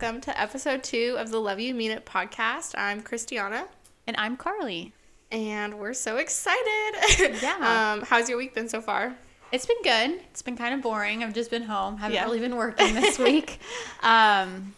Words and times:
welcome 0.00 0.20
to 0.20 0.40
episode 0.40 0.84
two 0.84 1.16
of 1.18 1.30
the 1.32 1.40
Love 1.40 1.58
You 1.58 1.74
Mean 1.74 1.90
It 1.90 2.06
podcast. 2.06 2.74
I'm 2.78 3.02
Christiana, 3.02 3.66
And 4.06 4.14
I'm 4.16 4.36
Karly. 4.36 4.92
and 5.32 5.76
we're 5.78 5.92
so 5.94 6.18
excited. 6.18 7.38
Yeah. 7.42 7.94
um, 7.96 8.02
how's 8.06 8.28
your 8.28 8.38
week 8.38 8.54
been 8.54 8.68
so 8.68 8.80
far? 8.80 9.16
It's 9.50 9.66
been 9.66 9.82
good. 9.82 10.20
It's 10.30 10.42
been 10.42 10.56
kind 10.56 10.72
of 10.74 10.82
boring. 10.82 11.24
I've 11.24 11.34
just 11.34 11.50
been 11.50 11.64
home. 11.64 11.96
Haven't 11.96 12.14
Yeah. 12.14 12.24
really 12.26 12.38
been 12.38 12.54
working 12.54 12.94
this 12.94 13.18
week. 13.18 13.58
Um, 14.02 14.72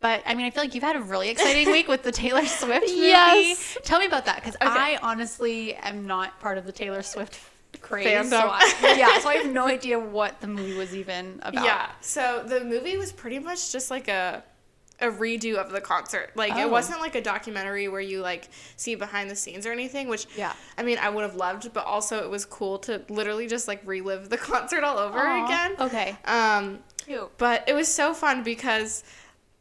but 0.00 0.22
I 0.26 0.34
mean, 0.34 0.46
I 0.46 0.50
feel 0.50 0.62
like 0.62 0.74
you've 0.76 0.84
had 0.84 0.94
a 0.94 1.00
really 1.02 1.30
exciting 1.30 1.72
week 1.72 1.88
with 1.88 2.04
the 2.04 2.12
Taylor 2.12 2.46
Swift 2.46 2.82
movie. 2.86 3.00
Yes. 3.00 3.76
Tell 3.82 3.98
me 3.98 4.06
about 4.06 4.26
that 4.26 4.36
because 4.36 4.56
I 4.60 4.96
honestly 5.02 5.74
am 5.74 6.06
not 6.06 6.38
part 6.38 6.56
of 6.56 6.66
the 6.66 6.72
Taylor 6.72 7.02
Swift 7.02 7.40
craze. 7.80 8.30
So 8.30 8.36
I, 8.38 8.94
yeah, 8.96 9.18
so 9.18 9.28
I 9.28 9.36
have 9.36 9.52
no 9.52 9.66
idea 9.66 9.98
what 9.98 10.40
the 10.40 10.46
movie 10.46 10.76
was 10.76 10.94
even 10.94 11.40
about. 11.42 11.64
Yeah. 11.64 11.90
So 12.00 12.44
the 12.46 12.62
movie 12.62 12.96
was 12.96 13.10
pretty 13.10 13.40
much 13.40 13.72
just 13.72 13.90
like 13.90 14.06
a 14.06 14.44
a 15.02 15.08
redo 15.10 15.56
of 15.56 15.70
the 15.70 15.80
concert. 15.80 16.30
Like 16.34 16.52
Oh. 16.54 16.60
it 16.60 16.70
wasn't 16.70 17.00
like 17.00 17.14
a 17.14 17.20
documentary 17.20 17.88
where 17.88 18.00
you 18.00 18.20
like 18.20 18.48
see 18.76 18.94
behind 18.94 19.28
the 19.30 19.36
scenes 19.36 19.66
or 19.66 19.72
anything, 19.72 20.08
which 20.08 20.26
Yeah. 20.36 20.52
I 20.78 20.82
mean 20.82 20.98
I 20.98 21.10
would 21.10 21.22
have 21.22 21.34
loved, 21.34 21.72
but 21.72 21.84
also 21.84 22.22
it 22.22 22.30
was 22.30 22.44
cool 22.44 22.78
to 22.80 23.02
literally 23.08 23.46
just 23.46 23.68
like 23.68 23.80
relive 23.84 24.28
the 24.30 24.38
concert 24.52 24.84
all 24.84 24.98
over 24.98 25.18
Aw, 25.18 25.44
again. 25.44 25.74
Okay. 25.80 26.16
Um 26.24 26.78
Cute. 27.04 27.36
but 27.36 27.64
it 27.68 27.74
was 27.74 27.88
so 27.92 28.14
fun 28.14 28.42
because 28.44 29.02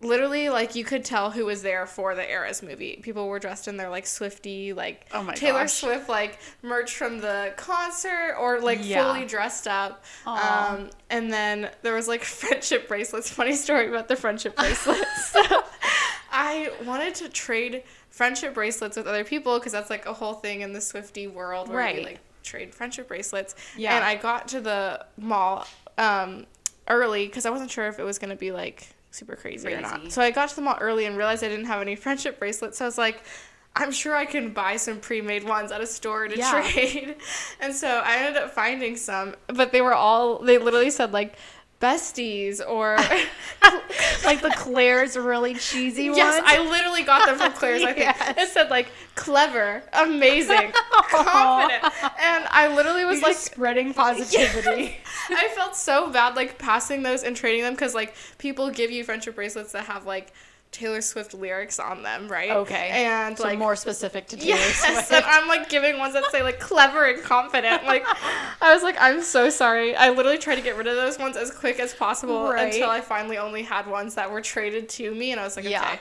literally 0.02 0.50
like 0.50 0.76
you 0.76 0.84
could 0.84 1.04
tell 1.06 1.32
who 1.32 1.46
was 1.46 1.62
there 1.62 1.86
for 1.86 2.16
the 2.16 2.30
Eras 2.30 2.62
movie. 2.64 3.00
People 3.04 3.28
were 3.28 3.40
dressed 3.40 3.68
in 3.68 3.78
their 3.78 3.90
like 3.90 4.06
Swifty 4.08 4.74
like 4.74 5.06
Oh 5.14 5.24
my 5.24 5.34
Taylor 5.34 5.62
gosh. 5.62 5.74
Swift 5.74 6.10
like 6.10 6.40
merch 6.62 6.96
from 6.96 7.20
the 7.20 7.54
concert 7.58 8.36
or 8.40 8.60
like 8.60 8.80
Yeah. 8.82 9.04
fully 9.12 9.26
dressed 9.26 9.68
up. 9.68 10.04
Aw. 10.26 10.74
Um 10.76 10.90
and 11.10 11.32
then 11.32 11.70
there 11.84 11.94
was 11.94 12.08
like 12.08 12.24
friendship 12.42 12.88
bracelets. 12.88 13.30
Funny 13.30 13.56
story 13.56 13.88
about 13.90 14.08
the 14.08 14.16
friendship 14.16 14.56
bracelets. 14.56 15.32
so 15.32 15.42
I 16.32 16.72
wanted 16.86 17.16
to 17.16 17.30
trade 17.30 17.84
friendship 18.10 18.54
bracelets 18.54 18.98
with 18.98 19.08
other 19.08 19.24
people 19.24 19.60
because 19.60 19.72
that's 19.72 19.90
like 19.90 20.06
a 20.06 20.14
whole 20.14 20.34
thing 20.34 20.62
in 20.62 20.74
the 20.74 20.82
Swifty 20.82 21.28
world 21.28 21.70
where 21.70 21.90
you 21.90 22.04
like 22.04 22.20
trade 22.44 22.74
friendship 22.74 23.08
bracelets. 23.08 23.56
Yeah. 23.78 23.96
And 23.96 24.04
I 24.04 24.16
got 24.16 24.48
to 24.50 24.62
the 24.62 25.06
mall 25.18 25.68
um, 25.98 26.46
early 26.88 27.28
because 27.28 27.46
I 27.46 27.50
wasn't 27.50 27.70
sure 27.70 27.88
if 27.88 28.00
it 28.00 28.04
was 28.04 28.18
going 28.18 28.30
to 28.32 28.36
be 28.36 28.52
like 28.52 28.88
super 29.12 29.36
crazy, 29.36 29.72
or 29.74 29.82
not. 29.82 30.12
So 30.12 30.22
I 30.22 30.32
got 30.32 30.50
to 30.50 30.56
the 30.56 30.62
mall 30.64 30.78
early 30.82 31.06
and 31.06 31.16
realized 31.18 31.44
I 31.44 31.50
didn't 31.50 31.66
have 31.66 31.82
any 31.82 31.96
friendship 32.04 32.40
bracelets. 32.40 32.78
So 32.80 32.86
I 32.86 32.88
was 32.88 32.98
like, 32.98 33.24
I'm 33.76 33.92
sure 33.92 34.16
I 34.16 34.26
can 34.26 34.52
buy 34.52 34.76
some 34.78 35.00
pre-made 35.00 35.44
ones 35.46 35.72
at 35.72 35.80
a 35.82 35.88
store 35.88 36.28
to 36.28 36.38
Yeah. 36.38 36.52
trade. 36.72 37.16
And 37.62 37.74
so 37.76 37.88
I 37.88 38.18
ended 38.18 38.42
up 38.42 38.52
finding 38.52 38.98
some, 38.98 39.36
but 39.48 39.72
they 39.72 39.82
were 39.82 39.94
all 39.94 40.40
they 40.40 40.58
literally 40.58 40.90
said 40.92 41.14
like 41.14 41.36
besties 41.82 42.62
or 42.66 42.96
like 44.26 44.42
the 44.42 44.54
Claire's 44.56 45.18
really 45.18 45.56
cheesy 45.56 46.10
one. 46.10 46.18
Yes, 46.18 46.42
I 46.46 46.60
literally 46.70 47.04
got 47.04 47.26
them 47.26 47.38
from 47.38 47.52
Claire's. 47.54 47.84
I 47.84 47.94
think 47.94 48.06
Yes. 48.18 48.34
it 48.38 48.50
said 48.50 48.70
like 48.70 48.90
clever, 49.16 49.84
amazing, 49.94 50.72
confident, 51.10 51.84
and 52.20 52.46
I 52.50 52.72
literally 52.74 53.06
was 53.06 53.20
You're 53.20 53.30
like, 53.30 53.38
spreading 53.38 53.94
positivity. 53.94 54.98
I 55.30 55.50
felt 55.56 55.76
so 55.76 56.10
bad 56.12 56.36
like 56.36 56.58
passing 56.58 57.04
those 57.04 57.24
and 57.24 57.36
trading 57.36 57.64
them 57.64 57.74
because 57.74 57.94
like 57.96 58.16
people 58.38 58.70
give 58.70 58.92
you 58.92 59.04
friendship 59.04 59.36
bracelets 59.36 59.72
that 59.74 59.86
have 59.86 60.06
like 60.06 60.34
Taylor 60.72 61.02
Swift 61.02 61.34
lyrics 61.34 61.80
on 61.80 62.02
them, 62.02 62.28
right? 62.30 62.50
Okay. 62.52 62.90
and 62.92 63.38
So 63.38 63.44
like 63.44 63.60
more 63.60 63.76
specific 63.76 64.28
to 64.28 64.38
Taylor 64.38 64.56
Yes, 64.56 64.78
Swift. 64.82 65.12
and 65.12 65.26
I'm 65.26 65.48
like 65.48 65.68
giving 65.70 65.98
ones 66.00 66.14
that 66.14 66.24
say 66.32 66.44
like 66.44 66.60
clever 66.60 67.04
and 67.06 67.22
confident. 67.22 67.84
Like, 67.86 68.06
I 68.62 68.74
was 68.74 68.82
like, 68.82 68.96
I'm 69.00 69.22
so 69.22 69.50
sorry. 69.50 69.96
I 69.96 70.10
literally 70.12 70.38
tried 70.38 70.56
to 70.56 70.62
get 70.62 70.78
rid 70.78 70.88
of 70.88 70.96
those 70.96 71.20
ones 71.20 71.36
as 71.36 71.52
quick 71.52 71.80
as 71.80 71.94
possible 71.94 72.50
Right. 72.50 72.74
until 72.74 72.90
I 72.90 73.02
finally 73.02 73.38
only 73.38 73.64
had 73.64 73.86
ones 73.88 74.16
that 74.16 74.32
were 74.32 74.42
traded 74.42 74.88
to 74.90 75.14
me, 75.14 75.32
and 75.32 75.40
I 75.42 75.44
was 75.44 75.56
like, 75.58 75.66
Yeah. 75.66 75.82
okay, 75.82 76.00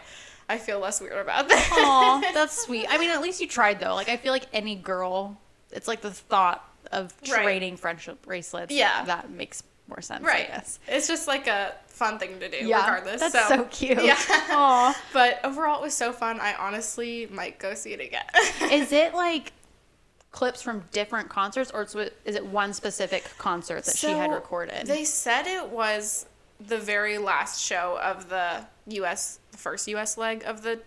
I 0.48 0.58
feel 0.58 0.78
less 0.78 1.00
weird 1.00 1.18
about 1.18 1.48
that. 1.48 1.68
Aw, 1.72 2.30
that's 2.34 2.56
sweet. 2.64 2.86
I 2.88 2.98
mean, 2.98 3.10
at 3.10 3.20
least 3.20 3.40
you 3.40 3.48
tried 3.48 3.80
though. 3.80 3.94
Like, 3.94 4.08
I 4.08 4.16
feel 4.16 4.32
like 4.32 4.46
any 4.52 4.76
girl, 4.76 5.36
it's 5.72 5.88
like 5.88 6.00
the 6.00 6.10
thought 6.12 6.64
of 6.92 7.12
Right. 7.28 7.42
trading 7.42 7.76
friendship 7.76 8.22
bracelets. 8.22 8.72
Yeah. 8.72 9.04
that 9.06 9.30
makes 9.30 9.62
more 9.88 10.00
sense. 10.00 10.24
right. 10.24 10.44
I 10.48 10.56
guess. 10.56 10.78
It's 10.86 11.08
just 11.08 11.26
like 11.26 11.48
a 11.48 11.74
fun 12.00 12.18
thing 12.18 12.40
to 12.40 12.48
do, 12.48 12.66
Yeah, 12.66 12.78
regardless. 12.78 13.20
that's 13.20 13.48
so 13.48 13.64
cute. 13.64 14.02
Yeah. 14.02 14.16
Aw. 14.28 14.98
But 15.12 15.38
overall, 15.44 15.80
it 15.80 15.82
was 15.82 15.94
so 15.94 16.12
fun. 16.12 16.40
I 16.40 16.54
honestly 16.54 17.28
might 17.30 17.58
go 17.58 17.74
see 17.74 17.92
it 17.92 18.00
again. 18.00 18.24
Is 18.72 18.90
it 18.90 19.12
like 19.12 19.52
clips 20.32 20.62
from 20.62 20.82
different 20.92 21.28
concerts, 21.28 21.70
or 21.70 21.82
is 21.82 22.36
it 22.36 22.46
one 22.46 22.72
specific 22.72 23.24
concert 23.36 23.84
that 23.84 23.96
she 23.96 24.06
had 24.08 24.30
recorded? 24.30 24.86
They 24.86 25.04
said 25.04 25.46
it 25.46 25.68
was 25.68 26.26
the 26.58 26.78
very 26.78 27.18
last 27.18 27.62
show 27.62 27.98
of 28.02 28.28
the 28.28 28.64
U.S. 28.86 29.40
the 29.52 29.58
first 29.58 29.86
U.S. 29.88 30.16
leg 30.16 30.44
of 30.46 30.62
the 30.62 30.80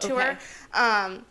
tour. 0.00 0.22
Okay. 0.22 0.38
Um, 0.72 1.24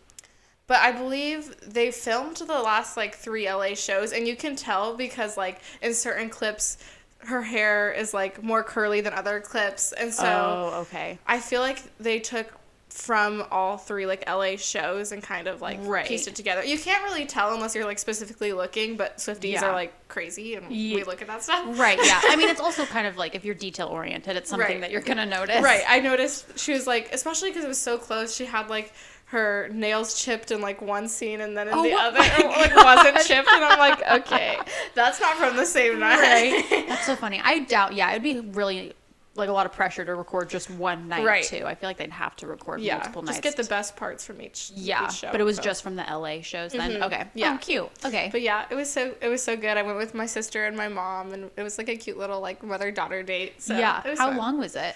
but 0.68 0.80
I 0.82 0.92
believe 0.92 1.56
they 1.62 1.92
filmed 1.92 2.38
the 2.38 2.60
last 2.60 2.96
like 2.96 3.16
three 3.16 3.52
LA 3.52 3.74
shows, 3.74 4.14
and 4.14 4.28
you 4.28 4.36
can 4.36 4.56
tell 4.56 4.96
because 4.96 5.36
like 5.36 5.62
in 5.82 5.94
certain 5.94 6.30
clips, 6.30 6.78
her 7.20 7.42
hair 7.42 7.92
is 7.92 8.14
like 8.14 8.42
more 8.44 8.64
curly 8.64 9.02
than 9.02 9.14
other 9.14 9.40
clips, 9.40 9.92
and 9.92 10.14
so 10.14 10.72
oh, 10.74 10.80
okay. 10.82 11.20
I 11.28 11.40
feel 11.40 11.62
like 11.62 11.82
they 12.00 12.20
took 12.20 12.48
from 12.90 13.44
all 13.52 13.78
three 13.78 14.06
like 14.08 14.24
LA 14.28 14.56
shows 14.56 15.12
and 15.12 15.22
kind 15.22 15.48
of 15.48 15.62
like 15.62 15.78
Right. 15.82 16.08
pieced 16.08 16.28
it 16.28 16.36
together. 16.36 16.64
You 16.64 16.80
can't 16.80 17.04
really 17.04 17.26
tell 17.26 17.54
unless 17.54 17.76
you're 17.76 17.86
like 17.86 18.00
specifically 18.00 18.54
looking, 18.54 18.96
but 18.98 19.18
Swifties 19.18 19.52
Yeah. 19.54 19.66
are 19.68 19.74
like 19.74 19.94
crazy 20.08 20.56
and 20.56 20.68
we 20.68 21.04
look 21.04 21.22
at 21.22 21.28
that 21.28 21.44
stuff. 21.44 21.78
Right. 21.78 22.00
Yeah. 22.02 22.20
I 22.24 22.36
mean, 22.36 22.50
it's 22.50 22.62
also 22.68 22.86
kind 22.86 23.06
of 23.06 23.16
like 23.18 23.36
if 23.36 23.46
you're 23.46 23.54
detail 23.54 23.88
oriented, 23.88 24.36
it's 24.36 24.50
something 24.50 24.68
Right. 24.68 24.82
that 24.82 24.90
you're 24.92 25.02
gonna 25.02 25.28
notice. 25.28 25.62
Right. 25.62 25.84
I 25.88 26.00
noticed 26.00 26.58
she 26.58 26.72
was 26.74 26.88
like, 26.88 27.10
especially 27.14 27.50
because 27.52 27.66
it 27.66 27.68
was 27.68 27.78
so 27.78 28.00
close. 28.00 28.36
She 28.36 28.46
had 28.46 28.68
like 28.70 28.94
her 29.30 29.68
nails 29.74 30.22
chipped 30.22 30.52
in 30.52 30.62
like 30.62 30.82
one 30.82 31.08
scene, 31.10 31.42
and 31.42 31.56
then 31.56 31.68
in 31.68 31.74
Oh 31.74 31.84
the 31.84 31.94
other, 31.94 32.20
it, 32.22 32.46
like 32.74 32.76
wasn't 32.76 33.18
chipped. 33.26 33.50
And 33.52 33.64
I'm 33.64 33.78
like, 33.78 34.02
okay, 34.22 34.58
that's 34.96 35.20
not 35.20 35.36
from 35.36 35.58
the 35.58 35.66
same 35.66 36.00
night. 36.00 36.20
Right. 36.20 36.86
That's 36.88 37.06
so 37.06 37.16
funny. 37.18 37.42
I 37.44 37.60
doubt. 37.60 37.94
Yeah, 37.94 38.10
it'd 38.12 38.24
be 38.24 38.40
really 38.40 38.94
like 39.36 39.50
a 39.50 39.52
lot 39.52 39.66
of 39.66 39.74
pressure 39.74 40.04
to 40.06 40.16
record 40.16 40.50
just 40.50 40.70
one 40.72 41.10
night 41.10 41.24
Right. 41.26 41.44
too. 41.44 41.64
I 41.66 41.76
feel 41.76 41.90
like 41.90 41.98
they'd 41.98 42.10
have 42.10 42.36
to 42.38 42.48
record 42.48 42.82
yeah. 42.82 42.96
multiple 42.96 43.22
nights. 43.22 43.38
Just 43.40 43.44
get 43.56 43.64
the 43.64 43.70
best 43.70 43.96
parts 43.98 44.26
from 44.26 44.42
each. 44.42 44.72
yeah, 44.74 45.06
each 45.06 45.18
show, 45.18 45.32
but 45.32 45.42
it 45.42 45.44
was 45.44 45.58
so. 45.58 45.62
just 45.62 45.84
from 45.84 45.98
the 45.98 46.04
LA 46.10 46.42
shows 46.42 46.72
then. 46.72 46.92
Mhm. 46.94 47.02
Okay. 47.04 47.26
Yeah. 47.34 47.56
Oh, 47.56 47.58
cute. 47.58 47.90
Okay. 48.06 48.30
But 48.32 48.42
yeah, 48.42 48.66
it 48.70 48.76
was 48.76 48.90
so 48.90 49.14
it 49.20 49.28
was 49.28 49.44
so 49.44 49.58
good. 49.58 49.76
I 49.78 49.82
went 49.84 49.98
with 49.98 50.14
my 50.14 50.26
sister 50.26 50.66
and 50.66 50.78
my 50.78 50.88
mom, 50.88 51.34
and 51.34 51.52
it 51.58 51.64
was 51.64 51.78
like 51.78 51.90
a 51.90 51.98
cute 51.98 52.18
little 52.18 52.40
like 52.40 52.64
mother 52.64 52.92
daughter 52.92 53.24
date. 53.24 53.62
So 53.62 53.78
yeah. 53.78 54.02
How 54.18 54.30
fun. 54.30 54.38
long 54.38 54.58
was 54.58 54.78
it? 54.78 54.96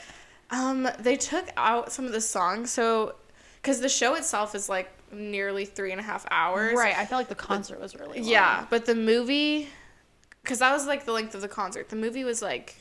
Um, 0.51 0.87
they 0.99 1.15
took 1.15 1.47
out 1.55 1.91
some 1.93 2.05
of 2.05 2.11
the 2.11 2.19
songs, 2.21 2.71
so 2.71 3.15
because 3.61 3.79
the 3.79 3.89
show 3.89 4.16
itself 4.16 4.55
is 4.55 4.67
like 4.69 4.89
nearly 5.11 5.66
three 5.66 5.91
and 5.91 5.99
a 5.99 6.03
half 6.03 6.25
hours. 6.31 6.75
Right. 6.75 6.95
I 6.97 7.05
felt 7.05 7.19
like 7.19 7.29
the 7.29 7.35
concert 7.35 7.79
was 7.79 7.95
really 7.95 8.19
long. 8.19 8.27
Yeah, 8.29 8.66
but 8.69 8.85
the 8.85 8.95
movie, 8.95 9.67
because 10.44 10.59
that 10.59 10.72
was 10.72 10.85
like 10.88 11.05
the 11.05 11.11
length 11.11 11.35
of 11.35 11.41
the 11.41 11.47
concert. 11.47 11.89
The 11.89 11.95
movie 11.95 12.23
was 12.23 12.41
like 12.41 12.75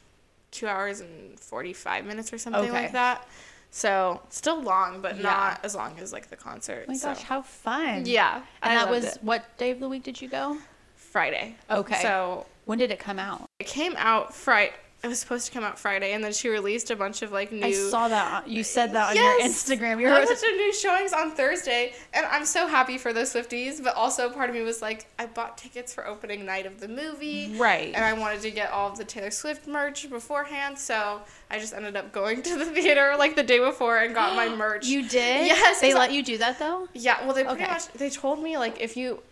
two 0.51 0.67
hours 0.67 1.01
and 1.01 1.39
forty 1.39 1.73
five 1.73 2.05
minutes 2.05 2.33
or 2.33 2.39
something 2.39 2.63
Okay. 2.65 2.73
like 2.73 2.93
that. 2.93 3.27
So 3.73 4.21
still 4.31 4.61
long, 4.61 5.01
but 5.01 5.17
Yeah. 5.17 5.23
not 5.23 5.61
as 5.65 5.75
long 5.77 5.99
as 6.01 6.13
like 6.13 6.29
the 6.29 6.37
concert. 6.37 6.87
Oh 6.89 6.91
my 6.93 6.97
so. 6.97 7.09
gosh, 7.15 7.23
how 7.23 7.43
fun. 7.43 8.05
Yeah, 8.07 8.43
And 8.63 8.73
I 8.79 8.85
that 8.85 8.91
was 8.91 9.05
it. 9.05 9.19
what 9.23 9.57
day 9.59 9.71
of 9.71 9.79
the 9.81 9.89
week 9.89 10.03
did 10.03 10.21
you 10.21 10.29
go? 10.29 10.59
Friday. 10.97 11.57
Okay. 11.71 12.01
So 12.03 12.47
When 12.65 12.79
did 12.79 12.91
it 12.91 12.99
come 12.99 13.19
out? 13.19 13.49
it 13.61 13.67
came 13.67 13.95
out 13.97 14.35
Friday. 14.35 14.73
It 15.03 15.07
was 15.09 15.19
supposed 15.19 15.47
to 15.47 15.53
come 15.53 15.65
out 15.65 15.79
Friday, 15.79 16.13
and 16.13 16.23
then 16.23 16.33
she 16.35 16.51
released 16.51 16.91
a 16.91 16.97
bunch 16.97 17.23
of 17.23 17.33
like 17.33 17.51
new. 17.53 17.65
I 17.65 17.73
saw 17.73 18.09
that. 18.09 18.47
You 18.47 18.63
said 18.63 18.93
that 18.93 19.11
on 19.11 19.15
Yes! 19.17 19.41
your 19.67 19.77
Instagram. 19.79 19.99
You 19.99 20.09
a 20.09 20.11
were 20.11 20.27
bunch 20.27 20.31
of 20.31 20.43
new 20.43 20.75
showings 20.75 21.15
on 21.15 21.31
Thursday, 21.31 21.95
and 22.13 22.27
I'm 22.27 22.45
so 22.45 22.67
happy 22.67 22.99
for 22.99 23.15
those 23.15 23.33
Swifties. 23.33 23.83
But 23.83 23.95
also, 23.97 24.29
part 24.29 24.51
of 24.51 24.57
me 24.57 24.61
was 24.63 24.83
like, 24.83 25.07
I 25.19 25.25
bought 25.25 25.57
tickets 25.57 25.95
for 25.95 26.07
opening 26.07 26.45
night 26.45 26.67
of 26.67 26.81
the 26.81 26.89
movie, 26.89 27.55
right. 27.57 27.95
and 27.95 28.05
I 28.05 28.13
wanted 28.13 28.43
to 28.43 28.51
get 28.51 28.71
all 28.73 28.91
of 28.93 28.99
the 28.99 29.05
Taylor 29.05 29.31
Swift 29.31 29.67
merch 29.67 30.11
beforehand. 30.11 30.79
So 30.79 31.23
I 31.51 31.59
just 31.59 31.73
ended 31.73 31.97
up 31.97 32.13
going 32.13 32.43
to 32.43 32.57
the 32.57 32.65
theater 32.77 33.15
like 33.19 33.37
the 33.37 33.43
day 33.43 33.59
before 33.59 33.97
and 34.01 34.15
got 34.15 34.37
my 34.37 34.49
merch. 34.55 34.85
You 34.87 35.01
did? 35.09 35.47
Yes, 35.47 35.81
They 35.81 35.89
'cause 35.89 35.97
I- 35.97 35.99
let 36.01 36.13
you 36.13 36.23
do 36.23 36.37
that 36.37 36.59
though? 36.59 36.89
yeah, 36.93 37.25
well, 37.25 37.33
they 37.35 37.45
pretty 37.45 37.63
Okay. 37.63 37.73
much 37.73 37.89
they 37.95 38.11
told 38.11 38.43
me 38.43 38.59
like 38.59 38.79
if 38.83 38.99
you, 38.99 39.23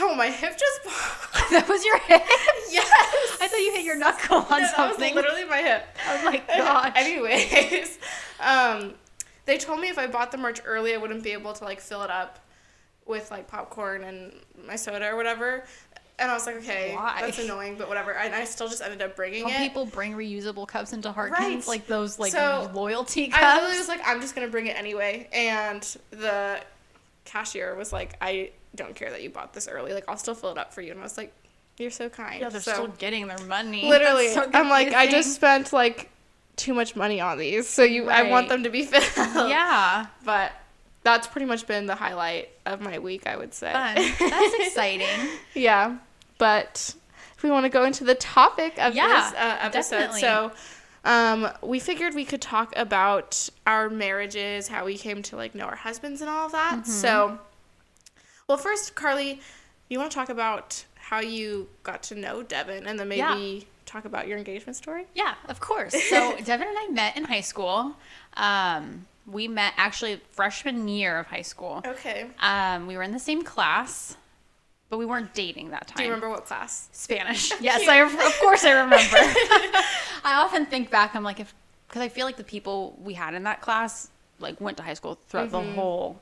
ow, 0.00 0.14
my 0.14 0.28
hip 0.30 0.56
just. 0.58 0.82
that 1.50 1.66
was 1.68 1.84
your 1.84 1.98
hip? 2.00 2.22
yes. 2.70 2.88
I 3.40 3.48
thought 3.48 3.58
you 3.60 3.72
hit 3.74 3.84
your 3.84 3.96
knuckle 3.96 4.38
on 4.38 4.44
No, 4.48 4.48
that 4.58 4.60
was 4.60 4.70
something. 4.96 5.14
literally 5.14 5.44
my 5.44 5.58
hip. 5.58 5.84
Oh 6.08 6.24
my 6.24 6.42
gosh. 6.48 6.92
Anyways, 6.96 7.98
um, 8.40 8.94
they 9.46 9.58
told 9.58 9.80
me 9.80 9.88
if 9.88 9.98
I 9.98 10.06
bought 10.06 10.32
the 10.32 10.38
merch 10.38 10.60
early, 10.64 10.94
I 10.94 10.96
wouldn't 10.96 11.22
be 11.22 11.32
able 11.32 11.52
to 11.52 11.64
like 11.64 11.80
fill 11.80 12.02
it 12.02 12.10
up 12.10 12.38
with 13.06 13.30
like 13.30 13.46
popcorn 13.48 14.04
and 14.04 14.32
my 14.66 14.76
soda 14.76 15.06
or 15.10 15.16
whatever. 15.16 15.64
And 16.18 16.30
I 16.30 16.34
was 16.34 16.46
like, 16.46 16.56
okay, 16.56 16.94
Why? 16.94 17.18
that's 17.22 17.40
annoying, 17.40 17.74
but 17.76 17.88
whatever. 17.88 18.12
And 18.14 18.32
I 18.34 18.44
still 18.44 18.68
just 18.68 18.80
ended 18.80 19.02
up 19.02 19.16
bringing 19.16 19.42
Don't 19.42 19.50
it. 19.52 19.58
people 19.58 19.84
bring 19.84 20.12
reusable 20.14 20.66
cups 20.66 20.92
into 20.92 21.10
Harkins? 21.10 21.40
Right. 21.40 21.66
Like 21.66 21.86
those 21.88 22.20
like 22.20 22.30
So, 22.30 22.70
loyalty 22.72 23.26
cups. 23.28 23.42
I 23.42 23.54
literally 23.56 23.78
was 23.78 23.88
like, 23.88 24.00
I'm 24.06 24.20
just 24.20 24.34
gonna 24.36 24.46
bring 24.48 24.68
it 24.68 24.78
anyway. 24.78 25.28
And 25.32 25.82
the 26.10 26.60
cashier 27.24 27.74
was 27.74 27.92
like, 27.92 28.16
I 28.20 28.50
don't 28.74 28.94
care 28.94 29.10
that 29.10 29.22
you 29.22 29.30
bought 29.30 29.52
this 29.52 29.68
early. 29.68 29.92
Like, 29.92 30.04
I'll 30.08 30.16
still 30.16 30.34
fill 30.34 30.50
it 30.50 30.58
up 30.58 30.72
for 30.72 30.80
you. 30.82 30.90
And 30.90 31.00
I 31.00 31.02
was 31.02 31.16
like, 31.16 31.32
you're 31.78 31.90
so 31.90 32.08
kind. 32.08 32.40
yeah, 32.40 32.48
they're 32.48 32.60
so, 32.60 32.72
still 32.72 32.86
getting 32.88 33.26
their 33.26 33.38
money. 33.46 33.88
literally, 33.88 34.28
so 34.28 34.48
I'm 34.52 34.68
like, 34.68 34.92
I 34.92 35.10
just 35.10 35.34
spent 35.34 35.72
like 35.72 36.10
too 36.56 36.74
much 36.74 36.94
money 36.94 37.20
on 37.20 37.38
these, 37.38 37.68
so 37.68 37.82
you 37.82 38.08
I 38.08 38.30
want 38.30 38.48
them 38.48 38.62
to 38.62 38.70
be 38.70 38.82
filled. 38.86 39.48
Yeah. 39.48 40.06
But 40.24 40.52
that's 41.02 41.26
pretty 41.26 41.46
much 41.46 41.66
been 41.66 41.86
the 41.86 41.96
highlight 41.96 42.48
of 42.64 42.80
my 42.80 42.98
week, 42.98 43.26
I 43.26 43.36
would 43.36 43.54
say. 43.54 43.72
Fun. 43.72 43.94
That's 43.96 44.54
exciting. 44.66 45.28
yeah. 45.54 45.98
But 46.38 46.94
if 47.36 47.42
we 47.42 47.50
want 47.50 47.64
to 47.64 47.70
go 47.70 47.84
into 47.84 48.04
the 48.04 48.14
topic 48.14 48.78
of 48.78 48.94
Yeah, 48.94 49.08
this 49.30 49.38
uh, 49.38 49.58
episode, 49.60 49.98
definitely. 49.98 50.20
so 50.20 50.52
um, 51.04 51.48
we 51.62 51.78
figured 51.78 52.14
we 52.14 52.24
could 52.24 52.40
talk 52.40 52.72
about 52.76 53.48
our 53.66 53.90
marriages, 53.90 54.68
how 54.68 54.84
we 54.84 54.96
came 54.96 55.22
to 55.24 55.36
like 55.36 55.54
know 55.54 55.66
our 55.66 55.76
husbands 55.76 56.20
and 56.20 56.30
all 56.30 56.46
of 56.46 56.52
that. 56.52 56.80
Mm-hmm. 56.80 56.90
So, 56.90 57.38
well, 58.48 58.58
first, 58.58 58.94
Karly, 58.94 59.40
you 59.88 59.98
want 59.98 60.10
to 60.10 60.14
talk 60.14 60.28
about 60.28 60.84
how 60.96 61.20
you 61.20 61.68
got 61.82 62.02
to 62.04 62.14
know 62.14 62.42
Devin, 62.42 62.86
and 62.86 62.98
then 62.98 63.08
maybe 63.08 63.20
Yeah. 63.20 63.64
talk 63.86 64.04
about 64.04 64.26
your 64.26 64.38
engagement 64.38 64.76
story. 64.76 65.06
Yeah, 65.14 65.34
of 65.48 65.60
course. 65.60 65.94
So 66.08 66.36
Devin 66.44 66.68
and 66.68 66.76
I 66.78 66.88
met 66.90 67.16
in 67.16 67.24
high 67.24 67.40
school. 67.42 67.96
Um, 68.34 69.06
we 69.26 69.48
met 69.48 69.72
actually 69.76 70.20
freshman 70.30 70.88
year 70.88 71.18
of 71.18 71.26
high 71.26 71.42
school. 71.42 71.82
Okay. 71.86 72.26
Um, 72.40 72.86
we 72.86 72.96
were 72.96 73.02
in 73.02 73.12
the 73.12 73.18
same 73.18 73.42
class, 73.42 74.16
but 74.90 74.98
we 74.98 75.06
weren't 75.06 75.32
dating 75.34 75.70
that 75.70 75.86
time. 75.86 75.96
Do 75.96 76.02
you 76.02 76.08
remember 76.10 76.28
what 76.28 76.44
class? 76.46 76.88
Spanish? 76.92 77.52
Yes, 77.60 77.88
I, 77.88 77.96
of 77.96 78.38
course 78.40 78.64
I 78.64 78.72
remember. 78.72 79.16
I 80.24 80.34
often 80.42 80.66
think 80.66 80.90
back. 80.90 81.14
I'm 81.14 81.22
like, 81.22 81.40
if 81.40 81.54
because 81.88 82.02
I 82.02 82.08
feel 82.08 82.26
like 82.26 82.36
the 82.36 82.44
people 82.44 82.98
we 83.02 83.14
had 83.14 83.34
in 83.34 83.44
that 83.44 83.60
class 83.60 84.08
like 84.40 84.60
went 84.60 84.76
to 84.78 84.82
high 84.82 84.94
school 84.94 85.18
throughout 85.28 85.50
the 85.50 85.62
whole 85.62 86.20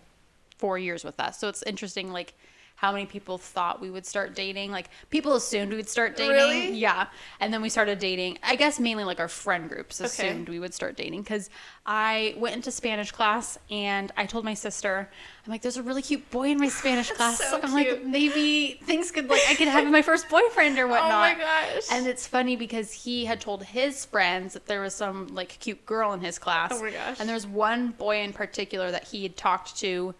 four 0.62 0.78
years 0.78 1.02
with 1.02 1.18
us. 1.18 1.40
So 1.40 1.48
it's 1.48 1.62
interesting, 1.64 2.12
like 2.12 2.34
how 2.76 2.90
many 2.92 3.06
people 3.06 3.36
thought 3.38 3.80
we 3.80 3.90
would 3.90 4.04
start 4.06 4.34
dating. 4.34 4.70
Like 4.72 4.88
people 5.10 5.34
assumed 5.34 5.70
we 5.70 5.76
would 5.76 5.88
start 5.88 6.16
dating. 6.16 6.34
Really? 6.34 6.72
Yeah, 6.78 7.06
and 7.40 7.52
then 7.52 7.62
we 7.62 7.68
started 7.68 7.98
dating. 7.98 8.38
I 8.42 8.54
guess 8.56 8.78
mainly 8.80 9.04
like 9.04 9.20
our 9.20 9.28
friend 9.28 9.68
groups 9.68 10.00
Okay. 10.00 10.06
assumed 10.06 10.48
we 10.48 10.58
would 10.60 10.74
start 10.74 10.96
dating 10.96 11.22
because 11.22 11.48
I 11.84 12.34
went 12.38 12.54
into 12.56 12.70
Spanish 12.72 13.10
class 13.12 13.58
and 13.70 14.10
I 14.16 14.26
told 14.26 14.44
my 14.44 14.54
sister, 14.54 15.08
I'm 15.44 15.50
like, 15.52 15.62
there's 15.62 15.76
a 15.76 15.82
really 15.82 16.02
cute 16.02 16.28
boy 16.30 16.48
in 16.50 16.58
my 16.58 16.68
Spanish 16.82 17.10
class. 17.12 17.38
So 17.38 17.60
I'm 17.62 17.72
like, 17.72 18.04
maybe 18.04 18.80
things 18.84 19.10
could 19.12 19.28
like 19.28 19.42
I 19.48 19.54
could 19.54 19.68
have 19.68 19.86
my 19.90 20.02
first 20.02 20.28
boyfriend 20.28 20.78
or 20.78 20.86
whatnot. 20.88 21.10
Oh 21.12 21.20
my 21.20 21.34
gosh. 21.34 21.86
And 21.92 22.06
it's 22.06 22.26
funny 22.26 22.54
because 22.56 22.92
he 23.04 23.24
had 23.26 23.40
told 23.40 23.62
his 23.64 24.04
friends 24.06 24.54
that 24.54 24.66
there 24.66 24.80
was 24.80 24.94
some 24.94 25.28
like 25.28 25.50
cute 25.60 25.84
girl 25.86 26.12
in 26.14 26.20
his 26.20 26.38
class. 26.38 26.70
Oh 26.72 26.82
my 26.82 26.90
gosh. 26.90 27.18
And 27.20 27.28
there 27.28 27.34
was 27.36 27.46
one 27.46 27.90
boy 27.90 28.22
in 28.22 28.32
particular 28.32 28.90
that 28.90 29.04
he 29.08 29.22
had 29.24 29.36
talked 29.36 29.76
to 29.80 30.14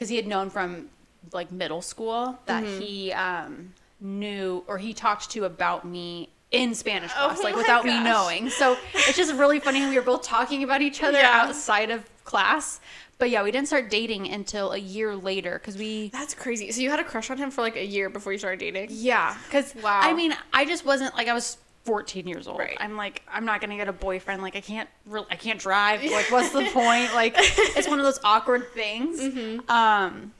because 0.00 0.08
he 0.08 0.16
had 0.16 0.26
known 0.26 0.48
from 0.48 0.88
like 1.30 1.52
middle 1.52 1.82
school 1.82 2.38
that 2.46 2.64
Mm-hmm. 2.64 2.80
he 2.80 3.12
um, 3.12 3.74
knew 4.00 4.64
or 4.66 4.78
he 4.78 4.94
talked 4.94 5.28
to 5.32 5.44
about 5.44 5.84
me 5.84 6.30
in 6.50 6.74
Spanish 6.74 7.10
Oh 7.18 7.26
class, 7.26 7.44
like 7.44 7.52
my 7.52 7.58
without 7.58 7.84
me 7.84 8.02
knowing. 8.02 8.48
So 8.48 8.78
it's 8.94 9.18
just 9.18 9.34
really 9.34 9.60
funny 9.60 9.86
we 9.86 9.96
were 9.96 10.00
both 10.02 10.22
talking 10.22 10.62
about 10.64 10.80
each 10.80 11.02
other 11.02 11.18
Yeah. 11.18 11.42
outside 11.42 11.90
of 11.90 12.08
class. 12.24 12.80
But 13.18 13.28
yeah, 13.28 13.42
we 13.42 13.50
didn't 13.50 13.66
start 13.68 13.90
dating 13.90 14.30
until 14.32 14.72
a 14.72 14.78
year 14.78 15.14
later 15.14 15.58
because 15.58 15.76
we 15.76 16.08
That's 16.08 16.32
crazy. 16.32 16.72
So 16.72 16.80
you 16.80 16.88
had 16.88 16.98
a 16.98 17.04
crush 17.04 17.28
on 17.30 17.36
him 17.36 17.50
for 17.50 17.60
like 17.60 17.76
a 17.76 17.84
year 17.84 18.08
before 18.08 18.32
you 18.32 18.38
started 18.38 18.60
dating? 18.60 18.88
Yeah, 18.90 19.36
because 19.44 19.74
Wow. 19.82 20.00
I 20.02 20.14
mean, 20.14 20.34
I 20.54 20.64
just 20.64 20.86
wasn't 20.86 21.14
like 21.14 21.28
I 21.28 21.34
was 21.34 21.58
14 21.90 22.28
years 22.28 22.46
old. 22.46 22.60
Right. 22.60 22.76
I'm 22.78 22.96
like, 22.96 23.20
I'm 23.28 23.44
not 23.44 23.60
gonna 23.60 23.74
get 23.76 23.88
a 23.88 23.92
boyfriend. 23.92 24.42
Like, 24.42 24.54
I 24.54 24.60
can't, 24.60 24.88
re- 25.06 25.24
I 25.28 25.34
can't 25.34 25.58
drive. 25.58 26.04
Like, 26.04 26.30
what's 26.30 26.50
the 26.50 26.62
point? 26.72 27.12
Like, 27.14 27.34
it's 27.36 27.88
one 27.88 27.98
of 27.98 28.04
those 28.04 28.20
awkward 28.22 28.72
things. 28.72 29.20
Mm-hmm. 29.20 29.68
Um, 29.68 30.32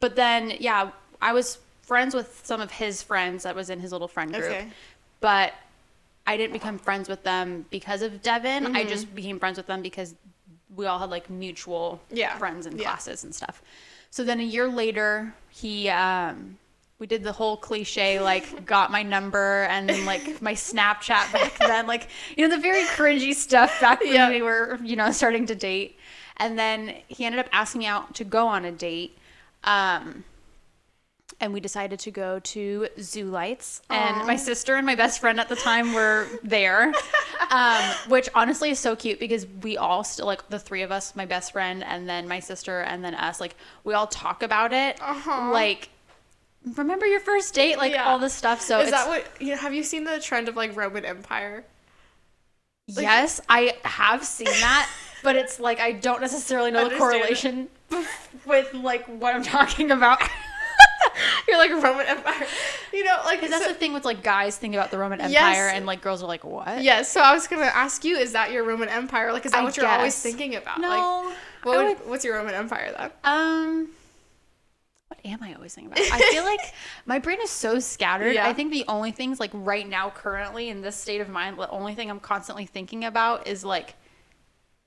but 0.00 0.16
then, 0.16 0.54
yeah, 0.60 0.90
I 1.20 1.34
was 1.34 1.58
friends 1.82 2.14
with 2.14 2.40
some 2.42 2.62
of 2.62 2.70
his 2.70 3.02
friends 3.02 3.42
that 3.42 3.54
was 3.54 3.68
in 3.68 3.80
his 3.80 3.92
little 3.92 4.08
friend 4.08 4.32
group, 4.32 4.44
Okay. 4.44 4.68
but 5.20 5.52
I 6.26 6.38
didn't 6.38 6.54
become 6.54 6.78
friends 6.78 7.06
with 7.06 7.22
them 7.22 7.66
because 7.68 8.00
of 8.00 8.22
Devin. 8.22 8.64
I 8.74 8.80
Mm-hmm. 8.80 8.88
just 8.88 9.14
became 9.14 9.38
friends 9.38 9.58
with 9.58 9.66
them 9.66 9.82
because 9.82 10.14
we 10.74 10.86
all 10.86 10.98
had 10.98 11.10
like 11.10 11.28
mutual 11.28 12.00
Yeah. 12.10 12.38
friends 12.38 12.64
and 12.64 12.78
Yeah. 12.78 12.84
classes 12.88 13.24
and 13.24 13.34
stuff. 13.34 13.60
So 14.10 14.24
then 14.24 14.40
a 14.40 14.44
year 14.44 14.68
later, 14.68 15.34
he 15.50 15.90
um 15.90 16.56
we 16.98 17.06
did 17.06 17.22
the 17.22 17.32
whole 17.32 17.56
cliche 17.56 18.20
like 18.20 18.66
got 18.66 18.90
my 18.90 19.02
number 19.02 19.62
and 19.70 20.04
like 20.04 20.42
my 20.42 20.54
Snapchat 20.54 21.32
back 21.32 21.56
then, 21.66 21.86
like 21.86 22.08
you 22.36 22.46
know 22.48 22.54
the 22.54 22.60
very 22.60 22.82
cringy 22.86 23.34
stuff 23.34 23.80
back 23.80 24.00
when 24.00 24.12
Yeah. 24.12 24.30
we 24.30 24.42
were 24.42 24.78
you 24.82 24.96
know 24.96 25.10
starting 25.12 25.46
to 25.46 25.54
date. 25.54 25.96
And 26.40 26.58
then 26.58 26.94
he 27.08 27.24
ended 27.24 27.40
up 27.40 27.48
asking 27.52 27.80
me 27.80 27.86
out 27.86 28.14
to 28.16 28.24
go 28.24 28.46
on 28.48 28.64
a 28.64 28.72
date. 28.72 29.16
Um 29.64 30.24
and 31.40 31.52
we 31.52 31.60
decided 31.60 32.00
to 32.00 32.10
go 32.10 32.40
to 32.40 32.88
Zoo 33.00 33.26
Lights. 33.26 33.80
And 33.90 34.26
my 34.26 34.34
sister 34.34 34.74
and 34.74 34.84
my 34.84 34.96
best 34.96 35.20
friend 35.20 35.38
at 35.38 35.48
the 35.48 35.54
time 35.54 35.92
were 35.92 36.26
there, 36.42 36.92
um, 37.50 37.84
which 38.08 38.28
honestly 38.34 38.70
is 38.70 38.80
so 38.80 38.96
cute 38.96 39.20
because 39.20 39.46
we 39.62 39.76
all 39.76 40.02
still 40.02 40.26
like 40.26 40.48
the 40.48 40.58
three 40.58 40.82
of 40.82 40.90
us, 40.90 41.14
my 41.14 41.26
best 41.26 41.52
friend, 41.52 41.84
and 41.84 42.08
then 42.08 42.26
my 42.26 42.40
sister, 42.40 42.80
and 42.80 43.04
then 43.04 43.14
us. 43.14 43.38
Like 43.40 43.54
we 43.84 43.94
all 43.94 44.08
talk 44.08 44.42
about 44.42 44.72
it, 44.72 44.98
Uh-huh. 45.00 45.52
like 45.52 45.90
remember 46.76 47.06
your 47.06 47.20
first 47.20 47.54
date, 47.54 47.78
like 47.78 47.92
Yeah. 47.92 48.04
all 48.08 48.18
this 48.18 48.34
stuff. 48.34 48.60
So 48.60 48.80
Is 48.80 48.90
that 48.90 49.08
what 49.08 49.26
you 49.40 49.50
know, 49.52 49.56
have 49.56 49.74
you 49.74 49.82
seen 49.82 50.04
the 50.04 50.20
trend 50.20 50.48
of 50.48 50.56
like 50.56 50.76
Roman 50.76 51.04
Empire? 51.04 51.64
yes, 52.86 53.40
I 53.48 53.74
have 53.84 54.24
seen 54.24 54.46
that, 54.46 54.88
but 55.22 55.36
it's 55.36 55.60
like 55.60 55.80
I 55.80 55.92
don't 55.92 56.20
necessarily 56.20 56.70
know 56.70 56.88
the 56.88 56.94
Understand 56.94 57.14
it. 57.14 57.18
correlation 57.18 57.68
with 58.46 58.74
like 58.74 59.06
what 59.06 59.34
I'm 59.34 59.42
talking 59.42 59.90
about. 59.90 60.20
You're 61.48 61.58
like 61.58 61.70
Roman 61.70 62.06
Empire. 62.06 62.46
You 62.92 63.04
know, 63.04 63.16
like 63.24 63.40
Because 63.40 63.50
that's 63.50 63.64
so- 63.64 63.72
the 63.72 63.78
thing 63.78 63.92
with 63.92 64.04
like 64.04 64.22
guys 64.22 64.56
think 64.56 64.74
about 64.74 64.90
the 64.90 64.98
Roman 64.98 65.20
Empire, 65.20 65.32
Yes. 65.32 65.74
and 65.74 65.86
like 65.86 66.00
girls 66.00 66.22
are 66.22 66.26
like, 66.26 66.44
what? 66.44 66.82
Yes, 66.82 67.10
so 67.10 67.20
I 67.20 67.32
was 67.32 67.46
gonna 67.46 67.64
ask 67.64 68.04
you, 68.04 68.16
is 68.16 68.32
that 68.32 68.52
your 68.52 68.64
Roman 68.64 68.88
Empire? 68.88 69.32
Like, 69.32 69.44
is 69.46 69.52
that 69.52 69.60
I 69.60 69.64
what 69.64 69.76
you're 69.76 69.86
always 69.86 70.20
thinking 70.20 70.54
about? 70.56 70.80
No. 70.80 70.88
Like, 70.88 71.36
what 71.64 71.78
I 71.78 71.84
would, 71.88 71.96
what's 72.08 72.24
your 72.24 72.36
Roman 72.36 72.54
Empire 72.54 72.94
then? 72.96 73.10
Um, 73.24 73.88
what 75.08 75.18
am 75.24 75.42
I 75.42 75.54
always 75.54 75.74
thinking 75.74 75.90
about? 75.92 76.04
I 76.12 76.20
feel 76.30 76.44
like 76.44 76.60
my 77.06 77.18
brain 77.18 77.38
is 77.42 77.50
so 77.50 77.78
scattered. 77.78 78.34
Yeah. 78.34 78.46
I 78.46 78.52
think 78.52 78.70
the 78.72 78.84
only 78.88 79.10
things 79.10 79.40
like 79.40 79.50
right 79.54 79.88
now, 79.88 80.10
currently 80.10 80.68
in 80.68 80.82
this 80.82 80.96
state 80.96 81.20
of 81.20 81.28
mind, 81.28 81.58
the 81.58 81.68
only 81.70 81.94
thing 81.94 82.10
I'm 82.10 82.20
constantly 82.20 82.66
thinking 82.66 83.04
about 83.04 83.46
is 83.46 83.64
like 83.64 83.94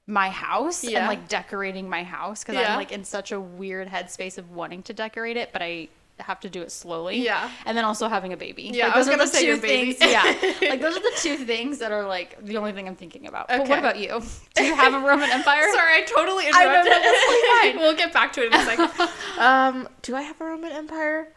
my 0.07 0.29
house 0.29 0.83
Yeah. 0.83 0.99
and 0.99 1.07
like 1.07 1.27
decorating 1.27 1.89
my 1.89 2.03
house 2.03 2.43
because 2.43 2.55
Yeah. 2.55 2.71
I'm 2.71 2.77
like 2.77 2.91
in 2.91 3.03
such 3.03 3.31
a 3.31 3.39
weird 3.39 3.87
headspace 3.87 4.37
of 4.37 4.51
wanting 4.51 4.83
to 4.83 4.93
decorate 4.93 5.37
it, 5.37 5.51
but 5.53 5.61
I 5.61 5.89
have 6.19 6.39
to 6.41 6.49
do 6.49 6.61
it 6.61 6.71
slowly. 6.71 7.17
Yeah. 7.23 7.49
And 7.65 7.75
then 7.77 7.83
also 7.85 8.07
having 8.07 8.31
a 8.33 8.37
baby. 8.37 8.69
Yeah, 8.73 8.87
Like, 8.87 8.95
I 8.95 8.97
was 8.99 9.07
those 9.07 9.13
are 9.15 9.17
gonna 9.17 9.29
the 9.31 9.35
say 9.37 9.45
your 9.45 9.55
two 9.55 9.61
baby. 9.61 9.93
things. 9.93 10.11
Yeah. 10.11 10.23
like 10.69 10.81
those 10.81 10.95
are 10.95 10.99
the 10.99 11.13
two 11.17 11.37
things 11.37 11.79
that 11.79 11.91
are 11.91 12.05
like 12.05 12.43
the 12.45 12.57
only 12.57 12.71
thing 12.73 12.87
I'm 12.87 12.95
thinking 12.95 13.27
about. 13.27 13.47
But 13.47 13.61
Okay. 13.61 13.69
what 13.69 13.79
about 13.79 13.97
you? 13.99 14.21
Do 14.55 14.63
you 14.63 14.75
have 14.75 14.93
a 14.93 14.99
Roman 14.99 15.29
Empire? 15.31 15.63
Sorry, 15.73 15.95
I 15.95 16.01
totally 16.03 16.45
I 16.53 16.63
know, 16.63 16.81
interrupted. 16.81 16.93
totally 16.93 17.71
fine. 17.73 17.77
we'll 17.79 17.95
get 17.95 18.13
back 18.13 18.33
to 18.33 18.41
it 18.43 18.53
in 18.53 18.59
a 18.59 18.65
second. 18.65 19.09
um, 19.39 19.89
do 20.03 20.15
I 20.15 20.21
have 20.21 20.39
a 20.41 20.45
Roman 20.45 20.71
Empire? 20.71 21.29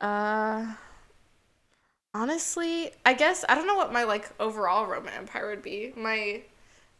Uh, 0.00 0.66
honestly, 2.14 2.90
I 3.04 3.14
guess 3.14 3.44
I 3.48 3.54
don't 3.54 3.66
know 3.66 3.76
what 3.76 3.92
my 3.92 4.04
like 4.04 4.28
overall 4.40 4.86
Roman 4.86 5.12
Empire 5.14 5.48
would 5.50 5.62
be. 5.62 5.92
My 5.96 6.42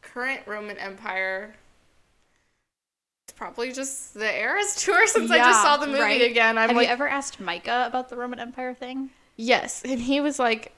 current 0.02 0.42
Roman 0.46 0.78
Empire. 0.78 1.54
Probably 3.38 3.72
just 3.72 4.14
the 4.14 4.36
Eras 4.36 4.74
tour 4.74 5.06
since 5.06 5.30
I 5.30 5.38
just 5.38 5.62
saw 5.62 5.76
the 5.76 5.86
movie 5.86 6.00
right? 6.00 6.22
again. 6.22 6.58
I'm 6.58 6.68
have 6.68 6.76
like, 6.76 6.88
you 6.88 6.92
ever 6.92 7.06
asked 7.06 7.38
Micah 7.38 7.84
about 7.86 8.08
the 8.08 8.16
Roman 8.16 8.40
Empire 8.40 8.74
thing? 8.74 9.10
Yes, 9.36 9.82
and 9.84 10.00
he 10.00 10.20
was 10.20 10.40
like, 10.40 10.72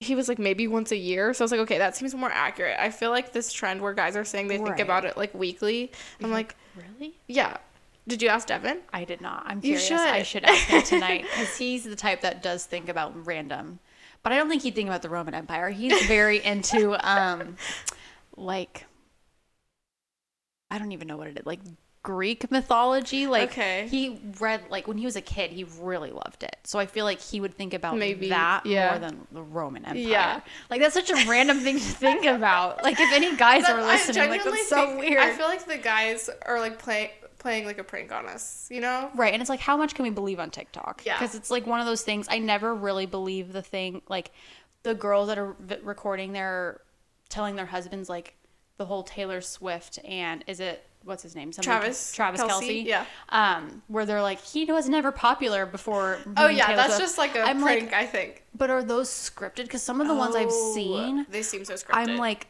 he 0.00 0.14
was 0.14 0.26
like 0.26 0.38
maybe 0.38 0.66
once 0.66 0.90
a 0.90 0.96
year. 0.96 1.34
So 1.34 1.42
I 1.42 1.44
was 1.44 1.52
like, 1.52 1.60
okay, 1.60 1.76
that 1.78 1.94
seems 1.96 2.14
more 2.14 2.30
accurate. 2.32 2.78
I 2.80 2.90
feel 2.90 3.10
like 3.10 3.32
this 3.32 3.52
trend 3.52 3.82
where 3.82 3.92
guys 3.92 4.16
are 4.16 4.24
saying 4.24 4.48
they 4.48 4.56
think 4.56 4.78
about 4.78 5.04
it 5.04 5.18
like 5.18 5.34
weekly. 5.34 5.92
I'm 6.22 6.30
like, 6.30 6.56
Really? 6.74 7.14
yeah. 7.26 7.58
Did 8.06 8.22
you 8.22 8.28
ask 8.28 8.48
Devin? 8.48 8.78
I 8.90 9.04
did 9.04 9.20
not. 9.20 9.42
I'm 9.44 9.60
curious. 9.60 9.90
I 9.90 10.22
should. 10.22 10.26
should 10.26 10.44
ask 10.44 10.66
him 10.66 10.82
tonight 10.84 11.26
because 11.30 11.58
he's 11.58 11.84
the 11.84 11.96
type 11.96 12.22
that 12.22 12.42
does 12.42 12.64
think 12.64 12.88
about 12.88 13.26
random. 13.26 13.80
But 14.22 14.32
I 14.32 14.36
don't 14.36 14.48
think 14.48 14.62
he'd 14.62 14.74
think 14.74 14.88
about 14.88 15.02
the 15.02 15.10
Roman 15.10 15.34
Empire. 15.34 15.68
He's 15.68 16.06
very 16.06 16.42
into 16.42 16.96
um, 17.06 17.56
like 18.36 18.86
I 20.70 20.78
don't 20.78 20.92
even 20.92 21.08
know 21.08 21.16
what 21.16 21.28
it 21.28 21.38
is, 21.38 21.46
like 21.46 21.60
Greek 22.02 22.50
mythology. 22.50 23.26
Like 23.26 23.50
Okay. 23.50 23.88
he 23.88 24.20
read 24.40 24.62
like 24.70 24.86
when 24.86 24.98
he 24.98 25.04
was 25.04 25.16
a 25.16 25.20
kid, 25.20 25.50
he 25.50 25.64
really 25.80 26.10
loved 26.10 26.42
it. 26.42 26.56
So 26.64 26.78
I 26.78 26.86
feel 26.86 27.04
like 27.04 27.20
he 27.20 27.40
would 27.40 27.54
think 27.54 27.74
about 27.74 27.96
Maybe, 27.98 28.28
that 28.28 28.64
yeah. 28.66 28.90
more 28.90 28.98
than 29.00 29.26
the 29.32 29.42
Roman 29.42 29.84
Empire. 29.84 30.00
Yeah. 30.02 30.40
like 30.70 30.80
that's 30.80 30.94
such 30.94 31.10
a 31.10 31.28
random 31.28 31.60
thing 31.60 31.76
to 31.76 31.80
think 31.84 32.24
about. 32.36 32.82
Like 32.82 33.00
if 33.00 33.12
any 33.12 33.36
guys 33.36 33.64
are 33.64 33.82
listening, 33.82 34.30
like 34.30 34.44
that's 34.44 34.68
so 34.68 34.86
think- 34.86 35.00
weird. 35.00 35.20
I 35.20 35.32
feel 35.32 35.46
like 35.46 35.66
the 35.66 35.78
guys 35.78 36.30
are 36.46 36.58
like 36.60 36.78
playing 36.78 37.10
playing 37.38 37.64
like 37.66 37.78
a 37.78 37.84
prank 37.84 38.10
on 38.12 38.26
us. 38.26 38.68
You 38.70 38.80
know? 38.80 39.10
Right. 39.14 39.32
And 39.32 39.40
it's 39.40 39.48
like, 39.48 39.60
how 39.60 39.76
much 39.76 39.94
can 39.94 40.02
we 40.02 40.10
believe 40.10 40.40
on 40.40 40.50
TikTok? 40.50 41.02
Yeah. 41.06 41.18
Because 41.18 41.34
it's 41.34 41.50
like 41.50 41.66
one 41.66 41.78
of 41.80 41.86
those 41.86 42.02
things. 42.02 42.26
I 42.30 42.38
never 42.38 42.74
really 42.74 43.06
believe 43.06 43.52
the 43.52 43.62
thing, 43.62 44.02
like 44.08 44.32
the 44.82 44.94
girls 44.94 45.28
that 45.28 45.38
are 45.38 45.54
v- 45.60 45.76
recording 45.82 46.32
their, 46.32 46.80
telling 47.28 47.54
their 47.56 47.66
husbands, 47.66 48.08
like 48.08 48.34
the 48.78 48.86
whole 48.86 49.02
Taylor 49.02 49.40
Swift 49.40 49.98
and 50.04 50.42
is 50.46 50.60
it 50.60 50.84
what's 51.04 51.22
his 51.22 51.34
name? 51.36 51.52
Somebody- 51.52 51.78
Travis 51.80 52.12
Travis 52.12 52.40
Kelce, 52.40 52.48
Kelsey. 52.48 52.74
yeah. 52.80 53.04
Um, 53.28 53.82
where 53.88 54.04
they're 54.06 54.20
like, 54.22 54.40
he 54.40 54.64
was 54.70 54.88
never 54.88 55.12
popular 55.12 55.64
before. 55.66 56.18
Oh 56.36 56.48
yeah, 56.48 56.66
Taylor 56.66 56.76
that's 56.76 56.94
Swift." 56.96 57.00
just 57.02 57.18
like 57.18 57.34
a 57.36 57.42
I'm 57.42 57.60
prank, 57.62 57.84
like, 57.92 57.94
I 57.94 58.06
think. 58.06 58.44
but 58.54 58.70
are 58.70 58.82
those 58.82 59.08
scripted? 59.08 59.64
Because 59.64 59.82
some 59.82 60.00
of 60.00 60.08
the 60.08 60.14
ones 60.14 60.34
I've 60.34 60.48
Oh, 60.50 60.74
seen, 60.74 61.26
they 61.30 61.42
seem 61.42 61.64
so 61.64 61.74
scripted. 61.74 61.94
I'm 61.94 62.16
like, 62.16 62.46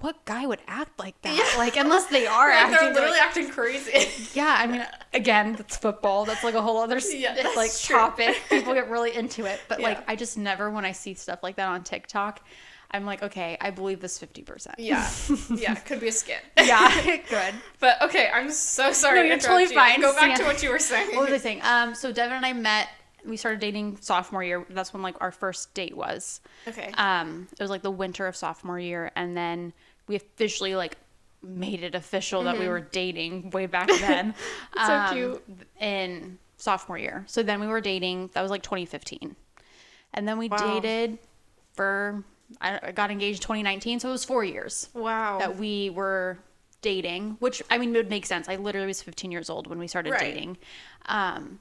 what 0.00 0.24
guy 0.26 0.46
would 0.46 0.60
act 0.68 0.98
like 0.98 1.20
that? 1.22 1.34
Yeah. 1.36 1.58
Like, 1.58 1.76
unless 1.76 2.06
they 2.06 2.26
are 2.38 2.48
Like, 2.50 2.56
acting. 2.58 2.76
they're 2.78 2.92
literally 2.94 3.10
like- 3.18 3.26
acting 3.26 3.48
crazy. 3.50 4.28
yeah, 4.38 4.56
I 4.58 4.66
mean, 4.66 4.86
again, 5.12 5.54
that's 5.54 5.76
football. 5.76 6.24
That's 6.24 6.44
like 6.44 6.54
a 6.54 6.62
whole 6.62 6.78
other 6.78 6.98
Yeah, 7.10 7.34
like 7.56 7.76
true. 7.76 7.96
topic. 7.96 8.36
People 8.48 8.74
get 8.74 8.88
really 8.88 9.14
into 9.14 9.44
it, 9.44 9.60
but 9.68 9.80
like, 9.80 10.08
I 10.08 10.14
just 10.16 10.38
never 10.38 10.70
when 10.70 10.84
I 10.84 10.92
see 10.92 11.14
stuff 11.14 11.40
like 11.42 11.56
that 11.56 11.68
on 11.68 11.82
TikTok, 11.84 12.40
I'm 12.90 13.04
like, 13.04 13.22
okay, 13.22 13.58
I 13.60 13.70
believe 13.70 14.00
this 14.00 14.18
fifty 14.18 14.42
percent. 14.42 14.76
yeah, 14.78 15.08
yeah, 15.54 15.72
it 15.76 15.84
could 15.84 16.00
be 16.00 16.08
a 16.08 16.12
skit. 16.12 16.40
yeah, 16.56 17.16
good. 17.28 17.54
But 17.80 18.00
okay, 18.02 18.30
I'm 18.32 18.50
so 18.50 18.92
sorry. 18.92 19.18
No, 19.20 19.24
you're 19.26 19.38
totally 19.38 19.64
you. 19.64 19.68
fine. 19.74 20.00
Go 20.00 20.14
back 20.14 20.38
to 20.38 20.44
what 20.44 20.62
you 20.62 20.70
were 20.70 20.78
saying. 20.78 21.14
What 21.14 21.30
was 21.30 21.32
I 21.40 21.42
saying? 21.42 21.60
Um, 21.62 21.94
so 21.94 22.12
Devin 22.12 22.36
and 22.38 22.46
I 22.46 22.52
met. 22.54 22.88
We 23.26 23.36
started 23.36 23.60
dating 23.60 23.98
sophomore 24.00 24.42
year. 24.42 24.64
That's 24.70 24.94
when 24.94 25.02
like 25.02 25.16
our 25.20 25.30
first 25.32 25.74
date 25.74 25.94
was. 25.96 26.40
Okay. 26.66 26.90
Um, 26.94 27.46
it 27.52 27.60
was 27.60 27.68
like 27.68 27.82
the 27.82 27.90
winter 27.90 28.26
of 28.26 28.34
sophomore 28.36 28.78
year, 28.80 29.10
and 29.16 29.36
then 29.36 29.74
we 30.06 30.16
officially 30.16 30.74
like 30.74 30.96
made 31.42 31.82
it 31.82 31.94
official 31.94 32.42
that 32.44 32.58
we 32.58 32.68
were 32.68 32.80
dating 32.80 33.50
way 33.50 33.66
back 33.66 33.88
then. 33.88 34.32
Mm-hmm. 34.32 34.86
So 34.86 34.94
um, 34.94 35.14
cute. 35.14 35.66
In 35.80 36.38
sophomore 36.56 36.96
year, 36.98 37.24
so 37.26 37.42
then 37.42 37.60
we 37.60 37.66
were 37.66 37.80
dating. 37.82 38.30
That 38.32 38.40
was 38.40 38.50
like 38.50 38.62
2015, 38.62 39.36
and 40.14 40.26
then 40.26 40.38
we 40.38 40.48
Wow. 40.48 40.80
dated 40.80 41.18
for. 41.74 42.24
I 42.60 42.92
got 42.92 43.10
engaged 43.10 43.42
2019, 43.42 44.00
so 44.00 44.08
it 44.08 44.12
was 44.12 44.24
four 44.24 44.44
years 44.44 44.88
wow. 44.94 45.38
that 45.38 45.56
we 45.56 45.90
were 45.90 46.38
dating, 46.80 47.36
which 47.40 47.62
I 47.70 47.78
mean 47.78 47.94
it 47.94 47.98
would 47.98 48.10
make 48.10 48.24
sense. 48.26 48.48
I 48.48 48.56
literally 48.56 48.86
was 48.86 49.02
15 49.02 49.30
years 49.30 49.50
old 49.50 49.66
when 49.66 49.78
we 49.78 49.86
started 49.86 50.12
Right. 50.12 50.20
dating. 50.20 50.56
Um, 51.06 51.58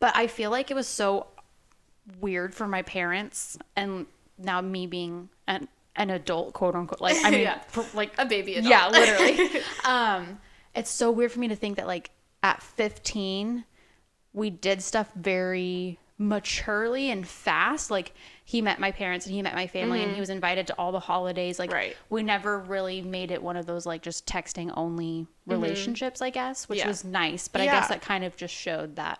but 0.00 0.16
I 0.16 0.26
feel 0.26 0.50
like 0.50 0.70
it 0.70 0.74
was 0.74 0.88
so 0.88 1.26
weird 2.20 2.54
for 2.54 2.66
my 2.66 2.82
parents 2.82 3.56
and 3.76 4.06
now 4.38 4.60
me 4.60 4.86
being 4.86 5.28
an 5.46 5.68
an 5.96 6.10
adult, 6.10 6.52
quote 6.54 6.74
unquote. 6.74 7.00
Like 7.00 7.16
I 7.24 7.30
mean 7.30 7.40
Yeah. 7.42 7.62
like 7.94 8.12
a 8.18 8.26
baby 8.26 8.56
adult. 8.56 8.70
yeah, 8.70 8.88
literally. 8.88 9.62
um, 9.84 10.38
it's 10.74 10.90
so 10.90 11.10
weird 11.12 11.30
for 11.30 11.38
me 11.38 11.48
to 11.48 11.56
think 11.56 11.76
that 11.76 11.86
like 11.86 12.10
at 12.42 12.62
15 12.62 13.64
we 14.32 14.50
did 14.50 14.82
stuff 14.82 15.10
very 15.14 15.98
maturely 16.18 17.10
and 17.10 17.26
fast. 17.26 17.90
Like 17.90 18.12
he 18.44 18.60
met 18.62 18.78
my 18.78 18.92
parents 18.92 19.26
and 19.26 19.34
he 19.34 19.42
met 19.42 19.54
my 19.54 19.66
family 19.66 20.02
and 20.02 20.12
he 20.14 20.20
was 20.20 20.30
invited 20.30 20.66
to 20.68 20.74
all 20.74 20.92
the 20.92 21.00
holidays. 21.00 21.58
Like 21.58 21.70
Mm-hmm. 21.70 21.76
Right. 21.76 21.96
we 22.10 22.22
never 22.22 22.58
really 22.60 23.02
made 23.02 23.30
it 23.30 23.42
one 23.42 23.56
of 23.56 23.66
those 23.66 23.84
like 23.86 24.02
just 24.02 24.26
texting 24.26 24.72
only 24.76 25.26
relationships, 25.46 26.22
I 26.22 26.30
guess, 26.30 26.68
which 26.68 26.78
Mm-hmm. 26.78 26.86
Yeah. 26.86 26.90
was 26.90 27.04
nice. 27.04 27.48
But 27.48 27.62
I 27.62 27.66
guess 27.66 27.88
that 27.88 28.00
kind 28.02 28.24
of 28.24 28.36
just 28.36 28.54
showed 28.54 28.96
that 28.96 29.18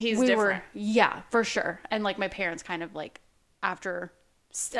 He's 0.00 0.18
we 0.18 0.26
different. 0.26 0.62
were 0.62 0.80
yeah 0.80 1.22
for 1.30 1.44
sure 1.44 1.80
and 1.90 2.02
like 2.04 2.18
my 2.18 2.28
parents 2.28 2.62
kind 2.62 2.82
of 2.82 2.94
like 2.94 3.20
after 3.62 4.12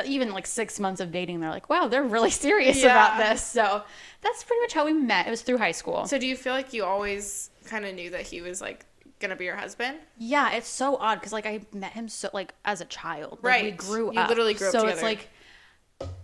even 0.05 0.31
like 0.33 0.45
six 0.45 0.79
months 0.79 0.99
of 1.01 1.11
dating 1.11 1.39
they're 1.39 1.49
like 1.49 1.69
wow 1.69 1.87
they're 1.87 2.03
really 2.03 2.29
serious 2.45 2.83
about 2.83 3.17
this 3.17 3.41
so 3.41 3.81
that's 4.21 4.43
pretty 4.43 4.61
much 4.61 4.73
how 4.73 4.85
we 4.85 4.93
met 4.93 5.25
it 5.25 5.29
was 5.31 5.41
through 5.41 5.57
high 5.57 5.71
school 5.71 6.05
So 6.05 6.17
do 6.19 6.27
you 6.27 6.35
feel 6.35 6.53
like 6.53 6.73
you 6.73 6.83
always 6.83 7.49
kind 7.65 7.85
of 7.85 7.95
knew 7.95 8.09
that 8.11 8.21
he 8.21 8.41
was 8.41 8.61
like 8.61 8.85
gonna 9.19 9.35
be 9.35 9.45
your 9.45 9.55
husband? 9.55 9.97
yeah 10.17 10.51
it's 10.53 10.67
so 10.67 10.97
odd 10.97 11.15
because 11.15 11.33
like 11.33 11.45
i 11.45 11.61
met 11.73 11.93
him 11.93 12.07
so 12.09 12.29
like 12.33 12.53
as 12.65 12.81
a 12.81 12.85
child. 12.85 13.39
Like, 13.41 13.61
we 13.61 13.69
Right. 13.69 13.77
grew 13.77 14.11
You 14.13 14.19
up. 14.19 14.29
literally 14.29 14.53
grew 14.53 14.67
up 14.67 14.71
so 14.71 14.87
it's 14.87 15.01
like 15.01 15.29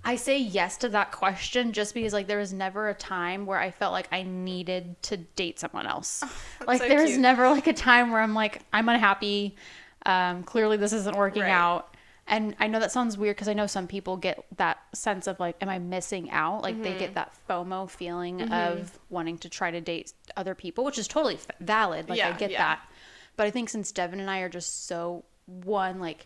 i 0.04 0.16
say 0.18 0.38
yes 0.38 0.78
to 0.78 0.90
that 0.90 1.12
question 1.12 1.72
just 1.72 1.94
because 1.94 2.12
like 2.12 2.28
there 2.28 2.38
was 2.40 2.52
never 2.52 2.90
a 2.90 2.94
time 2.94 3.46
where 3.46 3.58
i 3.60 3.72
felt 3.72 3.94
like 3.94 4.08
i 4.12 4.24
needed 4.24 5.02
to 5.04 5.16
date 5.18 5.60
someone 5.60 5.88
else. 5.88 6.24
Like 6.68 6.82
so 6.82 6.88
there 6.88 7.02
was 7.02 7.18
never 7.18 7.50
like 7.50 7.68
a 7.68 7.74
time 7.74 8.12
where 8.12 8.22
i'm 8.22 8.34
like 8.34 8.62
i'm 8.74 8.88
unhappy. 8.90 9.56
Um 10.06 10.44
clearly 10.44 10.78
this 10.78 10.94
isn't 10.94 11.16
working 11.16 11.44
Right. 11.44 11.52
out 11.52 11.91
and 12.32 12.56
i 12.60 12.66
know 12.66 12.80
that 12.80 12.92
sounds 12.92 13.16
weird 13.18 13.36
because 13.36 13.48
i 13.48 13.54
know 13.54 13.68
some 13.68 13.86
people 13.88 14.18
get 14.18 14.44
that 14.58 14.80
sense 14.94 15.28
of 15.28 15.40
like 15.40 15.56
am 15.62 15.70
i 15.70 15.78
missing 15.78 16.32
out 16.32 16.64
like 16.64 16.82
they 16.82 16.90
Mm-hmm. 16.92 17.00
get 17.00 17.14
that 17.16 17.34
fomo 17.48 17.88
feeling 17.88 18.42
of 18.52 18.98
wanting 19.10 19.38
to 19.40 19.50
try 19.50 19.70
to 19.70 19.80
date 19.82 20.14
other 20.36 20.56
people 20.56 20.84
which 20.84 20.98
is 20.98 21.08
totally 21.08 21.36
f- 21.36 21.48
valid 21.60 22.10
like 22.10 22.20
i 22.22 22.32
get 22.32 22.50
yeah. 22.52 22.58
that 22.58 22.80
but 23.38 23.46
i 23.46 23.52
think 23.52 23.70
since 23.70 23.92
devin 23.92 24.20
and 24.20 24.30
i 24.32 24.40
are 24.40 24.50
just 24.50 24.88
so 24.88 25.24
one 25.46 26.00
like 26.00 26.26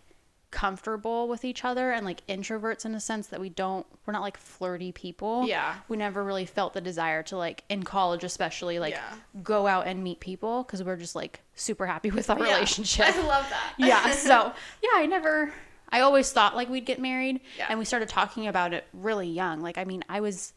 comfortable 0.51 1.27
with 1.27 1.43
each 1.43 1.65
other 1.65 1.91
and 1.91 2.05
like 2.05 2.25
introverts 2.27 2.85
in 2.85 2.95
a 2.95 2.99
sense 2.99 3.27
that 3.27 3.41
we 3.41 3.49
don't 3.49 3.85
we're 4.05 4.13
not 4.13 4.21
like 4.21 4.37
flirty 4.37 4.91
people 4.93 5.45
Yeah. 5.45 5.75
we 5.89 5.97
never 5.97 6.23
really 6.23 6.45
felt 6.45 6.73
the 6.73 6.79
desire 6.79 7.23
to 7.23 7.35
like 7.35 7.65
in 7.67 7.83
college 7.83 8.23
especially 8.23 8.79
like 8.79 8.93
Yeah. 8.93 9.03
go 9.43 9.67
out 9.67 9.85
and 9.85 10.01
meet 10.01 10.21
people 10.21 10.63
because 10.63 10.81
we're 10.81 10.95
just 10.95 11.13
like 11.15 11.41
super 11.55 11.85
happy 11.85 12.09
with 12.17 12.29
our 12.29 12.39
Yeah. 12.39 12.45
relationship 12.53 13.05
I 13.07 13.27
love 13.27 13.45
that. 13.49 13.73
yeah 13.77 14.11
so 14.11 14.53
yeah 14.81 14.89
i 14.95 15.05
never 15.05 15.51
i 15.95 16.01
always 16.01 16.27
thought 16.35 16.55
like 16.59 16.69
we'd 16.69 16.85
get 16.91 16.99
married 16.99 17.39
Yeah. 17.57 17.67
and 17.69 17.79
we 17.79 17.85
started 17.85 18.09
talking 18.09 18.47
about 18.47 18.73
it 18.77 18.83
really 18.93 19.29
young 19.29 19.61
like 19.67 19.77
i 19.77 19.85
mean 19.91 20.03
i 20.09 20.19
was 20.27 20.53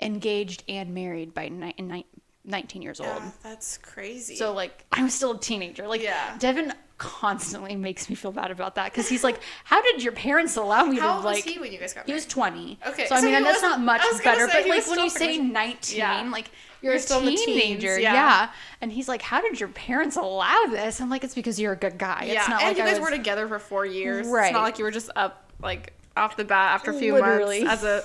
engaged 0.00 0.64
and 0.68 0.92
married 0.94 1.34
by 1.34 1.48
ni- 1.48 1.74
ni- 1.78 2.06
19 2.44 2.82
years 2.82 3.00
old 3.00 3.08
Yeah, 3.08 3.30
that's 3.42 3.78
crazy. 3.78 4.36
so 4.36 4.52
like 4.52 4.84
I 4.92 5.02
was 5.02 5.14
still 5.14 5.32
a 5.32 5.38
teenager. 5.40 5.86
Like 5.88 6.02
Yeah. 6.02 6.36
Devin 6.38 6.74
constantly 6.98 7.74
makes 7.76 8.08
me 8.08 8.14
feel 8.14 8.32
bad 8.32 8.50
about 8.50 8.76
that 8.76 8.92
because 8.92 9.08
he's 9.08 9.24
like, 9.24 9.40
"How 9.64 9.82
did 9.82 10.02
your 10.02 10.12
parents 10.12 10.56
allow 10.56 10.84
me 10.84 10.98
how 10.98 11.08
to 11.08 11.14
old 11.16 11.24
like?" 11.24 11.44
was 11.44 11.54
he 11.54 11.58
when 11.58 11.72
you 11.72 11.78
guys 11.78 11.92
got 11.92 12.06
He 12.06 12.12
was 12.12 12.24
20. 12.26 12.78
Okay, 12.86 13.06
So 13.06 13.16
I 13.16 13.20
mean, 13.20 13.42
that's 13.42 13.62
not 13.62 13.80
much 13.80 14.00
I 14.02 14.06
was 14.12 14.20
gonna 14.20 14.36
better. 14.46 14.46
But 14.52 14.68
like 14.68 14.86
when 14.88 14.98
you 15.00 15.10
say 15.10 15.38
19, 15.38 15.98
Yeah. 15.98 16.28
like 16.30 16.50
you're, 16.82 16.92
You're 16.92 16.98
a 16.98 17.02
still 17.02 17.20
the 17.20 17.30
teens, 17.30 17.44
teenager. 17.44 17.98
yeah. 17.98 18.12
yeah. 18.12 18.50
And 18.80 18.92
he's 18.92 19.08
like, 19.08 19.22
"How 19.22 19.40
did 19.40 19.58
your 19.58 19.70
parents 19.70 20.16
allow 20.16 20.66
this?" 20.70 21.00
I'm 21.00 21.10
like, 21.10 21.24
"It's 21.24 21.34
because 21.34 21.58
you're 21.58 21.72
a 21.72 21.76
good 21.76 21.98
guy. 21.98 22.24
yeah, 22.26 22.40
It's 22.40 22.48
not 22.48 22.60
and 22.62 22.68
like 22.70 22.76
you 22.78 22.84
guys 22.84 23.00
was- 23.00 23.10
were 23.10 23.16
together 23.16 23.48
for 23.48 23.58
four 23.58 23.84
years. 23.86 24.26
It's 24.26 24.52
not 24.52 24.62
like 24.62 24.78
you 24.78 24.84
were 24.84 24.90
just 24.90 25.10
up 25.16 25.50
like 25.62 25.92
off 26.16 26.36
the 26.36 26.44
bat 26.44 26.74
after 26.74 26.90
a 26.92 26.94
few 26.94 27.14
Literally. 27.14 27.64
months 27.64 27.82
as 27.82 28.04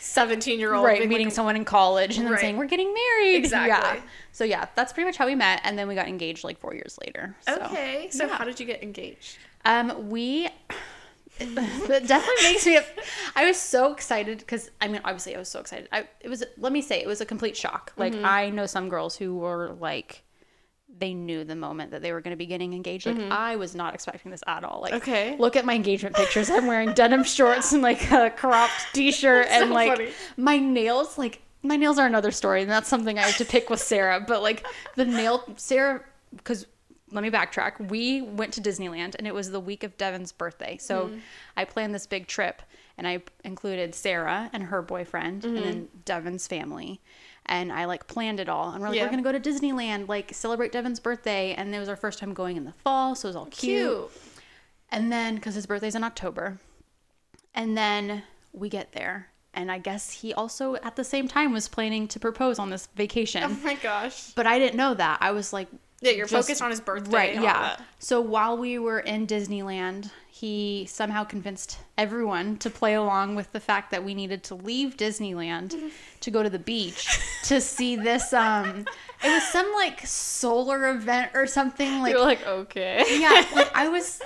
seventeen-year-old. 0.00 0.84
right 0.84 1.06
meeting 1.08 1.26
like, 1.28 1.34
someone 1.34 1.56
in 1.56 1.64
college 1.64 2.16
and 2.16 2.26
then 2.26 2.32
Right. 2.32 2.40
saying 2.40 2.56
we're 2.56 2.66
getting 2.66 2.92
married. 2.92 3.36
Exactly. 3.44 3.68
Yeah. 3.68 4.00
So 4.32 4.44
yeah, 4.44 4.66
that's 4.74 4.92
pretty 4.92 5.06
much 5.06 5.16
how 5.16 5.26
we 5.26 5.34
met, 5.34 5.60
and 5.64 5.78
then 5.78 5.88
we 5.88 5.94
got 5.94 6.08
engaged 6.08 6.44
like 6.44 6.58
four 6.58 6.74
years 6.74 6.98
later. 7.04 7.36
So. 7.42 7.54
Okay, 7.66 8.08
so 8.10 8.26
yeah. 8.26 8.36
how 8.36 8.44
did 8.44 8.58
you 8.60 8.66
get 8.66 8.82
engaged? 8.82 9.38
Um, 9.64 10.08
we. 10.08 10.48
It 11.40 11.54
definitely 12.08 12.42
makes 12.42 12.66
me. 12.66 12.80
I 13.36 13.46
was 13.46 13.56
so 13.56 13.92
excited 13.92 14.38
because 14.38 14.72
I 14.80 14.88
mean, 14.88 15.00
obviously, 15.04 15.36
I 15.36 15.38
was 15.38 15.48
so 15.48 15.60
excited. 15.60 15.88
I 15.92 16.08
it 16.20 16.28
was. 16.28 16.42
Let 16.56 16.72
me 16.72 16.82
say, 16.82 17.00
it 17.00 17.06
was 17.06 17.20
a 17.20 17.24
complete 17.26 17.56
shock. 17.56 17.92
Like 17.96 18.12
Mm-hmm. 18.12 18.24
I 18.26 18.50
know 18.50 18.66
some 18.66 18.88
girls 18.88 19.14
who 19.16 19.36
were 19.36 19.76
like, 19.78 20.24
they 20.98 21.14
knew 21.14 21.44
the 21.44 21.54
moment 21.56 21.90
that 21.92 22.02
they 22.02 22.12
were 22.12 22.20
going 22.20 22.32
to 22.32 22.36
be 22.36 22.46
getting 22.46 22.72
engaged. 22.74 23.06
Like 23.06 23.18
I 23.30 23.56
was 23.56 23.74
not 23.74 23.94
expecting 23.94 24.30
this 24.30 24.42
at 24.46 24.64
all. 24.64 24.80
Like, 24.82 24.92
Mm-hmm. 24.94 25.02
Okay. 25.10 25.36
look 25.38 25.56
at 25.56 25.64
my 25.64 25.74
engagement 25.74 26.16
pictures. 26.16 26.50
I'm 26.50 26.66
wearing 26.66 26.92
denim 26.94 27.24
shorts 27.24 27.72
and 27.72 27.82
like 27.82 28.10
a 28.10 28.30
cropped 28.30 28.86
t-shirt 28.92 29.46
That's 29.48 29.62
and 29.62 29.70
like 29.72 29.90
funny. 29.96 30.10
my 30.36 30.58
nails. 30.58 31.16
Like 31.18 31.42
my 31.62 31.76
nails 31.76 31.98
are 31.98 32.06
another 32.06 32.30
story, 32.30 32.62
and 32.62 32.70
that's 32.70 32.88
something 32.88 33.18
I 33.18 33.22
have 33.22 33.36
to 33.38 33.44
pick 33.44 33.70
with 33.70 33.80
Sarah. 33.80 34.20
But 34.26 34.42
like 34.42 34.66
the 34.96 35.04
nail, 35.04 35.44
Sarah, 35.56 36.02
because 36.36 36.66
let 37.10 37.22
me 37.22 37.30
backtrack. 37.30 37.88
We 37.90 38.20
went 38.22 38.52
to 38.54 38.60
Disneyland, 38.60 39.14
and 39.16 39.26
it 39.26 39.34
was 39.34 39.50
the 39.50 39.60
week 39.60 39.82
of 39.82 39.96
Devin's 39.96 40.32
birthday. 40.32 40.76
So 40.78 41.06
Mm-hmm. 41.06 41.18
I 41.56 41.64
planned 41.64 41.94
this 41.94 42.06
big 42.06 42.26
trip, 42.26 42.60
and 42.96 43.06
I 43.08 43.22
included 43.44 43.94
Sarah 43.94 44.50
and 44.52 44.64
her 44.64 44.82
boyfriend, 44.82 45.44
and 45.44 45.56
then 45.56 45.74
Mm-hmm. 45.74 45.98
Devin's 46.04 46.46
family. 46.46 47.00
And 47.50 47.72
I 47.72 47.86
like 47.86 48.06
planned 48.06 48.40
it 48.40 48.48
all, 48.48 48.70
and 48.70 48.80
we're 48.82 48.88
like, 48.88 48.96
Yeah. 48.96 49.04
we're 49.04 49.10
gonna 49.10 49.22
go 49.22 49.32
to 49.32 49.40
Disneyland, 49.40 50.06
like 50.06 50.34
celebrate 50.34 50.70
Devin's 50.70 51.00
birthday, 51.00 51.54
and 51.54 51.74
it 51.74 51.78
was 51.78 51.88
our 51.88 51.96
first 51.96 52.18
time 52.18 52.34
going 52.34 52.56
in 52.58 52.64
the 52.64 52.72
fall, 52.72 53.14
so 53.14 53.26
it 53.26 53.30
was 53.30 53.36
all 53.36 53.46
cute. 53.46 53.88
Cute. 53.88 54.10
And 54.90 55.10
then, 55.10 55.36
because 55.36 55.54
his 55.54 55.66
birthday's 55.66 55.94
in 55.94 56.04
October, 56.04 56.58
and 57.54 57.76
then 57.76 58.22
we 58.52 58.68
get 58.68 58.92
there, 58.92 59.28
and 59.54 59.72
I 59.72 59.78
guess 59.78 60.10
he 60.10 60.34
also 60.34 60.76
at 60.76 60.96
the 60.96 61.04
same 61.04 61.26
time 61.26 61.52
was 61.52 61.68
planning 61.68 62.06
to 62.08 62.20
propose 62.20 62.58
on 62.58 62.68
this 62.70 62.88
vacation. 62.96 63.42
Oh 63.42 63.48
my 63.64 63.74
gosh. 63.76 64.32
But 64.34 64.46
I 64.46 64.58
didn't 64.58 64.76
know 64.76 64.92
that. 64.94 65.18
I 65.22 65.30
was 65.30 65.52
like, 65.52 65.68
Yeah, 66.00 66.12
you're 66.12 66.26
just- 66.26 66.46
focused 66.46 66.62
on 66.62 66.70
his 66.70 66.80
birthday. 66.80 67.16
right? 67.16 67.34
Yeah. 67.34 67.76
So 67.98 68.20
while 68.20 68.56
we 68.56 68.78
were 68.78 69.00
in 69.00 69.26
Disneyland, 69.26 70.10
he 70.30 70.86
somehow 70.88 71.24
convinced 71.24 71.78
everyone 71.96 72.58
to 72.58 72.70
play 72.70 72.94
along 72.94 73.34
with 73.34 73.50
the 73.52 73.58
fact 73.58 73.90
that 73.90 74.04
we 74.04 74.14
needed 74.14 74.44
to 74.44 74.54
leave 74.54 74.96
Disneyland 74.96 75.74
to 76.20 76.30
go 76.30 76.44
to 76.44 76.50
the 76.50 76.60
beach 76.60 77.08
to 77.44 77.60
see 77.60 77.96
this. 77.96 78.32
Um, 78.32 78.84
it 79.24 79.28
was 79.28 79.42
some 79.48 79.72
like 79.74 80.06
solar 80.06 80.90
event 80.90 81.32
or 81.34 81.46
something. 81.48 82.00
Like 82.02 82.12
You're 82.12 82.20
like 82.24 82.46
okay. 82.46 83.04
yeah, 83.20 83.44
like 83.54 83.74
I 83.76 83.88
was. 83.88 84.20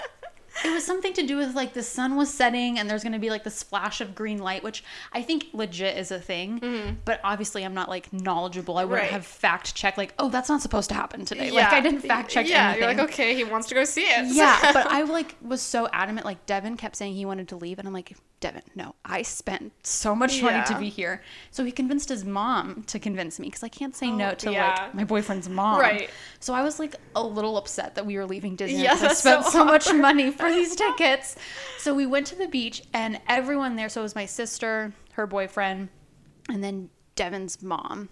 It 0.65 0.73
was 0.73 0.85
something 0.85 1.13
to 1.15 1.27
do 1.27 1.37
with 1.37 1.55
like 1.55 1.73
the 1.75 1.83
sun 1.83 2.17
was 2.17 2.33
setting 2.33 2.79
and 2.79 2.89
there's 2.89 3.03
going 3.03 3.13
to 3.15 3.19
be 3.19 3.31
like 3.31 3.45
the 3.45 3.51
splash 3.51 4.01
of 4.01 4.15
green 4.15 4.39
light, 4.39 4.63
which 4.63 4.85
I 5.13 5.23
think 5.23 5.47
legit 5.53 5.97
is 5.99 6.11
a 6.11 6.19
thing. 6.21 6.99
But 7.05 7.21
obviously, 7.25 7.65
I'm 7.65 7.75
not 7.75 7.89
like 7.89 8.13
knowledgeable. 8.13 8.79
I 8.79 8.85
wouldn't 8.85 9.03
Mm-hmm. 9.03 9.03
Right. 9.07 9.13
have 9.13 9.27
fact 9.27 9.75
checked 9.75 9.99
like, 9.99 10.15
oh, 10.19 10.29
that's 10.29 10.49
not 10.49 10.63
supposed 10.63 10.89
to 10.91 10.95
happen 10.95 11.25
today. 11.25 11.51
Like 11.51 11.73
I 11.73 11.81
didn't 11.81 12.01
fact 12.01 12.31
check 12.31 12.49
Yeah, 12.49 12.71
anything. 12.71 12.81
you're 12.89 12.95
like 12.95 13.11
okay, 13.11 13.35
he 13.35 13.45
wants 13.45 13.69
to 13.69 13.75
go 13.75 13.85
see 13.85 14.03
it. 14.03 14.35
Yeah, 14.35 14.73
but 14.73 14.87
I 14.91 15.03
like 15.03 15.37
was 15.43 15.61
so 15.63 15.89
adamant. 15.93 16.25
Like 16.27 16.45
Devin 16.47 16.77
kept 16.77 16.97
saying 16.97 17.15
he 17.15 17.25
wanted 17.25 17.49
to 17.49 17.57
leave, 17.57 17.79
and 17.79 17.89
I'm 17.89 17.95
like, 17.95 18.17
Devin, 18.43 18.63
no, 18.75 18.95
I 19.05 19.23
spent 19.23 19.73
so 19.87 20.15
much 20.15 20.43
money 20.43 20.63
to 20.67 20.77
be 20.79 20.89
here. 20.89 21.23
So 21.53 21.65
he 21.65 21.71
convinced 21.71 22.09
his 22.09 22.25
mom 22.25 22.83
to 22.89 22.99
convince 22.99 23.39
me 23.39 23.47
because 23.47 23.63
I 23.63 23.69
can't 23.69 23.95
say 23.97 24.11
no 24.11 24.33
Oh, 24.33 24.35
to 24.35 24.53
yeah. 24.53 24.75
like 24.83 24.95
my 24.95 25.05
boyfriend's 25.05 25.49
mom. 25.49 25.79
Right. 25.81 26.11
So 26.41 26.53
I 26.53 26.63
was 26.63 26.79
like 26.81 26.97
a 27.15 27.23
little 27.23 27.57
upset 27.57 27.95
that 27.95 28.05
we 28.05 28.17
were 28.17 28.27
leaving 28.27 28.57
Disney. 28.57 28.83
Yeah, 28.83 28.95
because 28.95 29.11
I 29.11 29.15
spent 29.15 29.45
so 29.45 29.51
so, 29.51 29.65
much 29.75 29.93
money 29.95 30.33
for 30.33 30.51
these 30.51 30.75
tickets. 30.75 31.37
So 31.79 31.95
we 31.95 32.05
went 32.05 32.27
to 32.27 32.35
the 32.35 32.49
beach 32.49 32.83
and 32.93 33.21
everyone 33.29 33.77
there. 33.77 33.89
So 33.89 34.01
it 34.01 34.05
was 34.05 34.15
my 34.17 34.27
sister, 34.27 34.93
her 35.13 35.27
boyfriend, 35.27 35.89
and 36.49 36.63
then 36.65 36.91
Devin's 37.15 37.63
mom. 37.63 38.09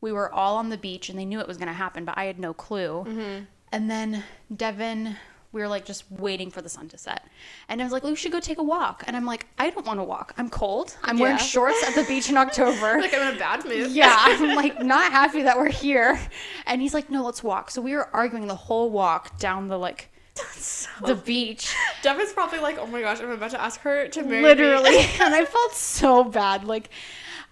We 0.00 0.10
were 0.10 0.32
all 0.32 0.56
on 0.56 0.70
the 0.70 0.78
beach 0.78 1.10
and 1.10 1.18
they 1.18 1.26
knew 1.26 1.38
it 1.38 1.46
was 1.46 1.58
going 1.58 1.68
to 1.68 1.74
happen, 1.74 2.06
but 2.06 2.16
I 2.16 2.24
had 2.24 2.38
no 2.38 2.54
clue. 2.54 3.04
Mm-hmm. 3.06 3.44
And 3.72 3.90
then 3.90 4.24
Devin, 4.56 5.16
we 5.52 5.60
were 5.60 5.68
like 5.68 5.84
just 5.84 6.04
waiting 6.10 6.50
for 6.50 6.62
the 6.62 6.68
sun 6.68 6.88
to 6.88 6.98
set. 6.98 7.26
And 7.68 7.80
I 7.80 7.84
was 7.84 7.92
like, 7.92 8.04
we 8.04 8.14
should 8.14 8.30
go 8.30 8.38
take 8.38 8.58
a 8.58 8.62
walk. 8.62 9.02
And 9.06 9.16
I'm 9.16 9.26
like, 9.26 9.46
I 9.58 9.70
don't 9.70 9.84
want 9.84 9.98
to 9.98 10.04
walk. 10.04 10.32
I'm 10.38 10.48
cold. 10.48 10.96
I'm 11.02 11.18
wearing 11.18 11.38
shorts 11.38 11.82
at 11.86 11.94
the 11.94 12.04
beach 12.04 12.30
in 12.30 12.36
October. 12.36 12.98
Like 13.00 13.14
I'm 13.14 13.30
in 13.30 13.36
a 13.36 13.38
bad 13.38 13.64
mood. 13.64 13.90
yeah, 13.92 14.14
I'm 14.16 14.54
like 14.54 14.82
not 14.82 15.10
happy 15.10 15.42
that 15.42 15.56
we're 15.56 15.70
here. 15.70 16.20
And 16.66 16.80
he's 16.80 16.92
like, 16.92 17.10
no, 17.10 17.24
let's 17.24 17.42
walk. 17.42 17.70
So 17.70 17.80
we 17.80 17.94
were 17.94 18.08
arguing 18.14 18.46
the 18.46 18.54
whole 18.54 18.90
walk 18.90 19.38
down 19.38 19.68
the 19.68 19.78
like 19.78 20.10
so, 20.34 20.88
the 21.06 21.14
beach. 21.14 21.74
Devin's 22.02 22.32
probably 22.32 22.60
like, 22.60 22.78
oh 22.78 22.86
my 22.86 23.00
gosh, 23.00 23.20
I'm 23.20 23.30
about 23.30 23.50
to 23.52 23.60
ask 23.60 23.80
her 23.80 24.08
to 24.08 24.22
marry 24.22 24.36
me." 24.36 24.42
Literally. 24.42 24.98
and 25.20 25.34
I 25.34 25.44
felt 25.44 25.72
so 25.72 26.24
bad. 26.24 26.64
Like 26.64 26.90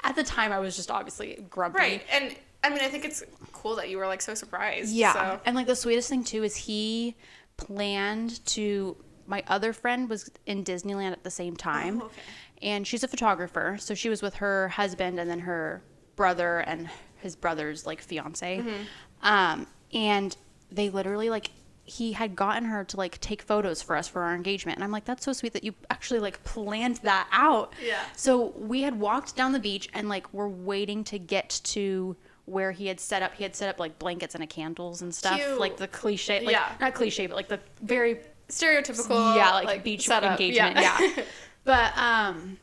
at 0.04 0.16
the 0.16 0.24
time 0.24 0.52
I 0.52 0.58
was 0.58 0.76
just 0.76 0.90
obviously 0.90 1.44
grumpy. 1.50 1.78
Right. 1.78 2.02
And 2.12 2.36
I 2.62 2.70
mean, 2.70 2.80
I 2.80 2.88
think 2.88 3.04
it's 3.04 3.22
cool 3.52 3.76
that 3.76 3.88
you 3.88 3.98
were 3.98 4.06
like 4.06 4.20
so 4.20 4.34
surprised. 4.34 4.92
Yeah. 4.92 5.12
So. 5.12 5.40
And 5.44 5.56
like 5.56 5.66
the 5.66 5.76
sweetest 5.76 6.08
thing 6.08 6.24
too 6.24 6.42
is 6.44 6.56
he 6.56 7.14
planned 7.58 8.44
to 8.46 8.96
my 9.26 9.44
other 9.46 9.74
friend 9.74 10.08
was 10.08 10.30
in 10.46 10.64
Disneyland 10.64 11.12
at 11.12 11.22
the 11.22 11.30
same 11.30 11.54
time. 11.54 12.00
Oh, 12.00 12.06
okay. 12.06 12.14
And 12.62 12.86
she's 12.86 13.04
a 13.04 13.08
photographer, 13.08 13.76
so 13.78 13.94
she 13.94 14.08
was 14.08 14.22
with 14.22 14.36
her 14.36 14.68
husband 14.68 15.20
and 15.20 15.30
then 15.30 15.40
her 15.40 15.82
brother 16.16 16.60
and 16.60 16.88
his 17.16 17.36
brother's 17.36 17.84
like 17.84 18.00
fiance. 18.00 18.58
Mm-hmm. 18.58 18.82
Um 19.22 19.66
and 19.92 20.36
they 20.70 20.88
literally 20.90 21.30
like 21.30 21.50
he 21.84 22.12
had 22.12 22.36
gotten 22.36 22.64
her 22.66 22.84
to 22.84 22.96
like 22.98 23.18
take 23.20 23.40
photos 23.42 23.80
for 23.80 23.96
us 23.96 24.06
for 24.06 24.22
our 24.22 24.34
engagement. 24.34 24.76
And 24.76 24.84
I'm 24.84 24.90
like, 24.90 25.06
that's 25.06 25.24
so 25.24 25.32
sweet 25.32 25.54
that 25.54 25.64
you 25.64 25.74
actually 25.88 26.20
like 26.20 26.42
planned 26.44 26.96
that 26.98 27.26
out. 27.32 27.72
Yeah. 27.82 28.00
So 28.14 28.52
we 28.58 28.82
had 28.82 29.00
walked 29.00 29.36
down 29.36 29.52
the 29.52 29.58
beach 29.58 29.88
and 29.94 30.08
like 30.08 30.32
we're 30.34 30.48
waiting 30.48 31.02
to 31.04 31.18
get 31.18 31.60
to 31.64 32.14
where 32.48 32.72
he 32.72 32.86
had 32.86 32.98
set 33.00 33.22
up. 33.22 33.34
He 33.34 33.42
had 33.42 33.54
set 33.54 33.68
up 33.68 33.78
like 33.78 33.98
blankets 33.98 34.34
and 34.34 34.42
a 34.42 34.46
candles 34.46 35.02
and 35.02 35.14
stuff, 35.14 35.38
Cute. 35.38 35.58
like 35.60 35.76
the 35.76 35.88
cliche, 35.88 36.40
like 36.44 36.52
Yeah. 36.54 36.72
not 36.80 36.94
cliche, 36.94 37.26
but 37.26 37.36
like 37.36 37.48
the 37.48 37.60
very 37.82 38.20
Stereotypical. 38.48 39.36
yeah, 39.36 39.52
like, 39.52 39.84
beach 39.84 40.06
setup. 40.06 40.32
engagement. 40.40 40.76
Yeah. 40.76 41.22
but 41.64 41.96
um, 41.98 42.56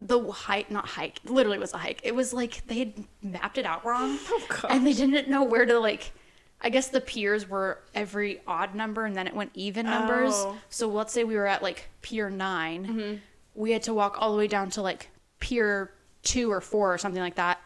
the 0.00 0.20
hike, 0.30 0.70
not 0.70 0.86
hike, 0.86 1.20
literally 1.24 1.58
was 1.58 1.74
a 1.74 1.78
hike. 1.78 2.00
It 2.02 2.14
was 2.14 2.32
like 2.32 2.66
they 2.66 2.78
had 2.78 3.04
mapped 3.22 3.58
it 3.58 3.66
out 3.66 3.84
wrong, 3.84 4.18
Oh, 4.30 4.66
and 4.70 4.86
they 4.86 4.92
didn't 4.94 5.28
know 5.28 5.44
where 5.44 5.66
to 5.66 5.78
like. 5.78 6.12
I 6.60 6.70
guess 6.70 6.88
the 6.88 7.00
piers 7.02 7.46
were 7.46 7.80
every 7.94 8.40
odd 8.46 8.74
number, 8.74 9.04
and 9.04 9.14
then 9.14 9.26
it 9.26 9.34
went 9.34 9.50
even 9.52 9.84
numbers. 9.84 10.32
Oh. 10.34 10.56
So 10.70 10.88
let's 10.88 11.12
say 11.12 11.22
we 11.22 11.36
were 11.36 11.46
at 11.46 11.62
like 11.62 11.88
pier 12.00 12.30
9 12.30 13.20
we 13.56 13.70
had 13.70 13.82
to 13.84 13.94
walk 13.94 14.16
all 14.18 14.32
the 14.32 14.38
way 14.38 14.48
down 14.48 14.68
to 14.68 14.82
like 14.82 15.10
pier 15.38 15.92
two 16.22 16.50
or 16.50 16.60
four 16.60 16.92
or 16.92 16.98
something 16.98 17.22
like 17.22 17.36
that. 17.36 17.60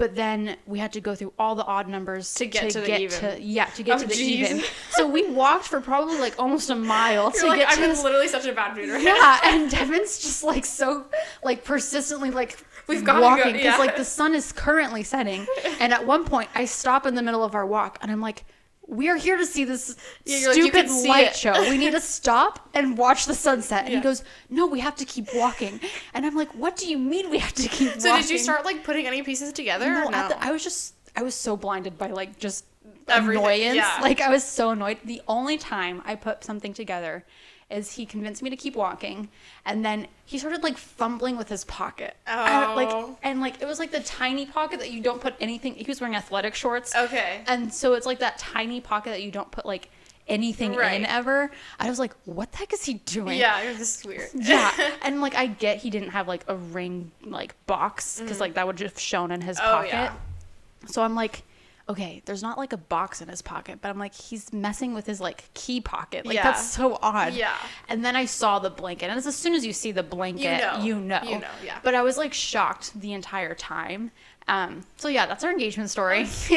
But 0.00 0.16
then 0.16 0.56
we 0.66 0.78
had 0.78 0.92
to 0.94 1.00
go 1.00 1.14
through 1.14 1.34
all 1.38 1.54
the 1.54 1.64
odd 1.64 1.86
numbers 1.86 2.32
To 2.34 2.46
get 2.46 2.70
to 2.70 2.80
the 2.80 2.98
even. 3.00 3.36
yeah, 3.40 3.66
to 3.66 3.82
get 3.82 3.96
Oh, 3.96 4.00
to 4.00 4.06
the 4.08 4.14
geez. 4.14 4.50
even. 4.50 4.62
So 4.92 5.06
we 5.06 5.28
walked 5.42 5.66
for 5.68 5.80
probably 5.80 6.18
like 6.18 6.34
almost 6.38 6.70
a 6.70 6.74
mile 6.74 7.24
You're 7.34 7.42
to 7.42 7.46
like, 7.48 7.58
get 7.60 7.68
I'm 7.72 7.76
to 7.82 7.86
this 7.88 8.02
literally 8.02 8.26
such 8.28 8.46
a 8.46 8.52
bad 8.52 8.76
mood 8.76 8.88
right 8.88 9.04
now. 9.04 9.14
yeah, 9.14 9.40
and 9.44 9.70
Devin's 9.70 10.18
just 10.18 10.42
like 10.42 10.64
so 10.64 11.04
like 11.44 11.64
persistently 11.64 12.30
like 12.30 12.58
We've 12.86 13.04
gotta 13.04 13.20
walking 13.20 13.52
because 13.52 13.64
yeah. 13.74 13.76
like 13.76 13.96
the 13.96 14.04
sun 14.04 14.34
is 14.34 14.50
currently 14.52 15.02
setting, 15.04 15.46
and 15.80 15.92
at 15.92 16.06
one 16.06 16.24
point 16.24 16.48
I 16.56 16.64
stop 16.64 17.06
in 17.06 17.14
the 17.14 17.22
middle 17.22 17.44
of 17.44 17.54
our 17.54 17.66
walk 17.66 17.98
and 18.02 18.10
I'm 18.10 18.20
like. 18.22 18.44
We 18.90 19.08
are 19.08 19.16
here 19.16 19.36
to 19.36 19.46
see 19.46 19.64
this 19.64 19.96
Yeah, 20.24 20.48
like, 20.48 20.54
stupid 20.54 20.88
see 20.90 21.08
light 21.08 21.28
it." 21.28 21.36
show. 21.36 21.52
We 21.70 21.78
need 21.78 21.92
to 21.92 22.00
stop 22.18 22.68
and 22.74 22.98
watch 22.98 23.26
the 23.26 23.34
sunset. 23.34 23.84
And 23.84 23.90
Yeah. 23.92 23.98
he 24.00 24.02
goes, 24.02 24.24
"No, 24.48 24.66
we 24.66 24.80
have 24.80 24.96
to 24.96 25.04
keep 25.04 25.32
walking." 25.34 25.80
And 26.12 26.26
I'm 26.26 26.34
like, 26.36 26.50
"What 26.54 26.76
do 26.76 26.86
you 26.90 26.98
mean 26.98 27.30
we 27.30 27.38
have 27.38 27.54
to 27.54 27.68
keep 27.68 27.88
walking?" 27.88 28.00
So 28.00 28.16
did 28.16 28.28
you 28.28 28.38
start 28.38 28.64
like 28.64 28.82
putting 28.84 29.06
any 29.06 29.22
pieces 29.22 29.52
together? 29.52 29.90
No, 29.92 30.08
no? 30.08 30.28
the, 30.28 30.44
I 30.44 30.50
was 30.50 30.62
just 30.64 30.94
I 31.16 31.22
was 31.22 31.34
so 31.34 31.56
blinded 31.56 31.96
by 31.98 32.08
like 32.08 32.38
just 32.38 32.64
Everything, 33.08 33.42
annoyance. 33.44 33.76
yeah. 33.76 33.98
Like 34.02 34.20
I 34.20 34.28
was 34.30 34.44
so 34.44 34.70
annoyed. 34.70 34.98
The 35.04 35.22
only 35.26 35.56
time 35.58 36.02
I 36.04 36.14
put 36.16 36.44
something 36.44 36.72
together 36.74 37.24
is 37.70 37.92
he 37.92 38.04
convinced 38.06 38.42
me 38.42 38.50
to 38.50 38.56
keep 38.56 38.74
walking, 38.76 39.28
and 39.64 39.84
then 39.84 40.06
he 40.24 40.38
started 40.38 40.62
like 40.62 40.76
fumbling 40.76 41.36
with 41.36 41.48
his 41.48 41.64
pocket. 41.64 42.16
I- 42.26 42.74
like 42.74 42.88
Oh. 42.90 43.16
and 43.22 43.40
like 43.40 43.60
it 43.62 43.66
was 43.66 43.78
like 43.78 43.90
the 43.92 44.00
tiny 44.00 44.46
pocket 44.46 44.80
that 44.80 44.90
you 44.90 45.00
don't 45.00 45.20
put 45.20 45.34
anything. 45.40 45.74
He 45.74 45.84
was 45.86 46.00
wearing 46.00 46.16
athletic 46.16 46.54
shorts. 46.54 46.94
Okay. 46.94 47.42
And 47.46 47.72
so 47.72 47.94
it's 47.94 48.06
like 48.06 48.18
that 48.20 48.38
tiny 48.38 48.80
pocket 48.80 49.10
that 49.10 49.22
you 49.22 49.30
don't 49.30 49.50
put 49.50 49.64
like 49.66 49.88
anything 50.28 50.74
Right. 50.74 50.92
in 51.00 51.06
ever. 51.06 51.50
I 51.80 51.88
was 51.88 51.98
like, 51.98 52.12
what 52.24 52.52
the 52.52 52.58
heck 52.58 52.72
is 52.72 52.84
he 52.84 52.94
doing? 52.94 53.36
yeah, 53.38 53.64
this 53.76 53.98
is 53.98 54.04
weird. 54.06 54.28
Yeah, 54.34 54.70
and 55.02 55.20
like 55.20 55.34
I 55.34 55.46
get 55.46 55.78
he 55.78 55.90
didn't 55.90 56.10
have 56.10 56.28
like 56.28 56.44
a 56.48 56.54
ring 56.56 57.10
like 57.24 57.54
box 57.66 58.20
because 58.20 58.38
like 58.40 58.54
that 58.54 58.66
would 58.66 58.76
just 58.76 58.94
have 58.94 59.00
shown 59.00 59.30
in 59.32 59.40
his. 59.40 59.58
Oh, 59.58 59.62
pocket. 59.62 59.90
yeah. 59.92 60.14
So 60.86 61.02
I'm 61.02 61.14
like, 61.14 61.42
okay, 61.88 62.22
there's 62.24 62.42
not 62.42 62.56
like 62.58 62.72
a 62.72 62.76
box 62.76 63.20
in 63.20 63.28
his 63.28 63.42
pocket, 63.42 63.78
but 63.82 63.88
I'm 63.88 63.98
like, 63.98 64.14
he's 64.14 64.52
messing 64.52 64.94
with 64.94 65.06
his 65.06 65.20
like 65.20 65.52
key 65.54 65.80
pocket. 65.80 66.24
Like 66.26 66.36
Yeah. 66.36 66.44
that's 66.44 66.64
so 66.70 66.98
odd. 67.02 67.34
Yeah. 67.34 67.56
And 67.88 68.04
then 68.04 68.14
I 68.16 68.26
saw 68.26 68.58
the 68.58 68.70
blanket, 68.70 69.06
and 69.10 69.18
as 69.18 69.34
soon 69.36 69.54
as 69.54 69.66
you 69.66 69.72
see 69.72 69.90
the 69.92 70.02
blanket, 70.02 70.60
know. 70.60 70.82
you 70.84 70.96
know. 71.00 71.20
You 71.24 71.38
know, 71.40 71.48
yeah. 71.64 71.78
But 71.82 71.94
I 71.94 72.02
was 72.02 72.16
like 72.16 72.32
shocked 72.32 72.98
the 73.00 73.12
entire 73.12 73.54
time. 73.54 74.10
Um, 74.48 74.84
so 74.96 75.08
yeah, 75.08 75.26
that's 75.26 75.44
our 75.44 75.50
engagement 75.50 75.90
story. 75.90 76.26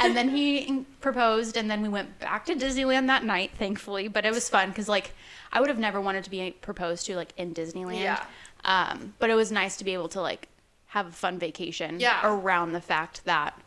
and 0.00 0.16
then 0.16 0.28
he 0.30 0.84
proposed, 1.00 1.56
and 1.56 1.70
then 1.70 1.82
we 1.82 1.88
went 1.88 2.18
back 2.18 2.46
to 2.46 2.54
Disneyland 2.54 3.06
that 3.08 3.24
night, 3.24 3.50
thankfully. 3.58 4.08
But 4.08 4.24
it 4.24 4.32
was 4.32 4.48
fun 4.48 4.68
because 4.70 4.88
like 4.88 5.12
I 5.52 5.60
would 5.60 5.68
have 5.68 5.78
never 5.78 6.00
wanted 6.00 6.24
to 6.24 6.30
be 6.30 6.50
proposed 6.50 7.06
to 7.06 7.16
like 7.16 7.32
in 7.36 7.54
Disneyland. 7.54 8.00
Yeah. 8.00 8.24
Um, 8.64 9.14
but 9.18 9.30
it 9.30 9.34
was 9.34 9.50
nice 9.50 9.76
to 9.78 9.84
be 9.84 9.94
able 9.94 10.08
to 10.10 10.20
like 10.20 10.48
have 10.86 11.06
a 11.06 11.12
fun 11.12 11.38
vacation 11.38 12.00
Yeah. 12.00 12.20
around 12.24 12.72
the 12.72 12.80
fact 12.80 13.24
that 13.24 13.58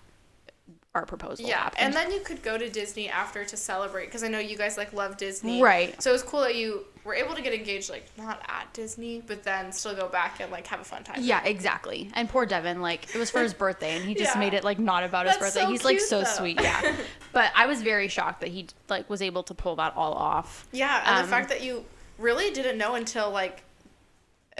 our 0.95 1.05
proposal 1.07 1.47
Yeah, 1.47 1.63
happened. 1.63 1.81
and 1.85 1.93
then 1.93 2.11
you 2.11 2.19
could 2.19 2.43
go 2.43 2.55
to 2.57 2.69
Disney 2.69 3.09
after 3.09 3.43
to 3.43 3.57
celebrate 3.57 4.05
because 4.05 4.23
I 4.23 4.27
know 4.27 4.37
you 4.37 4.55
guys 4.55 4.77
like 4.77 4.93
love 4.93 5.17
Disney, 5.17 5.61
Right. 5.61 5.99
So 6.01 6.11
it 6.11 6.13
was 6.13 6.21
cool 6.23 6.41
that 6.41 6.55
you 6.55 6.85
were 7.03 7.15
able 7.15 7.33
to 7.33 7.41
get 7.41 7.51
engaged, 7.53 7.89
like 7.89 8.05
not 8.15 8.41
at 8.47 8.71
Disney, 8.73 9.21
but 9.25 9.43
then 9.43 9.71
still 9.71 9.95
go 9.95 10.07
back 10.07 10.39
and 10.39 10.51
like 10.51 10.67
have 10.67 10.79
a 10.79 10.83
fun 10.83 11.03
time. 11.03 11.17
yeah, 11.21 11.43
exactly. 11.43 12.11
And 12.13 12.29
poor 12.29 12.45
Devin, 12.45 12.79
like 12.81 13.13
it 13.13 13.17
was 13.17 13.31
for 13.31 13.41
his 13.41 13.55
birthday, 13.55 13.95
and 13.97 14.05
he 14.05 14.13
just 14.13 14.35
Yeah. 14.35 14.39
made 14.39 14.53
it 14.53 14.63
like 14.63 14.77
not 14.77 15.03
about 15.03 15.25
his 15.27 15.35
birthday. 15.37 15.61
so 15.61 15.67
He's 15.69 15.83
like 15.83 15.99
so 15.99 16.19
though. 16.19 16.25
sweet, 16.25 16.61
yeah. 16.61 16.95
but 17.31 17.51
I 17.55 17.65
was 17.65 17.81
very 17.81 18.07
shocked 18.07 18.41
that 18.41 18.49
he 18.49 18.67
like 18.87 19.09
was 19.09 19.21
able 19.23 19.41
to 19.43 19.53
pull 19.55 19.75
that 19.77 19.93
all 19.95 20.13
off. 20.13 20.67
yeah, 20.71 21.01
and 21.07 21.15
Um, 21.17 21.21
the 21.23 21.27
fact 21.27 21.49
that 21.49 21.63
you 21.63 21.85
really 22.19 22.51
didn't 22.51 22.77
know 22.77 22.93
until 22.93 23.31
like 23.31 23.63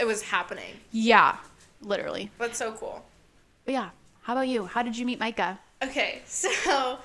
it 0.00 0.04
was 0.06 0.22
happening. 0.22 0.80
Yeah, 0.90 1.36
literally. 1.80 2.32
That's 2.38 2.58
so 2.58 2.72
cool. 2.72 3.04
But 3.64 3.72
yeah, 3.74 3.90
how 4.22 4.32
about 4.32 4.48
you? 4.48 4.66
How 4.66 4.82
did 4.82 4.98
you 4.98 5.06
meet 5.06 5.20
Micah? 5.20 5.60
Okay, 5.84 6.22
so 6.26 6.98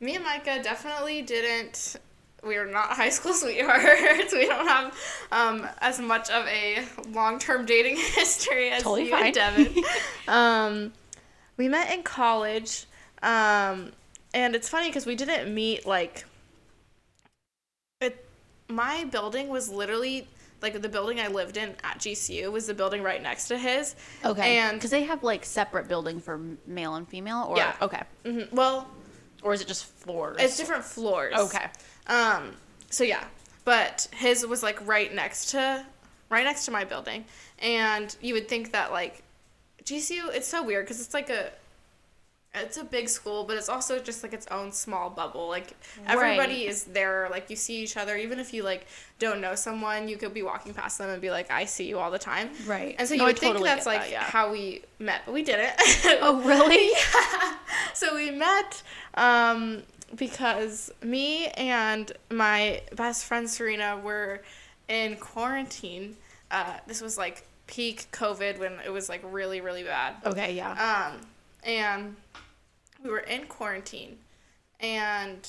me 0.00 0.14
and 0.16 0.24
Micah 0.24 0.62
definitely 0.62 1.22
didn't. 1.22 1.96
We 2.44 2.56
are 2.56 2.66
not 2.66 2.90
high 2.90 3.08
school 3.08 3.32
sweethearts. 3.42 4.32
We 4.32 4.46
don't 4.46 4.66
have 4.66 4.94
um, 5.32 5.66
as 5.80 5.98
much 6.00 6.30
of 6.30 6.46
a 6.46 6.84
long 7.10 7.38
term 7.38 7.66
dating 7.66 7.96
history 8.14 8.70
as 8.70 8.82
Totally 8.82 9.04
you 9.06 9.10
fine. 9.10 9.26
and 9.26 9.34
Devin. 9.34 9.84
um, 10.28 10.92
we 11.56 11.68
met 11.68 11.92
in 11.92 12.02
college, 12.02 12.86
um, 13.22 13.92
and 14.34 14.54
it's 14.54 14.68
funny 14.68 14.88
because 14.88 15.06
we 15.06 15.14
didn't 15.16 15.52
meet 15.52 15.86
like. 15.86 16.24
It, 18.00 18.24
my 18.68 19.04
building 19.04 19.48
was 19.48 19.70
literally 19.70 20.26
like 20.62 20.80
the 20.80 20.88
building 20.88 21.20
I 21.20 21.28
lived 21.28 21.56
in 21.56 21.70
at 21.84 21.98
GCU 21.98 22.50
was 22.50 22.66
the 22.66 22.74
building 22.74 23.02
right 23.02 23.22
next 23.22 23.48
to 23.48 23.58
his. 23.58 23.94
Okay, 24.24 24.58
and 24.58 24.76
because 24.76 24.90
they 24.90 25.04
have 25.04 25.22
like 25.22 25.44
separate 25.44 25.88
building 25.88 26.20
for 26.20 26.40
male 26.66 26.94
and 26.94 27.08
female, 27.08 27.46
or 27.48 27.56
Yeah. 27.56 27.74
okay, 27.82 28.02
mhm, 28.24 28.50
well, 28.52 28.88
or 29.42 29.52
is 29.52 29.60
it 29.60 29.68
just 29.68 29.84
floors? 29.84 30.36
It's 30.40 30.56
different 30.56 30.84
floors. 30.84 31.34
Okay. 31.36 31.66
Um. 32.06 32.52
So 32.90 33.04
yeah, 33.04 33.24
but 33.64 34.08
his 34.12 34.46
was 34.46 34.62
like 34.62 34.84
right 34.86 35.12
next 35.14 35.50
to, 35.50 35.84
right 36.30 36.44
next 36.44 36.64
to 36.66 36.70
my 36.70 36.84
building, 36.84 37.24
and 37.58 38.14
you 38.20 38.34
would 38.34 38.48
think 38.48 38.72
that 38.72 38.92
like, 38.92 39.22
GCU. 39.84 40.34
It's 40.34 40.48
so 40.48 40.62
weird 40.62 40.84
because 40.86 41.00
it's 41.00 41.14
like 41.14 41.30
a. 41.30 41.50
It's 42.56 42.76
a 42.76 42.84
big 42.84 43.08
school, 43.08 43.44
but 43.44 43.56
it's 43.56 43.68
also 43.68 43.98
just 43.98 44.22
like 44.22 44.32
its 44.32 44.46
own 44.48 44.72
small 44.72 45.10
bubble. 45.10 45.48
Like 45.48 45.74
everybody 46.06 46.54
Right. 46.64 46.68
is 46.68 46.84
there. 46.84 47.28
Like 47.30 47.50
you 47.50 47.56
see 47.56 47.82
each 47.82 47.96
other, 47.96 48.16
even 48.16 48.38
if 48.38 48.52
you 48.52 48.62
like 48.62 48.86
don't 49.18 49.40
know 49.40 49.54
someone, 49.54 50.08
you 50.08 50.16
could 50.16 50.34
be 50.34 50.42
walking 50.42 50.74
past 50.74 50.98
them 50.98 51.10
and 51.10 51.20
be 51.22 51.30
like, 51.30 51.50
"I 51.50 51.64
see 51.64 51.84
you 51.84 51.98
all 51.98 52.10
the 52.10 52.18
time." 52.18 52.50
Right. 52.66 52.96
And 52.98 53.06
so 53.08 53.14
you 53.14 53.18
No, 53.18 53.24
I 53.24 53.28
would 53.28 53.36
totally 53.36 53.54
think 53.64 53.66
that's 53.76 53.86
like 53.86 54.00
that, 54.02 54.10
yeah. 54.10 54.22
how 54.24 54.50
we 54.52 54.82
met, 54.98 55.22
but 55.26 55.32
we 55.32 55.42
didn't. 55.42 55.72
Oh 56.22 56.40
really? 56.42 56.90
yeah. 56.92 57.54
so 57.94 58.14
we 58.14 58.30
met 58.30 58.82
um, 59.14 59.82
because 60.14 60.90
me 61.02 61.48
and 61.48 62.10
my 62.30 62.82
best 62.94 63.24
friend 63.24 63.48
Serena 63.50 63.96
were 64.02 64.42
in 64.88 65.16
quarantine 65.16 66.16
uh, 66.50 66.74
this 66.86 67.00
was 67.02 67.18
like 67.18 67.44
peak 67.66 68.06
COVID 68.12 68.58
when 68.60 68.74
it 68.84 68.90
was 68.92 69.08
like 69.08 69.20
really 69.24 69.60
really 69.60 69.82
bad. 69.82 70.14
Okay, 70.24 70.54
yeah. 70.54 71.10
Um, 71.12 71.20
and 71.64 72.16
we 73.06 73.12
were 73.12 73.20
in 73.20 73.46
quarantine, 73.46 74.18
and 74.80 75.48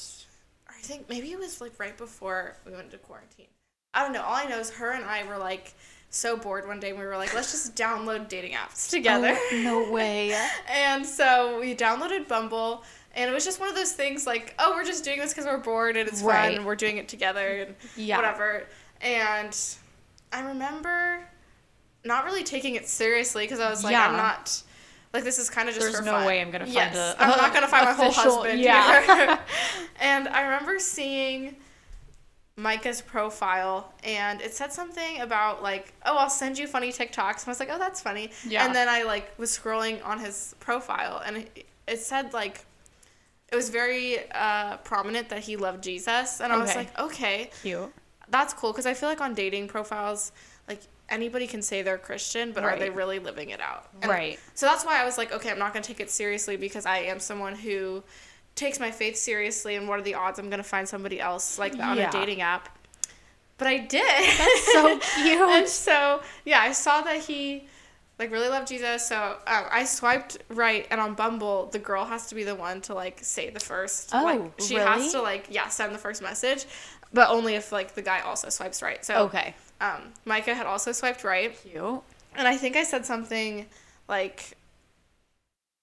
I 0.69 0.79
think 0.81 1.09
maybe 1.09 1.31
it 1.31 1.39
was 1.39 1.59
like 1.59 1.79
right 1.79 1.97
before 1.97 2.57
we 2.65 2.71
went 2.71 2.91
to 2.91 2.97
quarantine. 2.97 3.47
I 3.93 4.03
don't 4.03 4.13
know. 4.13 4.21
All 4.21 4.35
I 4.35 4.45
know 4.45 4.59
is 4.59 4.69
her 4.71 4.91
and 4.91 5.03
I 5.03 5.23
were 5.27 5.37
like 5.37 5.73
so 6.09 6.37
bored 6.37 6.67
one 6.67 6.79
day. 6.79 6.91
And 6.91 6.99
we 6.99 7.05
were 7.05 7.17
like, 7.17 7.33
let's 7.33 7.51
just 7.51 7.75
download 7.75 8.29
dating 8.29 8.53
apps 8.53 8.89
oh, 8.89 8.97
together. 8.97 9.35
Oh, 9.35 9.61
no 9.63 9.91
way. 9.91 10.37
and 10.69 11.05
so 11.05 11.59
we 11.59 11.75
downloaded 11.75 12.27
Bumble. 12.27 12.83
And 13.15 13.29
it 13.29 13.33
was 13.33 13.43
just 13.43 13.59
one 13.59 13.69
of 13.69 13.75
those 13.75 13.93
things 13.93 14.27
like, 14.27 14.53
oh, 14.59 14.73
we're 14.75 14.85
just 14.85 15.03
doing 15.03 15.17
this 15.19 15.33
because 15.33 15.45
we're 15.45 15.57
bored 15.57 15.97
and 15.97 16.07
it's 16.07 16.21
Right. 16.21 16.49
fun 16.49 16.55
and 16.57 16.65
we're 16.65 16.75
doing 16.75 16.97
it 16.97 17.07
together 17.07 17.63
and 17.63 17.75
Yeah. 17.95 18.17
whatever. 18.17 18.67
And 19.01 19.57
I 20.31 20.41
remember 20.41 21.27
not 22.03 22.25
really 22.25 22.43
taking 22.43 22.75
it 22.75 22.87
seriously 22.87 23.45
because 23.45 23.59
I 23.59 23.69
was 23.69 23.83
like, 23.83 23.95
I'm 23.95 24.15
not 24.15 24.61
like 25.13 25.23
this 25.23 25.39
is 25.39 25.49
kind 25.49 25.69
of 25.69 25.75
just 25.75 25.91
There's 25.91 26.05
no 26.05 26.11
fun. 26.11 26.25
way 26.25 26.41
I'm 26.41 26.51
gonna 26.51 26.65
find 26.65 26.75
yes, 26.75 26.95
a- 26.95 27.15
I'm 27.19 27.29
not 27.29 27.53
gonna 27.53 27.67
find 27.67 27.85
my 27.85 27.93
whole 27.93 28.11
husband 28.11 28.59
yeah. 28.59 29.05
here. 29.05 29.39
and 29.99 30.27
I 30.27 30.41
remember 30.41 30.79
seeing 30.79 31.55
Micah's 32.57 33.01
profile 33.01 33.93
and 34.03 34.41
it 34.41 34.53
said 34.53 34.73
something 34.73 35.21
about 35.21 35.61
like, 35.61 35.93
oh, 36.05 36.17
I'll 36.17 36.29
send 36.29 36.57
you 36.57 36.65
funny 36.65 36.91
TikToks. 36.91 37.41
And 37.41 37.47
I 37.47 37.51
was 37.51 37.59
like, 37.59 37.69
oh, 37.71 37.77
that's 37.77 38.01
funny. 38.01 38.31
Yeah. 38.47 38.65
And 38.65 38.73
then 38.73 38.89
I 38.89 39.03
like 39.03 39.37
was 39.37 39.55
scrolling 39.55 40.03
on 40.05 40.19
his 40.19 40.55
profile 40.59 41.21
and 41.23 41.45
it, 41.85 41.99
said 41.99 42.33
like, 42.33 42.65
it 43.51 43.55
was 43.55 43.69
very 43.69 44.29
uh, 44.31 44.77
prominent 44.77 45.29
that 45.29 45.39
he 45.39 45.55
loved 45.55 45.83
Jesus. 45.83 46.41
And 46.41 46.51
I 46.51 46.57
was 46.57 46.75
like, 46.75 46.99
okay, 46.99 47.51
Cute. 47.61 47.93
that's 48.27 48.53
cool 48.53 48.71
because 48.73 48.85
I 48.85 48.93
feel 48.93 49.07
like 49.07 49.21
on 49.21 49.35
dating 49.35 49.67
profiles, 49.67 50.31
anybody 51.09 51.47
can 51.47 51.61
say 51.61 51.81
they're 51.81 51.97
Christian, 51.97 52.51
but 52.51 52.63
are 52.63 52.77
they 52.77 52.89
really 52.89 53.19
living 53.19 53.49
it 53.49 53.61
out? 53.61 53.89
And 54.01 54.09
Right. 54.11 54.39
So 54.55 54.65
that's 54.65 54.85
why 54.85 55.01
I 55.01 55.05
was 55.05 55.17
like, 55.17 55.31
okay, 55.31 55.49
I'm 55.49 55.59
not 55.59 55.73
gonna 55.73 55.83
take 55.85 55.99
it 55.99 56.09
seriously 56.11 56.57
because 56.57 56.85
I 56.85 56.97
am 56.99 57.19
someone 57.19 57.55
who 57.55 58.03
takes 58.55 58.79
my 58.79 58.91
faith 58.91 59.15
seriously, 59.17 59.75
and 59.75 59.87
what 59.87 59.99
are 59.99 60.03
the 60.03 60.15
odds 60.15 60.39
I'm 60.39 60.49
gonna 60.49 60.63
find 60.63 60.87
somebody 60.87 61.19
else 61.19 61.59
like 61.59 61.73
that 61.77 61.89
on 61.89 61.97
Yeah. 61.97 62.09
a 62.09 62.11
dating 62.11 62.41
app? 62.41 62.69
But 63.57 63.67
I 63.67 63.77
did. 63.77 64.03
That's 64.37 64.73
so 64.73 64.99
cute. 65.15 65.39
and 65.49 65.67
so 65.67 66.21
yeah, 66.45 66.59
I 66.61 66.71
saw 66.73 67.01
that 67.01 67.19
he 67.21 67.67
like 68.19 68.31
really 68.31 68.49
love 68.49 68.65
Jesus. 68.67 69.05
So 69.07 69.15
um, 69.47 69.65
I 69.71 69.85
swiped 69.85 70.37
right, 70.49 70.87
and 70.89 70.99
on 70.99 71.13
Bumble, 71.13 71.67
the 71.67 71.79
girl 71.79 72.05
has 72.05 72.27
to 72.27 72.35
be 72.35 72.43
the 72.43 72.55
one 72.55 72.81
to 72.81 72.93
like 72.93 73.19
say 73.21 73.49
the 73.49 73.59
first. 73.59 74.11
Oh, 74.13 74.23
like 74.23 74.59
she 74.61 74.75
really? 74.75 74.87
has 74.87 75.11
to 75.13 75.21
like 75.21 75.47
yeah 75.49 75.67
send 75.67 75.93
the 75.93 75.99
first 75.99 76.21
message, 76.21 76.65
but 77.13 77.29
only 77.29 77.55
if 77.55 77.71
like 77.71 77.93
the 77.95 78.01
guy 78.01 78.21
also 78.21 78.49
swipes 78.49 78.81
right. 78.81 79.03
So 79.05 79.23
Okay. 79.25 79.53
um, 79.81 80.13
Micah 80.25 80.55
had 80.55 80.65
also 80.65 80.91
swiped 80.91 81.23
right, 81.23 81.55
Cute. 81.61 82.01
and 82.35 82.47
I 82.47 82.57
think 82.57 82.75
I 82.75 82.83
said 82.83 83.05
something 83.05 83.65
like. 84.07 84.53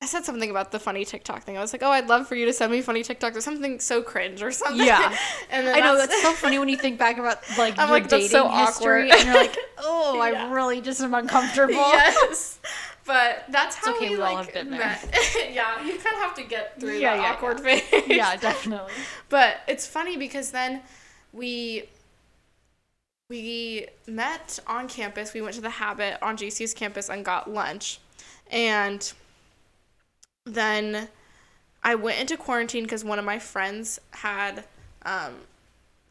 I 0.04 0.06
said 0.06 0.26
something 0.26 0.50
about 0.50 0.70
the 0.70 0.78
funny 0.78 1.06
TikTok 1.06 1.44
thing. 1.44 1.56
I 1.56 1.62
was 1.62 1.72
like, 1.72 1.82
"Oh, 1.82 1.90
I'd 1.90 2.08
love 2.10 2.28
for 2.28 2.34
you 2.34 2.44
to 2.44 2.52
send 2.52 2.70
me 2.70 2.82
funny 2.82 3.02
TikToks 3.02 3.36
or 3.36 3.40
something 3.40 3.80
so 3.80 4.02
cringe 4.02 4.42
or 4.42 4.52
something." 4.52 4.86
Yeah. 4.86 5.16
and 5.50 5.66
then 5.66 5.74
I 5.74 5.80
know 5.80 5.96
that's 5.96 6.20
so 6.20 6.32
funny 6.34 6.58
when 6.58 6.68
you 6.68 6.76
think 6.76 6.98
back 6.98 7.16
about 7.16 7.38
like 7.58 7.78
I'm 7.78 7.88
your 7.88 7.98
like, 8.00 8.08
dating 8.08 8.28
so 8.28 8.46
history, 8.50 9.10
awkward. 9.10 9.18
and 9.18 9.24
you're 9.26 9.34
like, 9.34 9.56
oh, 9.78 10.14
Yeah. 10.22 10.44
I 10.46 10.52
really 10.52 10.82
just 10.82 11.00
am 11.00 11.14
uncomfortable. 11.14 11.72
yes. 11.72 12.58
But 13.06 13.44
that's 13.48 13.76
how 13.76 13.94
okay, 13.96 14.10
we 14.10 14.16
we 14.16 14.22
all 14.22 14.34
like 14.34 14.44
have 14.44 14.54
been 14.54 14.70
there. 14.70 14.98
yeah, 15.50 15.82
you 15.82 15.92
kind 15.92 16.16
of 16.16 16.22
have 16.22 16.34
to 16.34 16.42
get 16.44 16.78
through 16.78 16.98
Yeah, 16.98 17.16
that 17.16 17.22
yeah, 17.22 17.32
awkward 17.32 17.60
phase. 17.60 17.82
yeah, 18.06 18.36
definitely. 18.36 18.92
But 19.30 19.56
it's 19.66 19.86
funny 19.86 20.18
because 20.18 20.50
then 20.50 20.82
we 21.32 21.88
we 23.30 23.86
met 24.06 24.58
on 24.66 24.86
campus. 24.88 25.32
We 25.32 25.40
went 25.40 25.54
to 25.54 25.62
the 25.62 25.70
Habit 25.70 26.18
on 26.22 26.36
GC's 26.36 26.74
campus 26.74 27.08
and 27.08 27.24
got 27.24 27.50
lunch. 27.50 28.00
And 28.50 29.10
then 30.44 31.08
I 31.82 31.94
went 31.94 32.20
into 32.20 32.36
quarantine 32.36 32.84
because 32.84 33.04
one 33.04 33.18
of 33.18 33.24
my 33.24 33.38
friends 33.38 33.98
had 34.10 34.64
um, 35.04 35.34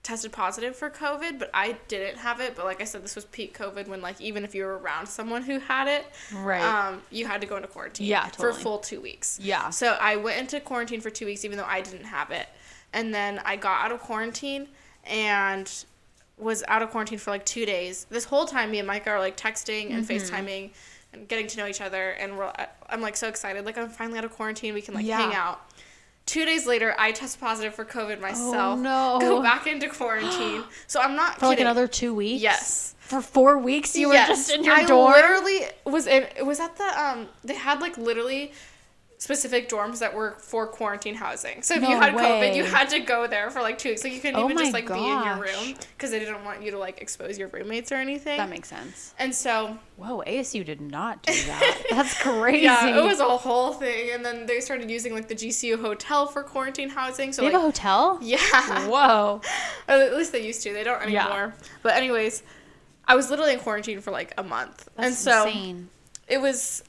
tested 0.02 0.32
positive 0.32 0.76
for 0.76 0.90
COVID, 0.90 1.40
but 1.40 1.50
I 1.54 1.78
didn't 1.88 2.18
have 2.18 2.40
it. 2.40 2.56
But 2.56 2.66
like 2.66 2.82
I 2.82 2.86
said, 2.86 3.04
this 3.04 3.16
was 3.16 3.26
peak 3.26 3.58
COVID 3.58 3.88
when 3.88 4.02
like 4.02 4.20
even 4.20 4.44
if 4.44 4.54
you 4.56 4.66
were 4.66 4.78
around 4.78 5.08
someone 5.08 5.44
who 5.44 5.60
had 5.60 5.88
it, 5.88 6.06
Right. 6.34 6.62
um, 6.62 7.02
you 7.12 7.26
had 7.26 7.42
to 7.42 7.48
go 7.48 7.56
into 7.56 7.68
quarantine 7.68 8.08
Yeah, 8.08 8.24
totally. 8.26 8.54
for 8.54 8.58
a 8.58 8.62
full 8.62 8.80
two 8.80 9.02
weeks. 9.02 9.40
Yeah. 9.42 9.70
So 9.70 9.98
I 10.00 10.16
went 10.16 10.40
into 10.40 10.60
quarantine 10.60 11.02
for 11.02 11.10
two 11.10 11.26
weeks, 11.26 11.46
even 11.46 11.58
though 11.58 11.66
I 11.66 11.82
didn't 11.82 12.06
have 12.06 12.32
it. 12.32 12.48
And 12.92 13.14
then 13.14 13.40
I 13.46 13.56
got 13.56 13.86
out 13.86 13.92
of 13.92 14.00
quarantine 14.02 14.68
and 15.06 15.72
was 16.38 16.64
out 16.68 16.82
of 16.82 16.90
quarantine 16.90 17.18
for 17.20 17.32
like 17.32 17.46
two 17.46 17.66
days. 17.66 18.06
This 18.10 18.26
whole 18.26 18.46
time, 18.46 18.72
me 18.72 18.80
and 18.80 18.88
Micah 18.88 19.12
are 19.12 19.20
like 19.20 19.38
texting 19.38 19.92
and 19.92 20.04
Mm-hmm. 20.06 20.36
FaceTiming 20.36 20.70
and 21.14 21.28
getting 21.28 21.48
to 21.48 21.58
know 21.58 21.68
each 21.68 21.82
other. 21.82 22.12
And 22.12 22.38
we're, 22.38 22.52
I'm 22.90 23.02
like 23.02 23.16
so 23.16 23.28
excited. 23.28 23.66
Like, 23.66 23.78
I'm 23.78 23.90
finally 23.90 24.18
out 24.18 24.26
of 24.26 24.32
quarantine. 24.34 24.74
We 24.74 24.82
can 24.82 24.94
like 24.94 25.06
Yeah. 25.06 25.18
hang 25.18 25.34
out. 25.36 25.62
Two 26.26 26.46
days 26.46 26.66
later, 26.66 26.96
I 26.98 27.12
test 27.12 27.40
positive 27.42 27.76
for 27.76 27.84
COVID 27.84 28.22
myself. 28.22 28.56
Oh, 28.56 28.76
no. 28.76 29.18
Go 29.20 29.42
back 29.42 29.68
into 29.68 29.90
quarantine. 29.90 30.64
so 30.88 31.02
I'm 31.02 31.16
not 31.16 31.40
For 31.40 31.48
like 31.48 31.60
another 31.60 31.88
two 31.88 32.14
weeks. 32.14 32.42
Yes. 32.42 32.96
For 33.00 33.22
four 33.22 33.58
weeks, 33.58 33.96
you 33.96 34.14
Yes. 34.14 34.30
were 34.30 34.36
just 34.36 34.52
in 34.52 34.64
your 34.64 34.74
I 34.76 34.86
dorm. 34.86 35.12
literally 35.12 35.60
was 35.86 36.08
in. 36.08 36.24
It 36.38 36.46
was 36.46 36.62
at 36.62 36.78
the 36.78 36.84
um. 36.86 37.28
They 37.44 37.56
had 37.56 37.82
like 37.82 37.98
literally 37.98 38.54
specific 39.24 39.70
dorms 39.70 40.00
that 40.00 40.14
were 40.14 40.36
for 40.40 40.68
quarantine 40.68 41.16
housing. 41.16 41.62
So 41.62 41.76
if 41.76 41.82
you 41.82 41.90
No 41.92 42.00
had 42.02 42.14
COVID, 42.14 42.56
you 42.58 42.66
had 42.66 42.90
to 42.90 43.00
go 43.00 43.26
there 43.26 43.50
for 43.50 43.62
like 43.62 43.78
two 43.78 43.88
weeks. 43.90 44.04
Like 44.04 44.12
you 44.12 44.20
couldn't 44.20 44.36
Oh 44.36 44.44
even 44.46 44.58
just 44.58 44.74
like 44.74 44.86
be 44.88 44.94
in 44.96 45.24
your 45.24 45.36
room 45.38 45.76
because 45.96 46.12
they 46.12 46.20
didn't 46.20 46.44
want 46.44 46.62
you 46.62 46.72
to 46.72 46.78
like 46.78 47.02
expose 47.02 47.38
your 47.38 47.48
roommates 47.48 47.90
or 47.94 47.96
anything. 47.96 48.36
That 48.38 48.50
makes 48.50 48.68
sense. 48.68 49.14
and 49.18 49.34
so 49.34 49.78
Whoa, 49.96 50.24
ASU 50.28 50.66
did 50.66 50.82
not 50.82 51.24
do 51.24 51.32
that. 51.46 51.84
That's 51.90 52.22
crazy. 52.22 52.64
yeah, 52.66 52.98
it 53.00 53.04
was 53.04 53.22
a 53.22 53.38
whole 53.38 53.72
thing. 53.74 54.10
And 54.12 54.26
then 54.26 54.46
they 54.46 54.60
started 54.60 54.92
using 54.92 55.14
like 55.14 55.30
the 55.30 55.36
GCU 55.36 55.80
hotel 55.80 56.26
for 56.28 56.44
quarantine 56.44 56.90
housing. 56.90 57.32
So 57.32 57.44
They 57.44 57.52
have 57.52 57.62
a 57.62 57.64
hotel? 57.64 58.20
yeah. 58.22 58.38
Whoa. 58.90 59.40
At 59.88 60.14
least 60.18 60.34
they 60.34 60.46
used 60.46 60.62
to. 60.64 60.74
They 60.74 60.84
don't 60.84 61.02
anymore. 61.02 61.54
Yeah. 61.56 61.68
But 61.82 61.94
anyways, 61.96 62.44
I 63.08 63.16
was 63.16 63.30
literally 63.30 63.54
in 63.54 63.60
quarantine 63.60 64.02
for 64.02 64.12
like 64.12 64.34
a 64.38 64.44
month, 64.44 64.90
That's 64.96 65.08
and 65.08 65.16
so 65.16 65.48
insane. 65.48 65.90
it 66.28 66.42
was, 66.42 66.84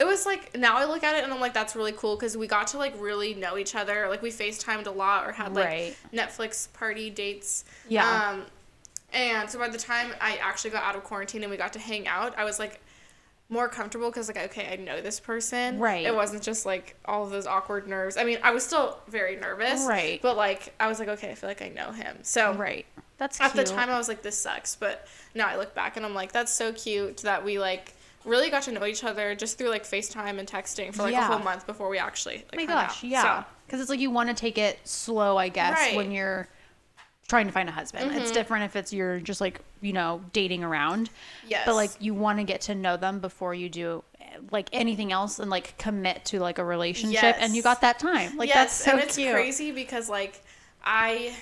it 0.00 0.04
was 0.06 0.24
like 0.26 0.56
now 0.56 0.76
I 0.78 0.84
look 0.84 1.02
at 1.02 1.16
it 1.16 1.24
and 1.24 1.32
I'm 1.32 1.40
like 1.40 1.54
that's 1.54 1.74
really 1.74 1.92
cool 1.92 2.14
because 2.16 2.36
we 2.36 2.46
got 2.46 2.68
to 2.68 2.78
like 2.78 2.94
really 3.00 3.34
know 3.34 3.58
each 3.58 3.74
other. 3.74 4.06
Like 4.08 4.22
we 4.22 4.30
Facetimed 4.30 4.86
a 4.86 4.90
lot 4.90 5.26
or 5.26 5.32
had 5.32 5.54
like 5.54 5.66
Right. 5.66 5.96
Netflix 6.12 6.72
party 6.72 7.10
dates. 7.10 7.64
Yeah. 7.88 8.30
Um, 8.30 8.42
and 9.12 9.50
so 9.50 9.58
by 9.58 9.68
the 9.68 9.78
time 9.78 10.12
I 10.20 10.36
actually 10.36 10.70
got 10.70 10.84
out 10.84 10.94
of 10.94 11.02
quarantine 11.02 11.42
and 11.42 11.50
we 11.50 11.56
got 11.56 11.72
to 11.72 11.78
hang 11.78 12.06
out, 12.06 12.38
I 12.38 12.44
was 12.44 12.58
like 12.58 12.80
more 13.50 13.66
comfortable 13.68 14.10
because 14.10 14.28
like 14.28 14.36
okay 14.36 14.68
I 14.72 14.76
know 14.76 15.00
this 15.00 15.18
person. 15.18 15.78
Right. 15.78 16.04
It 16.06 16.14
wasn't 16.14 16.42
just 16.42 16.66
like 16.66 16.94
all 17.06 17.24
of 17.24 17.30
those 17.30 17.46
awkward 17.46 17.88
nerves. 17.88 18.16
I 18.16 18.24
mean 18.24 18.38
I 18.42 18.52
was 18.52 18.62
still 18.64 18.98
very 19.08 19.36
nervous. 19.36 19.84
Right. 19.86 20.20
But 20.22 20.36
like 20.36 20.74
I 20.78 20.86
was 20.86 20.98
like 21.00 21.08
okay 21.08 21.30
I 21.30 21.34
feel 21.34 21.48
like 21.50 21.62
I 21.62 21.70
know 21.70 21.90
him. 21.92 22.18
So 22.22 22.52
Right. 22.54 22.86
That's 23.16 23.40
at 23.40 23.52
cute. 23.52 23.66
the 23.66 23.72
time 23.72 23.90
I 23.90 23.98
was 23.98 24.06
like 24.06 24.22
this 24.22 24.38
sucks, 24.38 24.76
but 24.76 25.08
now 25.34 25.48
I 25.48 25.56
look 25.56 25.74
back 25.74 25.96
and 25.96 26.06
I'm 26.06 26.14
like 26.14 26.30
that's 26.30 26.52
so 26.52 26.72
cute 26.72 27.16
that 27.18 27.44
we 27.44 27.58
like 27.58 27.94
really 28.24 28.50
got 28.50 28.62
to 28.64 28.72
know 28.72 28.84
each 28.84 29.04
other 29.04 29.34
just 29.34 29.58
through 29.58 29.68
like 29.70 29.84
FaceTime 29.84 30.38
and 30.38 30.48
texting 30.48 30.94
for 30.94 31.02
like 31.02 31.12
Yeah. 31.12 31.28
a 31.28 31.32
whole 31.32 31.38
month 31.38 31.66
before 31.66 31.88
we 31.88 31.98
actually 31.98 32.36
like 32.52 32.54
Oh 32.54 32.56
my 32.56 32.66
gosh, 32.66 32.98
out. 32.98 33.04
yeah. 33.04 33.40
So, 33.42 33.48
Because 33.66 33.80
it's 33.80 33.90
like 33.90 34.00
you 34.00 34.10
want 34.10 34.28
to 34.28 34.34
take 34.34 34.58
it 34.58 34.78
slow, 34.84 35.36
I 35.36 35.48
guess, 35.48 35.76
Right. 35.78 35.96
when 35.96 36.10
you're 36.10 36.48
trying 37.28 37.46
to 37.46 37.52
find 37.52 37.68
a 37.68 37.72
husband. 37.72 38.10
Mm-hmm. 38.10 38.20
It's 38.20 38.30
different 38.32 38.64
if 38.64 38.74
it's 38.76 38.92
you're 38.92 39.20
just 39.20 39.40
like, 39.40 39.60
you 39.82 39.92
know, 39.92 40.22
dating 40.32 40.64
around. 40.64 41.10
yes. 41.46 41.62
But 41.66 41.74
like 41.74 41.90
you 42.00 42.14
want 42.14 42.38
to 42.38 42.44
get 42.44 42.62
to 42.62 42.74
know 42.74 42.96
them 42.96 43.20
before 43.20 43.54
you 43.54 43.68
do 43.68 44.02
like 44.50 44.68
anything 44.72 45.10
else 45.12 45.38
and 45.38 45.50
like 45.50 45.76
commit 45.78 46.24
to 46.26 46.38
like 46.40 46.58
a 46.58 46.64
relationship 46.64 47.36
and 47.38 47.54
you 47.56 47.62
got 47.62 47.80
that 47.82 47.98
time. 47.98 48.36
Like 48.36 48.48
yes, 48.48 48.56
that's 48.56 48.74
so 48.84 48.90
and 48.92 49.00
it's 49.00 49.16
cute. 49.16 49.32
crazy 49.32 49.72
because 49.72 50.08
like 50.08 50.42
I 50.84 51.34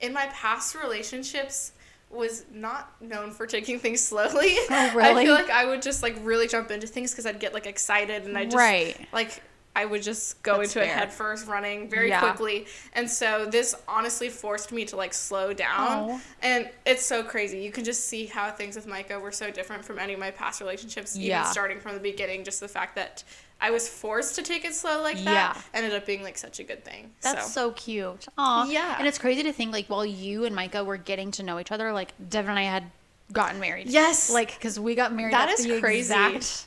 in 0.00 0.12
my 0.12 0.26
past 0.26 0.74
relationships 0.74 1.72
was 2.14 2.44
not 2.52 3.00
known 3.00 3.30
for 3.30 3.46
taking 3.46 3.78
things 3.78 4.00
slowly. 4.02 4.54
Oh, 4.70 4.92
really? 4.94 5.22
I 5.22 5.24
feel 5.24 5.34
like 5.34 5.50
I 5.50 5.64
would 5.66 5.82
just 5.82 6.02
like 6.02 6.16
really 6.22 6.46
jump 6.48 6.70
into 6.70 6.86
things 6.86 7.10
because 7.12 7.26
I'd 7.26 7.40
get 7.40 7.54
like 7.54 7.66
excited 7.66 8.24
and 8.24 8.36
I 8.38 8.44
just 8.44 8.56
Right. 8.56 8.96
like 9.12 9.42
I 9.76 9.84
would 9.84 10.02
just 10.02 10.40
go 10.44 10.58
That's 10.58 10.74
into 10.76 10.82
it 10.84 10.86
fair. 10.88 10.96
head 10.98 11.12
first 11.12 11.46
running 11.48 11.88
very 11.90 12.08
Yeah. 12.08 12.20
quickly. 12.20 12.66
And 12.92 13.10
so 13.10 13.44
this 13.44 13.74
honestly 13.88 14.28
forced 14.28 14.70
me 14.70 14.84
to 14.84 14.96
like 14.96 15.12
slow 15.12 15.52
down. 15.52 16.10
Oh. 16.10 16.20
And 16.42 16.70
it's 16.86 17.04
so 17.04 17.24
crazy. 17.24 17.58
You 17.58 17.72
can 17.72 17.82
just 17.84 18.04
see 18.04 18.26
how 18.26 18.50
things 18.52 18.76
with 18.76 18.86
Micah 18.86 19.18
were 19.18 19.32
so 19.32 19.50
different 19.50 19.84
from 19.84 19.98
any 19.98 20.12
of 20.14 20.20
my 20.20 20.30
past 20.30 20.60
relationships, 20.60 21.16
Yeah. 21.16 21.40
even 21.40 21.50
starting 21.52 21.80
from 21.80 21.94
the 21.94 22.00
beginning, 22.00 22.44
just 22.44 22.60
the 22.60 22.68
fact 22.68 22.94
that 22.94 23.24
I 23.60 23.70
was 23.70 23.88
forced 23.88 24.36
to 24.36 24.42
take 24.42 24.64
it 24.64 24.74
slow 24.74 25.02
like 25.02 25.16
that 25.24 25.56
Yeah. 25.56 25.62
ended 25.72 25.92
up 25.94 26.06
being 26.06 26.22
like 26.22 26.38
such 26.38 26.60
a 26.60 26.64
good 26.64 26.84
thing. 26.84 27.10
That's 27.22 27.46
so, 27.52 27.68
so, 27.68 27.72
cute. 27.72 28.26
Aw. 28.38 28.66
Yeah. 28.66 28.94
And 28.98 29.08
it's 29.08 29.18
crazy 29.18 29.42
to 29.42 29.52
think 29.52 29.72
like 29.72 29.86
while 29.88 30.06
you 30.06 30.44
and 30.44 30.54
Micah 30.54 30.84
were 30.84 30.98
getting 30.98 31.30
to 31.32 31.42
know 31.42 31.58
each 31.58 31.72
other, 31.72 31.92
like 31.92 32.12
Devin 32.28 32.50
and 32.50 32.58
I 32.60 32.64
had 32.64 32.84
gotten 33.32 33.58
married. 33.58 33.88
Yes. 33.88 34.30
Like 34.30 34.54
because 34.54 34.78
we 34.78 34.94
got 34.94 35.12
married. 35.12 35.34
That 35.34 35.48
at 35.48 35.58
is 35.58 35.66
the 35.66 35.80
crazy. 35.80 36.12
Exact, 36.12 36.66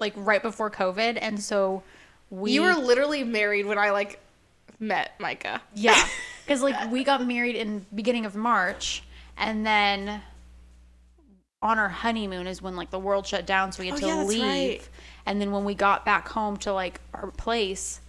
like 0.00 0.14
right 0.16 0.42
before 0.42 0.70
COVID, 0.70 1.18
and 1.20 1.40
so 1.40 1.82
we 2.30 2.52
you 2.52 2.62
were 2.62 2.74
literally 2.74 3.24
married 3.24 3.66
when 3.66 3.78
I 3.78 3.90
like 3.90 4.20
met 4.80 5.12
Micah. 5.18 5.60
yeah 5.74 6.06
because 6.46 6.62
like 6.62 6.90
we 6.90 7.04
got 7.04 7.26
married 7.26 7.56
in 7.56 7.84
beginning 7.94 8.24
of 8.26 8.36
March, 8.36 9.02
and 9.36 9.64
then 9.66 10.22
on 11.60 11.78
our 11.78 11.88
honeymoon 11.88 12.46
is 12.46 12.62
when 12.62 12.76
like 12.76 12.90
the 12.90 12.98
world 12.98 13.26
shut 13.26 13.44
down, 13.46 13.72
so 13.72 13.82
we 13.82 13.88
had 13.88 13.96
Oh, 13.96 14.00
to 14.00 14.06
yeah, 14.06 14.22
leave. 14.22 14.42
right. 14.42 14.88
And 15.26 15.40
then 15.40 15.50
when 15.50 15.64
we 15.64 15.74
got 15.74 16.04
back 16.04 16.28
home 16.28 16.56
to 16.58 16.72
like 16.72 17.00
our 17.14 17.30
place, 17.32 18.00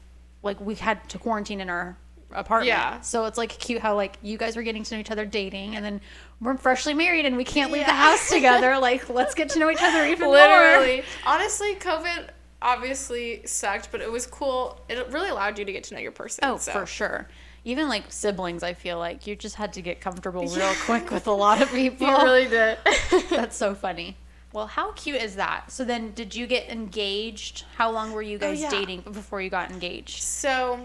like 0.43 0.60
we 0.62 0.75
had 0.75 1.08
to 1.10 1.17
quarantine 1.17 1.60
in 1.60 1.69
our 1.69 1.97
apartment. 2.32 2.67
Yeah. 2.67 3.01
So 3.01 3.25
it's 3.25 3.38
like 3.38 3.49
cute 3.49 3.82
how 3.82 3.95
like 3.95 4.17
you 4.21 4.38
guys 4.38 4.55
were 4.55 4.62
getting 4.62 4.84
to 4.84 4.93
know 4.95 4.99
each 5.01 5.12
other 5.12 5.25
dating, 5.25 5.75
and 5.75 5.84
then 5.84 5.99
we're 6.39 6.55
freshly 6.58 6.93
married 6.93 7.25
and 7.25 7.36
we 7.36 7.43
can't 7.43 7.71
leave 7.71 7.86
the 7.88 7.91
house 7.91 8.29
together. 8.29 8.77
Like 8.79 9.10
let's 9.10 9.34
get 9.36 9.49
to 9.49 9.60
know 9.60 9.69
each 9.69 9.82
other 9.82 10.05
even 10.05 10.25
more. 10.27 10.36
Literally. 10.36 11.03
Honestly, 11.25 11.75
COVID 11.75 12.29
obviously 12.62 13.45
sucked, 13.45 13.91
but 13.91 14.02
it 14.02 14.12
was 14.12 14.26
cool. 14.26 14.80
It 14.89 15.08
really 15.10 15.30
allowed 15.30 15.60
you 15.60 15.65
to 15.65 15.72
get 15.72 15.84
to 15.86 15.93
know 15.95 16.00
your 16.00 16.12
person. 16.12 16.43
Oh, 16.43 16.58
so. 16.58 16.72
for 16.72 16.86
sure. 16.86 17.28
Even 17.65 17.89
like 17.89 18.06
siblings, 18.10 18.63
I 18.63 18.74
feel 18.74 18.98
like 18.98 19.28
you 19.28 19.36
just 19.36 19.56
had 19.56 19.74
to 19.74 19.82
get 19.82 20.02
comfortable 20.02 20.45
real 20.56 20.74
quick 20.86 21.12
with 21.12 21.28
a 21.28 21.32
lot 21.32 21.62
of 21.62 21.69
people. 21.69 22.08
You 22.08 22.17
really 22.17 22.48
did. 22.48 22.78
That's 23.30 23.56
so 23.56 23.76
funny. 23.76 24.17
Well, 24.52 24.67
how 24.67 24.93
cute 24.93 25.22
is 25.22 25.36
that? 25.36 25.72
So 25.72 25.86
then, 25.86 26.12
did 26.13 26.34
you 26.34 26.48
get 26.48 26.69
engaged? 26.69 27.65
How 27.76 27.91
long 27.91 28.12
were 28.12 28.22
you 28.22 28.38
oh, 28.38 28.39
guys 28.39 28.60
Oh, 28.60 28.62
yeah. 28.63 28.69
dating 28.72 29.02
before 29.02 29.41
you 29.41 29.50
got 29.50 29.69
engaged? 29.69 30.24
so 30.24 30.80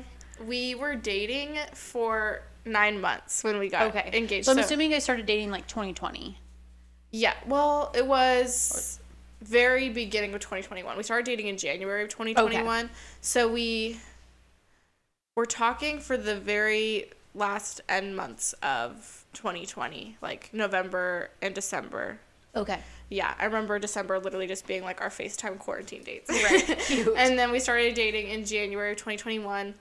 we 0.47 0.75
were 0.75 0.97
dating 0.97 1.59
for 1.73 2.43
nine 2.65 3.01
months 3.01 3.45
when 3.45 3.59
we 3.59 3.69
got 3.69 3.95
Okay, 3.95 4.11
engaged. 4.13 4.47
So 4.47 4.53
I'm 4.53 4.59
assuming 4.59 4.91
you 4.91 4.97
guys 4.97 5.05
started 5.05 5.27
dating 5.27 5.51
like 5.51 5.67
2020. 5.67 6.37
Yeah, 7.11 7.35
well, 7.47 7.93
it 7.95 8.07
was 8.07 8.99
very 9.45 9.89
beginning 9.89 10.35
of 10.35 10.41
2021. 10.41 10.97
We 10.97 11.03
started 11.03 11.27
dating 11.27 11.49
in 11.49 11.57
January 11.57 12.03
of 12.03 12.09
2021. 12.09 12.85
Okay. 12.85 12.95
So 13.21 13.49
we 13.51 13.99
were 15.37 15.47
talking 15.47 16.01
for 16.01 16.17
the 16.17 16.37
very 16.37 17.11
last 17.35 17.81
end 17.89 18.17
months 18.17 18.53
of 18.63 19.25
2020, 19.35 20.17
like 20.23 20.51
November 20.53 21.31
and 21.43 21.55
December. 21.55 22.21
Okay. 22.57 22.79
Yeah, 23.11 23.35
I 23.39 23.45
remember 23.45 23.79
December 23.79 24.19
literally 24.19 24.47
just 24.47 24.67
being 24.67 24.83
like 24.83 25.01
our 25.01 25.11
FaceTime 25.11 25.59
quarantine 25.59 26.03
dates. 26.05 26.31
Right, 26.31 26.91
and 27.17 27.39
then 27.39 27.51
we 27.51 27.59
started 27.59 27.95
dating 27.95 28.29
in 28.29 28.45
January 28.45 28.93
of 28.93 28.97
2021. 28.97 29.75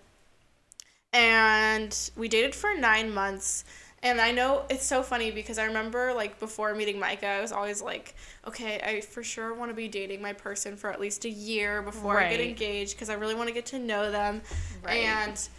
And 1.14 2.10
we 2.18 2.28
dated 2.28 2.56
for 2.56 2.76
nine 2.76 3.14
months. 3.14 3.64
And 4.04 4.20
I 4.20 4.32
know 4.32 4.66
it's 4.70 4.86
so 4.86 5.02
funny 5.02 5.32
because 5.32 5.58
I 5.58 5.64
remember 5.64 6.14
like 6.14 6.38
before 6.38 6.76
meeting 6.76 7.00
Micah, 7.00 7.26
I 7.26 7.42
was 7.42 7.54
always 7.54 7.82
like, 7.82 8.16
okay, 8.46 8.80
I 8.84 9.00
for 9.00 9.24
sure 9.24 9.54
want 9.54 9.72
to 9.72 9.76
be 9.76 9.88
dating 9.88 10.22
my 10.22 10.34
person 10.34 10.76
for 10.76 10.92
at 10.92 11.00
least 11.00 11.24
a 11.24 11.30
year 11.30 11.82
before 11.82 12.20
I 12.20 12.30
get 12.30 12.42
engaged 12.42 12.96
because 12.96 13.10
I 13.10 13.14
really 13.14 13.34
want 13.34 13.48
to 13.48 13.54
get 13.54 13.66
to 13.68 13.80
know 13.80 14.12
them. 14.12 14.42
Right. 14.84 15.06
And 15.06 15.50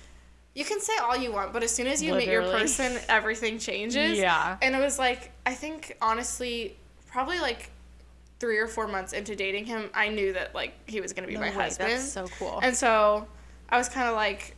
you 0.54 0.62
can 0.62 0.78
say 0.78 0.92
all 1.02 1.16
you 1.16 1.32
want, 1.32 1.54
but 1.54 1.62
as 1.62 1.70
soon 1.70 1.86
as 1.86 2.02
you 2.02 2.14
meet 2.14 2.28
your 2.28 2.42
person, 2.42 2.98
everything 3.08 3.58
changes. 3.58 4.18
Yeah. 4.18 4.58
And 4.60 4.76
it 4.76 4.80
was 4.80 4.98
like, 4.98 5.32
I 5.46 5.54
think 5.54 5.96
honestly, 6.02 6.76
probably 7.06 7.40
like 7.40 7.70
three 8.40 8.58
or 8.58 8.68
four 8.68 8.86
months 8.86 9.14
into 9.14 9.34
dating 9.34 9.64
him, 9.64 9.88
I 9.94 10.10
knew 10.10 10.34
that 10.34 10.54
like 10.54 10.74
he 10.86 11.00
was 11.00 11.14
gonna 11.14 11.28
be 11.28 11.34
No 11.34 11.40
my 11.40 11.48
way, 11.48 11.54
husband. 11.54 11.92
That's 11.92 12.12
so 12.12 12.26
cool. 12.38 12.60
And 12.62 12.76
so 12.76 13.26
I 13.70 13.78
was 13.78 13.88
kind 13.88 14.06
of 14.06 14.14
like, 14.14 14.54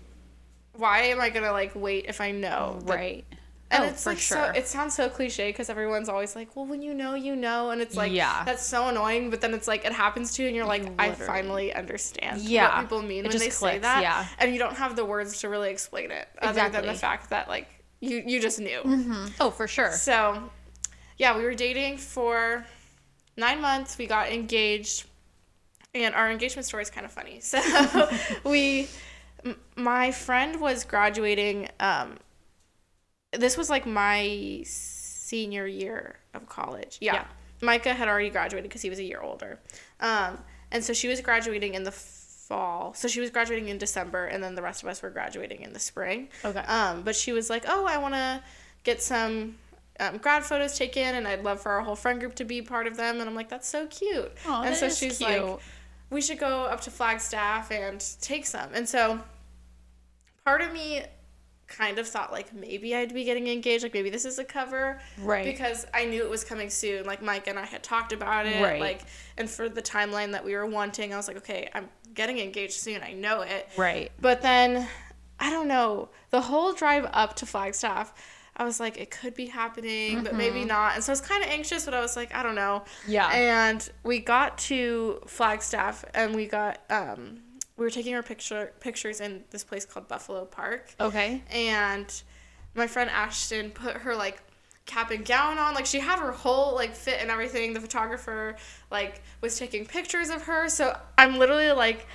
why 0.72 1.02
am 1.02 1.20
I 1.20 1.30
gonna 1.30 1.52
like 1.52 1.70
wait 1.76 2.06
if 2.08 2.20
I 2.20 2.32
know? 2.32 2.80
right. 2.82 3.24
And 3.68 3.82
oh, 3.82 3.86
it's 3.88 4.04
for 4.04 4.10
like 4.10 4.18
sure. 4.18 4.36
so. 4.36 4.58
It 4.58 4.68
sounds 4.68 4.94
so 4.94 5.08
cliche 5.08 5.48
because 5.50 5.68
everyone's 5.68 6.08
always 6.08 6.36
like, 6.36 6.54
well, 6.54 6.66
when 6.66 6.82
you 6.82 6.94
know, 6.94 7.14
you 7.14 7.34
know, 7.34 7.70
and 7.70 7.80
it's 7.82 7.96
like, 7.96 8.12
Yeah. 8.12 8.44
that's 8.44 8.64
so 8.64 8.86
annoying. 8.88 9.28
But 9.28 9.40
then 9.40 9.54
it's 9.54 9.66
like 9.66 9.84
it 9.84 9.92
happens 9.92 10.34
to 10.34 10.42
you, 10.42 10.48
and 10.48 10.56
you're 10.56 10.66
like, 10.66 10.84
I 11.00 11.10
finally 11.10 11.74
understand 11.74 12.42
Yeah. 12.42 12.68
what 12.76 12.82
people 12.82 13.02
mean 13.02 13.24
It 13.24 13.28
when 13.28 13.38
they 13.38 13.46
just 13.46 13.58
say 13.58 13.78
that, 13.78 14.02
yeah. 14.02 14.26
and 14.38 14.52
you 14.52 14.60
don't 14.60 14.76
have 14.76 14.94
the 14.94 15.04
words 15.04 15.40
to 15.40 15.48
really 15.48 15.70
explain 15.70 16.12
it, 16.12 16.28
other 16.40 16.68
than 16.68 16.86
the 16.86 16.94
fact 16.94 17.30
that 17.30 17.48
like 17.48 17.66
you 18.00 18.22
you 18.24 18.40
just 18.40 18.60
knew. 18.60 18.82
oh, 19.40 19.50
for 19.50 19.66
sure. 19.66 19.90
So, 19.90 20.48
yeah, 21.18 21.36
we 21.36 21.42
were 21.42 21.54
dating 21.54 21.98
for 21.98 22.64
nine 23.36 23.60
months. 23.60 23.98
We 23.98 24.06
got 24.06 24.30
engaged, 24.30 25.06
and 25.92 26.14
our 26.14 26.30
engagement 26.30 26.66
story 26.66 26.84
is 26.84 26.90
kind 26.90 27.04
of 27.04 27.10
funny. 27.10 27.40
So, 27.42 27.58
we, 28.44 28.86
my 29.74 30.12
friend 30.12 30.60
was 30.60 30.84
graduating. 30.84 31.68
Um, 31.80 32.18
this 33.32 33.56
was 33.56 33.70
like 33.70 33.86
my 33.86 34.62
senior 34.64 35.66
year 35.66 36.16
of 36.34 36.48
college. 36.48 36.98
Yeah. 37.00 37.14
Yeah. 37.14 37.24
Micah 37.62 37.94
had 37.94 38.08
already 38.08 38.30
graduated 38.30 38.68
because 38.68 38.82
he 38.82 38.90
was 38.90 38.98
a 38.98 39.04
year 39.04 39.20
older. 39.20 39.58
Um, 40.00 40.38
and 40.70 40.84
so 40.84 40.92
she 40.92 41.08
was 41.08 41.20
graduating 41.20 41.74
in 41.74 41.84
the 41.84 41.90
fall. 41.90 42.94
So 42.94 43.08
she 43.08 43.20
was 43.20 43.30
graduating 43.30 43.68
in 43.68 43.78
December, 43.78 44.26
and 44.26 44.42
then 44.42 44.54
the 44.54 44.62
rest 44.62 44.82
of 44.82 44.88
us 44.88 45.02
were 45.02 45.10
graduating 45.10 45.62
in 45.62 45.72
the 45.72 45.78
spring. 45.78 46.28
Okay. 46.44 46.60
Um, 46.60 47.02
but 47.02 47.16
she 47.16 47.32
was 47.32 47.50
like, 47.50 47.64
"Oh, 47.66 47.86
I 47.86 47.98
want 47.98 48.14
to 48.14 48.42
get 48.84 49.02
some 49.02 49.56
um, 49.98 50.18
grad 50.18 50.44
photos 50.44 50.76
taken, 50.76 51.14
and 51.14 51.26
I'd 51.26 51.42
love 51.42 51.60
for 51.60 51.72
our 51.72 51.80
whole 51.80 51.96
friend 51.96 52.20
group 52.20 52.34
to 52.36 52.44
be 52.44 52.62
part 52.62 52.86
of 52.86 52.96
them." 52.96 53.20
And 53.20 53.28
I'm 53.28 53.34
like, 53.34 53.48
"That's 53.48 53.68
so 53.68 53.86
cute." 53.86 54.32
Aw, 54.46 54.62
and 54.62 54.76
so 54.76 54.88
she's 54.88 55.18
cute. 55.18 55.30
like, 55.30 55.60
"We 56.10 56.20
should 56.20 56.38
go 56.38 56.64
up 56.64 56.82
to 56.82 56.90
Flagstaff 56.90 57.70
and 57.70 58.04
take 58.20 58.46
some." 58.46 58.70
And 58.74 58.88
so 58.88 59.20
part 60.44 60.60
of 60.60 60.72
me 60.72 61.02
kind 61.68 61.98
of 61.98 62.06
thought 62.06 62.30
like 62.32 62.54
maybe 62.54 62.94
I'd 62.94 63.12
be 63.12 63.24
getting 63.24 63.48
engaged, 63.48 63.82
like 63.82 63.92
maybe 63.94 64.10
this 64.10 64.24
is 64.24 64.38
a 64.38 64.44
cover, 64.44 65.00
Right. 65.18 65.44
Because 65.44 65.86
I 65.92 66.04
knew 66.04 66.22
it 66.22 66.30
was 66.30 66.44
coming 66.44 66.70
soon. 66.70 67.04
Like 67.06 67.22
Mike 67.22 67.48
and 67.48 67.58
I 67.58 67.64
had 67.64 67.82
talked 67.82 68.12
about 68.12 68.46
it, 68.46 68.62
Right. 68.62 68.80
like, 68.80 69.02
and 69.36 69.50
for 69.50 69.68
the 69.68 69.82
timeline 69.82 70.32
that 70.32 70.44
we 70.44 70.54
were 70.54 70.66
wanting, 70.66 71.12
I 71.12 71.16
was 71.16 71.26
like, 71.28 71.38
okay, 71.38 71.68
I'm 71.74 71.88
getting 72.14 72.38
engaged 72.38 72.74
soon. 72.74 73.02
I 73.02 73.12
know 73.12 73.40
it, 73.40 73.68
Right. 73.76 74.12
but 74.20 74.42
then, 74.42 74.86
I 75.40 75.50
don't 75.50 75.68
know, 75.68 76.10
the 76.30 76.40
whole 76.40 76.72
drive 76.72 77.08
up 77.12 77.34
to 77.36 77.46
Flagstaff, 77.46 78.14
I 78.56 78.64
was 78.64 78.80
like, 78.80 78.96
it 78.98 79.10
could 79.10 79.34
be 79.34 79.46
happening, 79.46 80.22
but 80.22 80.34
maybe 80.34 80.64
not. 80.64 80.94
And 80.94 81.04
so 81.04 81.10
I 81.10 81.14
was 81.14 81.20
kind 81.20 81.44
of 81.44 81.50
anxious, 81.50 81.84
but 81.84 81.92
I 81.92 82.00
was 82.00 82.16
like, 82.16 82.34
I 82.34 82.42
don't 82.42 82.54
know. 82.54 82.84
Mm-hmm. 83.02 83.12
Yeah. 83.12 83.28
And 83.28 83.90
we 84.02 84.18
got 84.18 84.56
to 84.58 85.20
Flagstaff 85.26 86.06
and 86.14 86.34
we 86.34 86.46
got, 86.46 86.80
um, 86.88 87.42
we 87.76 87.84
were 87.84 87.90
taking 87.90 88.14
our 88.14 88.22
picture 88.22 88.72
pictures 88.80 89.20
in 89.20 89.44
this 89.50 89.64
place 89.64 89.84
called 89.84 90.08
Buffalo 90.08 90.44
Park. 90.44 90.94
Okay. 90.98 91.42
And 91.50 92.22
my 92.74 92.86
friend 92.86 93.10
Ashton 93.10 93.70
put 93.70 93.96
her 93.98 94.14
like 94.14 94.42
cap 94.86 95.10
and 95.10 95.24
gown 95.24 95.58
on. 95.58 95.74
Like 95.74 95.86
she 95.86 96.00
had 96.00 96.18
her 96.18 96.32
whole 96.32 96.74
like 96.74 96.94
fit 96.94 97.20
and 97.20 97.30
everything. 97.30 97.74
The 97.74 97.80
photographer 97.80 98.56
like 98.90 99.22
was 99.40 99.58
taking 99.58 99.84
pictures 99.84 100.30
of 100.30 100.42
her. 100.42 100.68
So 100.68 100.96
I'm 101.18 101.38
literally 101.38 101.70
like 101.72 102.06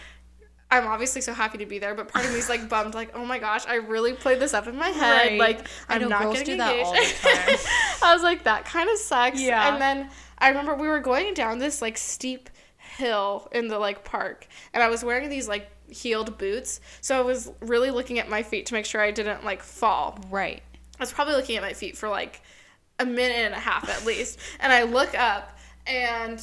I'm 0.71 0.87
obviously 0.87 1.19
so 1.19 1.33
happy 1.33 1.57
to 1.57 1.65
be 1.65 1.79
there, 1.79 1.93
but 1.93 2.07
part 2.07 2.25
of 2.25 2.31
me 2.31 2.39
is 2.39 2.47
like 2.47 2.69
bummed, 2.69 2.93
like, 2.93 3.11
oh 3.13 3.25
my 3.25 3.39
gosh, 3.39 3.67
I 3.67 3.75
really 3.75 4.13
played 4.13 4.39
this 4.39 4.53
up 4.53 4.67
in 4.67 4.77
my 4.77 4.87
head. 4.87 5.31
Right. 5.31 5.39
Like, 5.39 5.67
I'm 5.89 6.07
not 6.07 6.31
getting 6.31 6.45
do 6.45 6.57
that 6.57 6.71
engaged. 6.71 6.87
all 6.87 6.93
the 6.93 6.99
time. 6.99 7.57
I 8.03 8.13
was 8.13 8.23
like, 8.23 8.45
that 8.45 8.63
kind 8.63 8.89
of 8.89 8.97
sucks. 8.97 9.41
Yeah. 9.41 9.73
And 9.73 9.81
then 9.81 10.09
I 10.37 10.47
remember 10.47 10.73
we 10.75 10.87
were 10.87 11.01
going 11.01 11.33
down 11.33 11.59
this 11.59 11.81
like 11.81 11.97
steep 11.97 12.49
hill 12.97 13.47
in 13.51 13.67
the 13.67 13.79
like 13.79 14.03
park, 14.03 14.47
and 14.73 14.83
I 14.83 14.89
was 14.89 15.03
wearing 15.03 15.29
these 15.29 15.47
like 15.47 15.69
heeled 15.89 16.37
boots, 16.37 16.81
so 17.01 17.17
I 17.17 17.21
was 17.21 17.51
really 17.59 17.91
looking 17.91 18.19
at 18.19 18.29
my 18.29 18.43
feet 18.43 18.65
to 18.67 18.73
make 18.73 18.85
sure 18.85 19.01
I 19.01 19.11
didn't 19.11 19.43
like 19.43 19.63
fall. 19.63 20.19
Right. 20.29 20.61
I 20.99 21.03
was 21.03 21.11
probably 21.11 21.35
looking 21.35 21.57
at 21.57 21.63
my 21.63 21.73
feet 21.73 21.97
for 21.97 22.09
like 22.09 22.41
a 22.99 23.05
minute 23.05 23.37
and 23.37 23.53
a 23.53 23.59
half 23.59 23.89
at 23.89 24.05
least. 24.05 24.39
And 24.59 24.71
I 24.71 24.83
look 24.83 25.17
up 25.17 25.57
and 25.87 26.41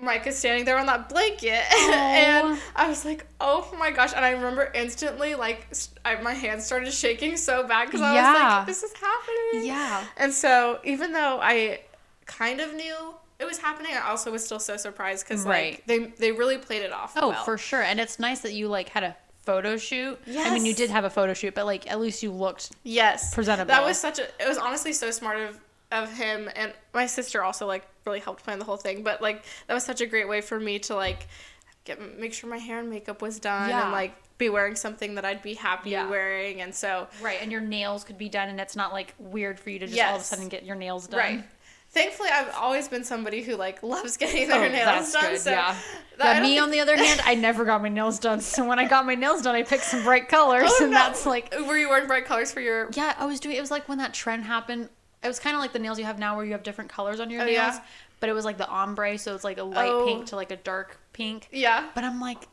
Mike 0.00 0.26
is 0.26 0.36
standing 0.36 0.64
there 0.64 0.78
on 0.78 0.86
that 0.86 1.08
blanket. 1.08 1.62
and 1.72 2.58
I 2.74 2.88
was 2.88 3.04
like, 3.04 3.24
oh 3.40 3.72
my 3.78 3.92
gosh. 3.92 4.12
And 4.14 4.24
I 4.24 4.30
remember 4.30 4.70
instantly, 4.74 5.36
like, 5.36 5.68
I 6.04 6.20
my 6.20 6.34
hands 6.34 6.66
started 6.66 6.92
shaking 6.92 7.36
so 7.36 7.66
bad 7.66 7.86
because 7.86 8.00
I 8.00 8.14
was 8.14 8.40
like, 8.40 8.66
this 8.66 8.82
is 8.82 8.92
happening. 8.94 9.66
Yeah. 9.68 10.04
And 10.16 10.32
so 10.32 10.80
even 10.82 11.12
though 11.12 11.38
I 11.40 11.80
kind 12.26 12.60
of 12.60 12.74
knew 12.74 13.14
it 13.42 13.46
was 13.46 13.58
happening, 13.58 13.92
I 13.94 14.08
also 14.08 14.30
was 14.30 14.44
still 14.44 14.60
so 14.60 14.76
surprised 14.76 15.26
because, 15.28 15.44
Right. 15.44 15.72
like, 15.72 15.86
they, 15.86 15.98
they 16.18 16.32
really 16.32 16.56
played 16.58 16.82
it 16.82 16.92
off. 16.92 17.12
Oh, 17.16 17.30
well. 17.30 17.44
for 17.44 17.58
sure. 17.58 17.82
And 17.82 17.98
it's 18.00 18.18
nice 18.18 18.40
that 18.40 18.52
you 18.54 18.68
like 18.68 18.88
had 18.88 19.02
a 19.02 19.16
photo 19.44 19.76
shoot. 19.76 20.18
Yes. 20.24 20.46
I 20.50 20.54
mean, 20.54 20.64
you 20.64 20.74
did 20.74 20.88
have 20.90 21.04
a 21.04 21.10
photo 21.10 21.34
shoot, 21.34 21.54
but 21.54 21.66
like 21.66 21.90
at 21.90 22.00
least 22.00 22.22
you 22.22 22.30
looked. 22.30 22.70
Yes. 22.84 23.34
presentable. 23.34 23.68
That 23.68 23.84
was 23.84 23.98
such 23.98 24.18
a 24.20 24.24
it 24.40 24.48
was 24.48 24.56
honestly 24.58 24.92
so 24.92 25.10
smart 25.10 25.38
of 25.38 25.58
of 25.90 26.10
him 26.16 26.48
and 26.56 26.72
my 26.94 27.04
sister 27.04 27.42
also 27.42 27.66
like 27.66 27.84
really 28.06 28.20
helped 28.20 28.44
plan 28.44 28.58
the 28.58 28.64
whole 28.64 28.76
thing, 28.78 29.02
but 29.02 29.20
like 29.20 29.44
that 29.66 29.74
was 29.74 29.84
such 29.84 30.00
a 30.00 30.06
great 30.06 30.26
way 30.28 30.40
for 30.40 30.58
me 30.58 30.78
to 30.78 30.94
like 30.94 31.26
get 31.84 32.00
make 32.18 32.32
sure 32.32 32.48
my 32.48 32.56
hair 32.58 32.78
and 32.78 32.88
makeup 32.88 33.20
was 33.20 33.38
done 33.40 33.68
Yeah. 33.68 33.82
and 33.82 33.92
like 33.92 34.14
be 34.38 34.48
wearing 34.48 34.74
something 34.76 35.16
that 35.16 35.24
I'd 35.24 35.42
be 35.42 35.54
happy 35.54 35.90
Yeah. 35.90 36.08
wearing 36.08 36.60
and 36.62 36.72
so 36.74 37.08
Right, 37.20 37.38
and 37.42 37.50
your 37.52 37.60
nails 37.60 38.04
could 38.04 38.16
be 38.18 38.28
done, 38.28 38.48
and 38.48 38.58
it's 38.60 38.76
not 38.76 38.92
like 38.92 39.14
weird 39.18 39.58
for 39.60 39.70
you 39.70 39.78
to 39.80 39.86
just 39.88 40.00
all 40.00 40.14
of 40.16 40.22
a 40.22 40.24
sudden 40.24 40.48
get 40.48 40.64
your 40.64 40.76
nails 40.76 41.08
done. 41.08 41.18
right. 41.20 41.44
Thankfully, 41.92 42.30
I've 42.32 42.54
always 42.54 42.88
been 42.88 43.04
somebody 43.04 43.42
who 43.42 43.54
like 43.56 43.82
loves 43.82 44.16
getting 44.16 44.48
their 44.48 44.64
Oh, 44.64 44.68
nails 44.68 45.12
done. 45.12 45.30
good. 45.32 45.40
So 45.40 45.50
yeah. 45.50 45.76
that- 46.18 46.42
me, 46.42 46.50
think- 46.50 46.62
on 46.62 46.70
the 46.70 46.80
other 46.80 46.96
hand, 46.96 47.20
I 47.24 47.34
never 47.34 47.64
got 47.64 47.82
my 47.82 47.90
nails 47.90 48.18
done. 48.18 48.40
So 48.40 48.66
when 48.66 48.78
I 48.78 48.86
got 48.88 49.04
my 49.04 49.14
nails 49.14 49.42
done, 49.42 49.54
I 49.54 49.62
picked 49.62 49.84
some 49.84 50.02
bright 50.02 50.28
colors, 50.28 50.70
Oh, 50.72 50.84
and 50.84 50.90
no. 50.92 50.96
that's 50.98 51.26
like, 51.26 51.52
were 51.68 51.76
you 51.76 51.88
wearing 51.90 52.06
bright 52.06 52.24
colors 52.24 52.50
for 52.50 52.60
your? 52.60 52.88
yeah, 52.94 53.14
I 53.18 53.26
was 53.26 53.40
doing. 53.40 53.56
It 53.56 53.60
was 53.60 53.70
like 53.70 53.88
when 53.88 53.98
that 53.98 54.14
trend 54.14 54.44
happened. 54.44 54.88
It 55.22 55.28
was 55.28 55.38
kind 55.38 55.54
of 55.54 55.60
like 55.60 55.72
the 55.72 55.78
nails 55.78 55.98
you 55.98 56.04
have 56.04 56.18
now, 56.18 56.34
where 56.36 56.44
you 56.44 56.52
have 56.52 56.62
different 56.64 56.90
colors 56.90 57.20
on 57.20 57.30
your 57.30 57.42
Oh, 57.42 57.44
nails. 57.44 57.56
yeah? 57.56 57.80
But 58.20 58.28
it 58.28 58.32
was 58.32 58.44
like 58.44 58.56
the 58.56 58.68
ombre, 58.68 59.18
so 59.18 59.34
it's 59.34 59.44
like 59.44 59.58
a 59.58 59.62
light 59.62 59.88
Oh. 59.90 60.06
pink 60.06 60.26
to 60.26 60.36
like 60.36 60.50
a 60.50 60.56
dark 60.56 60.98
pink. 61.12 61.48
Yeah. 61.52 61.88
But 61.94 62.04
I'm 62.04 62.20
like, 62.20 62.48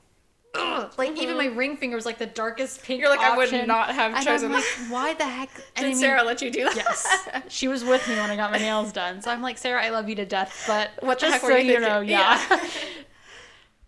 ugh, 0.56 0.94
like 0.98 1.18
even 1.18 1.38
my 1.38 1.48
mm-hmm. 1.48 1.58
ring 1.58 1.78
finger 1.78 1.96
was 1.96 2.06
like 2.06 2.18
the 2.18 2.26
darkest 2.26 2.84
pink. 2.84 3.02
You're 3.02 3.10
like, 3.10 3.20
I 3.20 3.36
would 3.38 3.68
not 3.68 3.94
have 3.94 4.14
And 4.16 4.26
chosen 4.26 4.52
I'm 4.52 4.56
like, 4.56 4.64
why 4.90 5.14
the 5.14 5.26
heck? 5.26 5.50
And 5.76 5.84
Did 5.84 5.86
I 5.86 5.88
mean, 5.90 5.96
Sarah 5.98 6.24
let 6.24 6.42
you 6.42 6.52
do 6.52 6.64
that? 6.66 6.76
Yes, 6.76 7.30
she 7.48 7.68
was 7.68 7.84
with 7.84 8.08
me 8.08 8.16
when 8.16 8.30
I 8.30 8.36
got 8.36 8.52
my 8.52 8.58
nails 8.58 8.92
done. 8.92 9.22
So 9.22 9.32
I'm 9.32 9.42
like, 9.42 9.58
Sarah, 9.58 9.84
I 9.84 9.90
love 9.90 10.10
you 10.10 10.16
to 10.16 10.26
death, 10.26 10.64
but 10.68 10.92
What 11.02 11.20
the 11.20 11.32
heck 11.32 11.44
were 11.44 11.52
so 11.52 11.58
you 11.58 11.74
you 11.74 11.80
know, 11.80 12.02
yeah. 12.02 12.44
Yeah. 12.50 12.66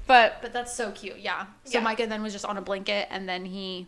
but 0.07 0.37
but 0.41 0.53
that's 0.53 0.73
so 0.75 0.91
cute, 0.91 1.19
yeah. 1.19 1.45
So 1.65 1.79
Yeah. 1.79 1.83
Micah 1.83 2.07
then 2.07 2.21
was 2.21 2.33
just 2.33 2.45
on 2.45 2.57
a 2.57 2.61
blanket, 2.61 3.07
and 3.09 3.27
then 3.27 3.45
he. 3.45 3.87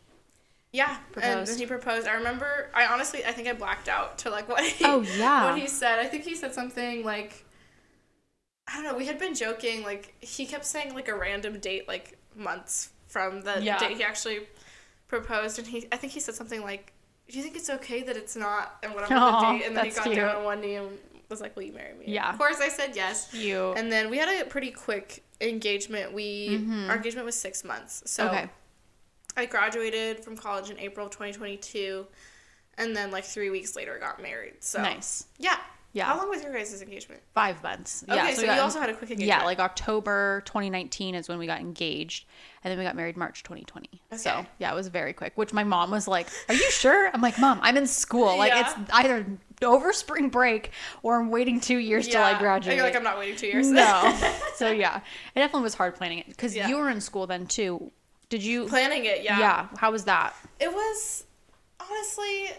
yeah, 0.72 0.98
and 0.98 1.14
Proposed. 1.14 1.52
then 1.52 1.60
he 1.60 1.66
proposed. 1.66 2.08
I 2.08 2.14
remember. 2.14 2.70
I 2.74 2.88
honestly, 2.88 3.24
I 3.26 3.32
think 3.32 3.48
I 3.48 3.54
blacked 3.54 3.88
out 3.88 4.18
to 4.20 4.30
like 4.30 4.50
what 4.50 4.64
he. 4.64 4.86
Oh, 4.86 5.02
yeah. 5.02 5.46
What 5.52 5.60
he 5.60 5.68
said. 5.68 6.00
I 6.00 6.06
think 6.06 6.24
he 6.24 6.36
said 6.36 6.54
something 6.54 7.04
like. 7.04 7.46
I 8.66 8.76
don't 8.76 8.86
know. 8.86 8.96
We 8.98 9.06
had 9.08 9.20
been 9.20 9.36
joking. 9.36 9.84
Like 9.84 10.14
he 10.22 10.46
kept 10.46 10.66
saying 10.66 10.94
like 10.96 11.10
a 11.10 11.16
random 11.16 11.60
date, 11.60 11.86
like 11.88 12.18
months 12.36 12.90
from 13.08 13.42
the 13.42 13.62
Yeah. 13.62 13.78
date 13.80 13.98
he 13.98 14.04
actually 14.04 14.48
proposed, 15.08 15.60
and 15.60 15.68
he. 15.68 15.88
I 15.92 15.98
think 15.98 16.14
he 16.14 16.20
said 16.20 16.36
something 16.36 16.62
like, 16.62 16.94
"Do 17.30 17.38
you 17.38 17.44
think 17.44 17.56
it's 17.56 17.70
okay 17.70 18.04
that 18.04 18.18
it's 18.18 18.36
not?" 18.36 18.78
And 18.84 18.94
whatever 18.94 19.14
Aw, 19.16 19.52
the 19.52 19.58
date, 19.60 19.66
and 19.68 19.78
then 19.78 19.86
he 19.86 19.92
got 19.92 20.04
cute. 20.06 20.16
down 20.16 20.36
on 20.36 20.44
one 20.44 20.62
knee 20.62 20.76
and 20.76 20.98
was 21.30 21.42
like, 21.42 21.56
"Will 21.56 21.64
you 21.64 21.74
marry 21.74 21.94
me?" 21.94 22.06
Yeah. 22.08 22.30
Of 22.32 22.38
course, 22.38 22.58
I 22.60 22.70
said 22.70 22.96
yes. 22.96 23.34
You. 23.34 23.74
And 23.74 23.92
then 23.92 24.10
we 24.10 24.18
had 24.18 24.30
a 24.42 24.46
pretty 24.46 24.72
quick 24.72 25.24
engagement. 25.42 26.14
We 26.14 26.56
our 26.90 26.96
engagement 26.96 27.26
was 27.26 27.36
six 27.36 27.64
months. 27.64 28.04
So 28.06 28.26
Mm-hmm. 28.26 28.36
Okay. 28.36 28.50
I 29.36 29.46
graduated 29.48 30.24
from 30.24 30.38
college 30.38 30.70
in 30.70 30.78
April 30.80 31.08
of 31.08 31.12
2022, 31.12 32.06
and 32.78 32.96
then 32.96 33.10
like 33.12 33.24
three 33.26 33.50
weeks 33.50 33.76
later 33.76 33.98
got 34.00 34.22
married. 34.22 34.56
So 34.64 34.82
Nice. 34.82 35.26
Yeah. 35.40 35.58
Yeah. 35.94 36.06
How 36.06 36.18
long 36.18 36.30
was 36.30 36.42
your 36.42 36.52
guys' 36.52 36.82
engagement? 36.82 37.22
Five 37.36 37.62
months. 37.62 38.04
Okay, 38.10 38.16
yeah, 38.16 38.30
so 38.34 38.38
we 38.42 38.48
you 38.48 38.54
got- 38.56 38.60
also 38.60 38.80
had 38.80 38.90
a 38.90 38.94
quick 38.96 39.12
engagement. 39.12 39.28
Yeah, 39.42 39.46
like 39.46 39.60
October 39.60 40.42
2019 40.46 41.14
is 41.14 41.30
when 41.30 41.38
we 41.38 41.46
got 41.46 41.60
engaged, 41.62 42.26
and 42.64 42.72
then 42.72 42.80
we 42.80 42.84
got 42.84 42.96
married 42.96 43.16
March 43.16 43.44
2020. 43.44 44.02
So 44.18 44.44
yeah, 44.58 44.72
it 44.72 44.76
was 44.76 44.88
very 44.88 45.14
quick. 45.14 45.34
Which 45.36 45.54
my 45.54 45.64
mom 45.64 45.92
was 45.92 46.08
like, 46.08 46.28
"Are 46.50 46.56
you 46.56 46.72
sure?" 46.72 47.12
I'm 47.14 47.22
like, 47.22 47.38
"Mom, 47.40 47.60
I'm 47.62 47.78
in 47.78 47.86
school. 47.88 48.38
Like 48.38 48.52
Yeah. 48.54 48.74
it's 48.82 48.92
either 48.92 49.26
over 49.64 49.94
spring 49.94 50.30
break 50.30 50.72
or 51.04 51.20
I'm 51.20 51.30
waiting 51.30 51.60
two 51.62 51.78
years 51.78 52.08
till 52.08 52.24
I 52.24 52.38
graduate." 52.40 52.76
you're 52.76 52.86
like, 52.86 52.96
I'm 52.96 53.04
not 53.04 53.20
waiting 53.20 53.36
two 53.36 53.48
years. 53.48 53.70
no. 53.70 54.18
so 54.56 54.72
yeah, 54.72 54.98
it 55.36 55.40
definitely 55.40 55.62
was 55.64 55.76
hard 55.76 55.96
planning 55.96 56.18
it 56.20 56.28
because 56.28 56.56
Yeah. 56.56 56.68
you 56.70 56.78
were 56.78 56.90
in 56.90 57.02
school 57.02 57.28
then 57.28 57.46
too. 57.46 57.92
Did 58.30 58.42
you? 58.44 58.66
Planning 58.66 59.06
it, 59.06 59.24
yeah. 59.24 59.38
yeah. 59.40 59.68
How 59.78 59.92
was 59.92 60.06
that? 60.06 60.34
It 60.60 60.72
was 60.74 61.26
honestly, 61.80 62.50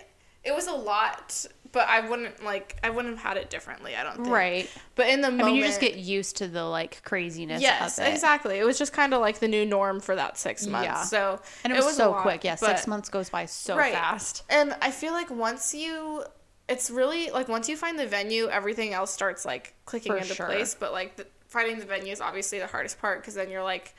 it 0.44 0.54
was 0.54 0.66
a 0.68 0.72
lot, 0.72 1.44
but 1.74 1.86
I 1.88 2.08
wouldn't 2.08 2.42
like 2.42 2.78
I 2.82 2.88
wouldn't 2.88 3.16
have 3.18 3.22
had 3.22 3.36
it 3.36 3.50
differently. 3.50 3.94
I 3.94 4.02
don't 4.04 4.14
think. 4.16 4.28
Right. 4.28 4.70
But 4.94 5.08
in 5.08 5.20
the 5.20 5.30
moment, 5.30 5.42
I 5.42 5.46
mean, 5.48 5.56
you 5.56 5.64
just 5.64 5.80
get 5.80 5.96
used 5.96 6.36
to 6.38 6.48
the 6.48 6.64
like 6.64 7.02
craziness. 7.04 7.60
Yes, 7.60 7.98
of 7.98 8.06
it. 8.06 8.12
exactly. 8.14 8.58
It 8.58 8.64
was 8.64 8.78
just 8.78 8.92
kind 8.94 9.12
of 9.12 9.20
like 9.20 9.40
the 9.40 9.48
new 9.48 9.66
norm 9.66 10.00
for 10.00 10.14
that 10.16 10.38
six 10.38 10.66
months. 10.66 10.86
Yeah. 10.86 11.02
So 11.02 11.40
And 11.64 11.72
it 11.72 11.76
was, 11.76 11.86
a 11.86 11.96
so 11.96 12.10
lot, 12.12 12.22
quick. 12.22 12.44
Yeah, 12.44 12.54
six 12.54 12.86
months 12.86 13.10
goes 13.10 13.28
by 13.28 13.44
so 13.46 13.76
Right. 13.76 13.92
fast. 13.92 14.44
And 14.48 14.74
I 14.80 14.90
feel 14.92 15.12
like 15.12 15.28
once 15.30 15.74
you, 15.74 16.22
it's 16.68 16.90
really 16.90 17.30
like 17.30 17.48
once 17.48 17.68
you 17.68 17.76
find 17.76 17.98
the 17.98 18.06
venue, 18.06 18.48
everything 18.48 18.94
else 18.94 19.10
starts 19.10 19.44
like 19.44 19.74
clicking 19.84 20.12
For 20.12 20.18
into 20.18 20.34
sure. 20.34 20.46
place. 20.46 20.74
But 20.74 20.92
like 20.92 21.16
the, 21.16 21.26
finding 21.48 21.78
the 21.80 21.86
venue 21.86 22.12
is 22.12 22.20
obviously 22.20 22.60
the 22.60 22.68
hardest 22.68 23.00
part 23.00 23.20
because 23.20 23.34
then 23.34 23.50
you're 23.50 23.62
like, 23.64 23.94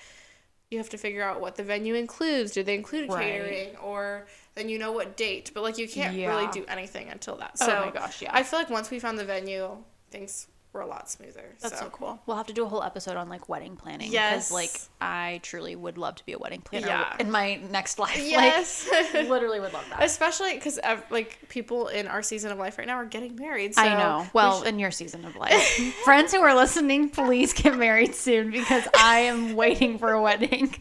you 0.72 0.78
have 0.80 0.90
to 0.90 0.98
figure 0.98 1.22
out 1.24 1.42
what 1.42 1.56
the 1.58 1.64
venue 1.64 1.94
includes. 1.94 2.54
Do 2.54 2.64
they 2.64 2.74
include 2.76 3.10
Right. 3.10 3.24
catering 3.24 3.76
or 3.78 4.26
then 4.56 4.70
you 4.70 4.80
know 4.80 4.92
what 4.92 5.16
date? 5.18 5.52
But 5.54 5.64
like 5.64 5.78
you 5.78 5.88
can't 5.88 6.16
Yeah. 6.16 6.30
really 6.30 6.48
do 6.52 6.66
anything 6.68 7.10
until 7.10 7.36
that. 7.38 7.52
Oh 7.62 7.66
So 7.66 7.86
my 7.86 7.92
gosh, 7.92 8.22
yeah. 8.22 8.32
I 8.34 8.44
feel 8.44 8.60
like 8.60 8.70
once 8.70 8.90
we 8.90 9.00
found 9.00 9.20
the 9.20 9.26
venue, 9.26 9.78
things 10.12 10.48
were 10.76 10.82
a 10.82 10.88
lot 10.88 11.10
smoother. 11.10 11.56
That's 11.62 11.80
so, 11.80 11.90
cool. 11.90 12.20
We'll 12.28 12.38
have 12.38 12.48
to 12.48 12.54
do 12.54 12.66
a 12.66 12.68
whole 12.68 12.84
episode 12.84 13.16
on 13.18 13.30
like 13.30 13.50
wedding 13.50 13.76
planning. 13.78 14.12
Yes. 14.12 14.50
Because 14.50 14.52
like 14.52 14.82
I 15.02 15.40
truly 15.42 15.76
would 15.76 15.98
love 15.98 16.16
to 16.16 16.26
be 16.26 16.34
a 16.34 16.38
wedding 16.38 16.62
planner 16.62 16.88
Yeah. 16.88 17.16
in 17.20 17.32
my 17.32 17.56
next 17.72 17.98
life. 17.98 18.16
Yes. 18.24 18.88
Like 18.92 19.14
literally 19.30 19.60
would 19.60 19.74
love 19.74 19.86
that. 19.90 20.04
Especially 20.04 20.54
because 20.54 20.78
like 21.10 21.40
people 21.50 21.88
in 21.88 22.08
our 22.08 22.22
season 22.22 22.52
of 22.52 22.58
life 22.60 22.78
right 22.78 22.86
now 22.86 22.96
are 22.98 23.06
getting 23.06 23.36
married. 23.38 23.74
So 23.76 23.82
I 23.82 23.98
know. 23.98 24.20
we 24.24 24.30
Well, 24.34 24.60
should- 24.60 24.68
in 24.68 24.78
your 24.80 24.92
season 24.92 25.24
of 25.26 25.36
life. 25.36 25.54
Friends 26.04 26.34
who 26.34 26.42
are 26.42 26.56
listening, 26.56 27.10
please 27.10 27.54
get 27.54 27.78
married 27.78 28.14
soon 28.14 28.52
because 28.52 28.86
I 29.00 29.20
am 29.20 29.56
waiting 29.56 29.98
for 29.98 30.12
a 30.12 30.22
wedding. 30.22 30.76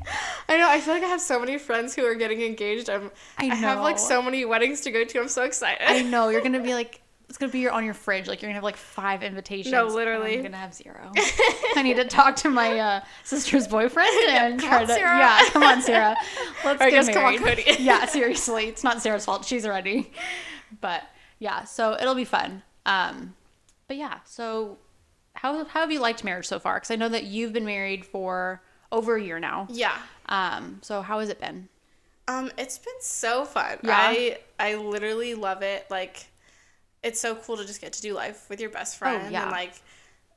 I 0.48 0.58
know. 0.58 0.68
I 0.68 0.80
feel 0.80 0.94
like 0.94 1.04
I 1.04 1.08
have 1.08 1.20
so 1.20 1.38
many 1.38 1.56
friends 1.58 1.94
who 1.94 2.04
are 2.04 2.14
getting 2.16 2.42
engaged. 2.42 2.90
I'm. 2.90 3.10
I 3.38 3.46
I, 3.46 3.54
have 3.54 3.80
like 3.80 3.98
so 3.98 4.20
many 4.20 4.44
weddings 4.44 4.80
to 4.82 4.90
go 4.90 5.04
to. 5.04 5.20
I'm 5.20 5.28
so 5.28 5.44
excited. 5.44 5.86
I 5.86 6.02
know 6.02 6.28
you're 6.30 6.40
gonna 6.42 6.62
be 6.62 6.74
like 6.74 7.00
it's 7.34 7.38
gonna 7.40 7.50
be 7.50 7.58
your, 7.58 7.72
on 7.72 7.84
your 7.84 7.94
fridge. 7.94 8.28
Like 8.28 8.42
you're 8.42 8.48
gonna 8.48 8.54
have 8.54 8.62
like 8.62 8.76
five 8.76 9.24
invitations. 9.24 9.72
No, 9.72 9.88
literally. 9.88 10.36
I'm 10.36 10.44
gonna 10.44 10.56
have 10.56 10.72
zero. 10.72 11.10
I 11.74 11.82
need 11.82 11.96
to 11.96 12.04
talk 12.04 12.36
to 12.36 12.48
my 12.48 12.78
uh, 12.78 13.00
sister's 13.24 13.66
boyfriend 13.66 14.08
and 14.28 14.60
come 14.60 14.68
try 14.68 14.82
on, 14.82 14.86
to. 14.86 14.94
Sarah. 14.94 15.18
Yeah, 15.18 15.48
come 15.50 15.62
on, 15.64 15.82
Sarah. 15.82 16.14
Let's 16.64 16.80
Or 16.80 16.90
get 16.90 16.92
just 16.92 17.12
come 17.12 17.24
on, 17.24 17.42
married. 17.42 17.66
Cody. 17.66 17.76
yeah, 17.82 18.06
seriously, 18.06 18.66
it's 18.68 18.84
not 18.84 19.02
Sarah's 19.02 19.24
fault. 19.24 19.44
She's 19.44 19.66
ready. 19.66 20.12
But 20.80 21.02
yeah, 21.40 21.64
so 21.64 21.96
it'll 22.00 22.14
be 22.14 22.24
fun. 22.24 22.62
Um, 22.86 23.34
but 23.88 23.96
yeah, 23.96 24.20
so 24.24 24.78
how 25.32 25.64
how 25.64 25.80
have 25.80 25.90
you 25.90 25.98
liked 25.98 26.22
marriage 26.22 26.46
so 26.46 26.60
far? 26.60 26.76
Because 26.76 26.92
I 26.92 26.96
know 26.96 27.08
that 27.08 27.24
you've 27.24 27.52
been 27.52 27.64
married 27.64 28.06
for 28.06 28.62
over 28.92 29.16
a 29.16 29.20
year 29.20 29.40
now. 29.40 29.66
Yeah. 29.70 29.96
Um, 30.26 30.78
so 30.82 31.02
how 31.02 31.18
has 31.18 31.30
it 31.30 31.40
been? 31.40 31.68
Um, 32.28 32.52
it's 32.56 32.78
been 32.78 32.94
so 33.00 33.44
fun. 33.44 33.78
Yeah? 33.82 33.90
I 33.92 34.38
I 34.60 34.76
literally 34.76 35.34
love 35.34 35.62
it. 35.62 35.86
Like, 35.90 36.28
it's 37.04 37.20
so 37.20 37.36
cool 37.36 37.56
to 37.58 37.64
just 37.64 37.80
get 37.80 37.92
to 37.92 38.02
do 38.02 38.14
life 38.14 38.46
with 38.48 38.60
your 38.60 38.70
best 38.70 38.96
friend. 38.98 39.22
Oh, 39.26 39.30
yeah. 39.30 39.42
And 39.42 39.50
like, 39.52 39.74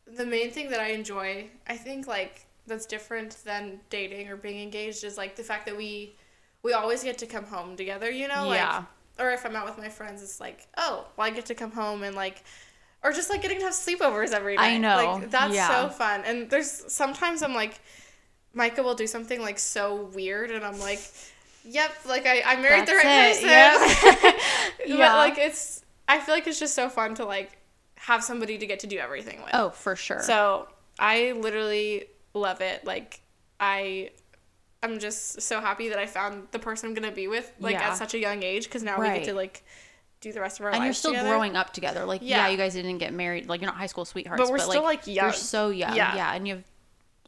the 0.05 0.25
main 0.25 0.51
thing 0.51 0.69
that 0.69 0.79
I 0.79 0.89
enjoy, 0.89 1.47
I 1.67 1.75
think 1.77 2.05
like 2.07 2.45
that's 2.67 2.85
different 2.85 3.37
than 3.45 3.79
dating 3.89 4.29
or 4.29 4.35
being 4.35 4.61
engaged 4.61 5.03
is 5.03 5.17
like 5.17 5.35
the 5.35 5.43
fact 5.43 5.65
that 5.65 5.75
we 5.77 6.15
we 6.63 6.73
always 6.73 7.03
get 7.03 7.17
to 7.19 7.25
come 7.25 7.45
home 7.45 7.75
together. 7.75 8.11
You 8.11 8.27
know, 8.27 8.51
Yeah. 8.53 8.77
like, 8.77 8.85
or 9.19 9.31
if 9.31 9.45
I'm 9.45 9.55
out 9.55 9.65
with 9.65 9.77
my 9.79 9.89
friends, 9.89 10.21
it's 10.21 10.39
like, 10.39 10.67
oh, 10.77 11.07
well, 11.17 11.25
I 11.27 11.31
get 11.31 11.45
to 11.47 11.55
come 11.55 11.71
home 11.71 12.03
and 12.03 12.15
like. 12.15 12.43
Or 13.03 13.11
just 13.13 13.29
like 13.29 13.41
getting 13.43 13.59
to 13.59 13.65
have 13.65 13.73
sleepovers 13.73 14.31
every 14.33 14.55
night. 14.55 14.73
I 14.73 14.77
know. 14.77 14.95
Like 15.19 15.29
that's 15.31 15.53
Yeah. 15.53 15.67
so 15.83 15.89
fun. 15.89 16.23
And 16.25 16.49
there's 16.49 16.69
sometimes 16.91 17.43
I'm 17.43 17.53
like, 17.53 17.79
Micah 18.53 18.81
will 18.81 18.95
do 18.95 19.05
something 19.07 19.39
like 19.39 19.59
so 19.59 20.09
weird, 20.15 20.49
and 20.51 20.65
I'm 20.65 20.79
like, 20.79 20.99
yep, 21.63 21.91
like 22.07 22.25
I, 22.25 22.41
I 22.41 22.55
married 22.59 22.87
the 22.87 22.93
right 22.93 23.03
That's 23.03 23.39
person. 23.39 23.49
it, 23.49 24.23
yep. 24.23 24.35
but 24.79 24.87
Yeah. 24.97 25.15
like 25.15 25.37
it's, 25.37 25.83
I 26.07 26.19
feel 26.19 26.33
like 26.35 26.47
it's 26.47 26.59
just 26.59 26.73
so 26.73 26.89
fun 26.89 27.15
to 27.15 27.25
like 27.25 27.57
have 27.95 28.23
somebody 28.23 28.57
to 28.57 28.65
get 28.67 28.79
to 28.81 28.87
do 28.87 28.97
everything 28.97 29.39
with. 29.41 29.49
Oh, 29.53 29.69
for 29.71 29.95
sure. 29.95 30.21
So 30.21 30.67
I 30.99 31.33
literally 31.33 32.05
love 32.33 32.61
it. 32.61 32.85
Like 32.85 33.21
I, 33.59 34.11
I'm 34.83 34.99
just 34.99 35.41
so 35.41 35.59
happy 35.59 35.89
that 35.89 35.97
I 35.99 36.05
found 36.05 36.47
the 36.51 36.59
person 36.59 36.89
I'm 36.89 36.93
gonna 36.93 37.11
be 37.11 37.27
with 37.27 37.51
like 37.59 37.73
Yeah. 37.73 37.89
at 37.89 37.97
such 37.97 38.13
a 38.13 38.19
young 38.19 38.43
age 38.43 38.65
because 38.65 38.83
now 38.83 38.99
we 38.99 39.07
get 39.07 39.23
to 39.25 39.33
like 39.33 39.63
do 40.21 40.31
the 40.31 40.39
rest 40.41 40.59
of 40.59 40.65
our 40.65 40.71
and 40.71 40.79
lives 40.79 40.87
you're 40.87 40.93
still 40.95 41.11
together. 41.11 41.29
growing 41.29 41.55
up 41.55 41.73
together. 41.73 42.03
Like, 42.05 42.21
yeah. 42.23 42.45
Yeah. 42.45 42.49
you 42.49 42.57
guys 42.57 42.73
didn't 42.73 42.97
get 42.97 43.13
married. 43.13 43.47
Like, 43.47 43.61
you're 43.61 43.69
not 43.69 43.77
high 43.77 43.85
school 43.85 44.03
sweethearts, 44.03 44.41
But 44.41 44.49
we're 44.49 44.57
still, 44.57 44.81
like, 44.81 45.05
young. 45.05 45.25
You're 45.27 45.33
so 45.33 45.69
young. 45.69 45.95
Yeah. 45.95 46.15
Yeah. 46.15 46.33
and 46.33 46.47
you 46.47 46.55
have 46.55 46.63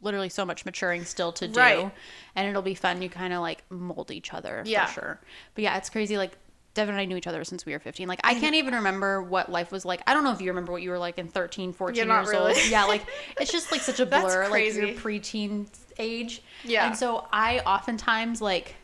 literally 0.02 0.28
so 0.28 0.44
much 0.44 0.64
maturing 0.64 1.04
still 1.04 1.30
to 1.32 1.46
do. 1.46 1.56
Right. 1.58 1.88
And 2.34 2.48
it'll 2.48 2.62
be 2.62 2.74
fun. 2.74 3.00
You 3.00 3.08
kind 3.08 3.32
of 3.32 3.42
like 3.42 3.62
mold 3.70 4.10
each 4.10 4.34
other 4.34 4.64
Yeah. 4.66 4.86
for 4.86 4.92
sure. 4.92 5.20
But 5.54 5.62
yeah, 5.62 5.76
it's 5.76 5.88
crazy. 5.88 6.16
Like, 6.18 6.32
Devin 6.74 6.94
and 6.94 7.00
I 7.00 7.04
knew 7.04 7.16
each 7.16 7.26
other 7.26 7.42
since 7.44 7.66
we 7.66 7.72
were 7.72 7.80
15. 7.80 8.06
Like, 8.06 8.20
I 8.22 8.34
can't 8.34 8.54
even 8.54 8.74
remember 8.74 9.20
what 9.22 9.50
life 9.50 9.72
was 9.72 9.84
like. 9.84 10.00
I 10.06 10.14
don't 10.14 10.22
know 10.22 10.32
if 10.32 10.40
you 10.40 10.48
remember 10.50 10.70
what 10.72 10.82
you 10.82 10.90
were 10.90 10.98
like 10.98 11.18
in 11.18 11.26
13, 11.28 11.72
14 11.72 11.96
Yeah, 11.96 12.04
not 12.04 12.24
years 12.24 12.34
old. 12.34 12.48
really. 12.56 12.70
Yeah, 12.70 12.84
like, 12.84 13.02
it's 13.40 13.50
just 13.50 13.72
like 13.72 13.80
such 13.80 13.98
a 13.98 14.06
blur, 14.06 14.48
like 14.48 14.72
your 14.74 14.88
preteen 14.88 15.66
age. 15.98 16.42
Yeah. 16.64 16.86
And 16.86 16.96
so 16.96 17.26
I 17.32 17.58
oftentimes, 17.60 18.40
like, 18.40 18.76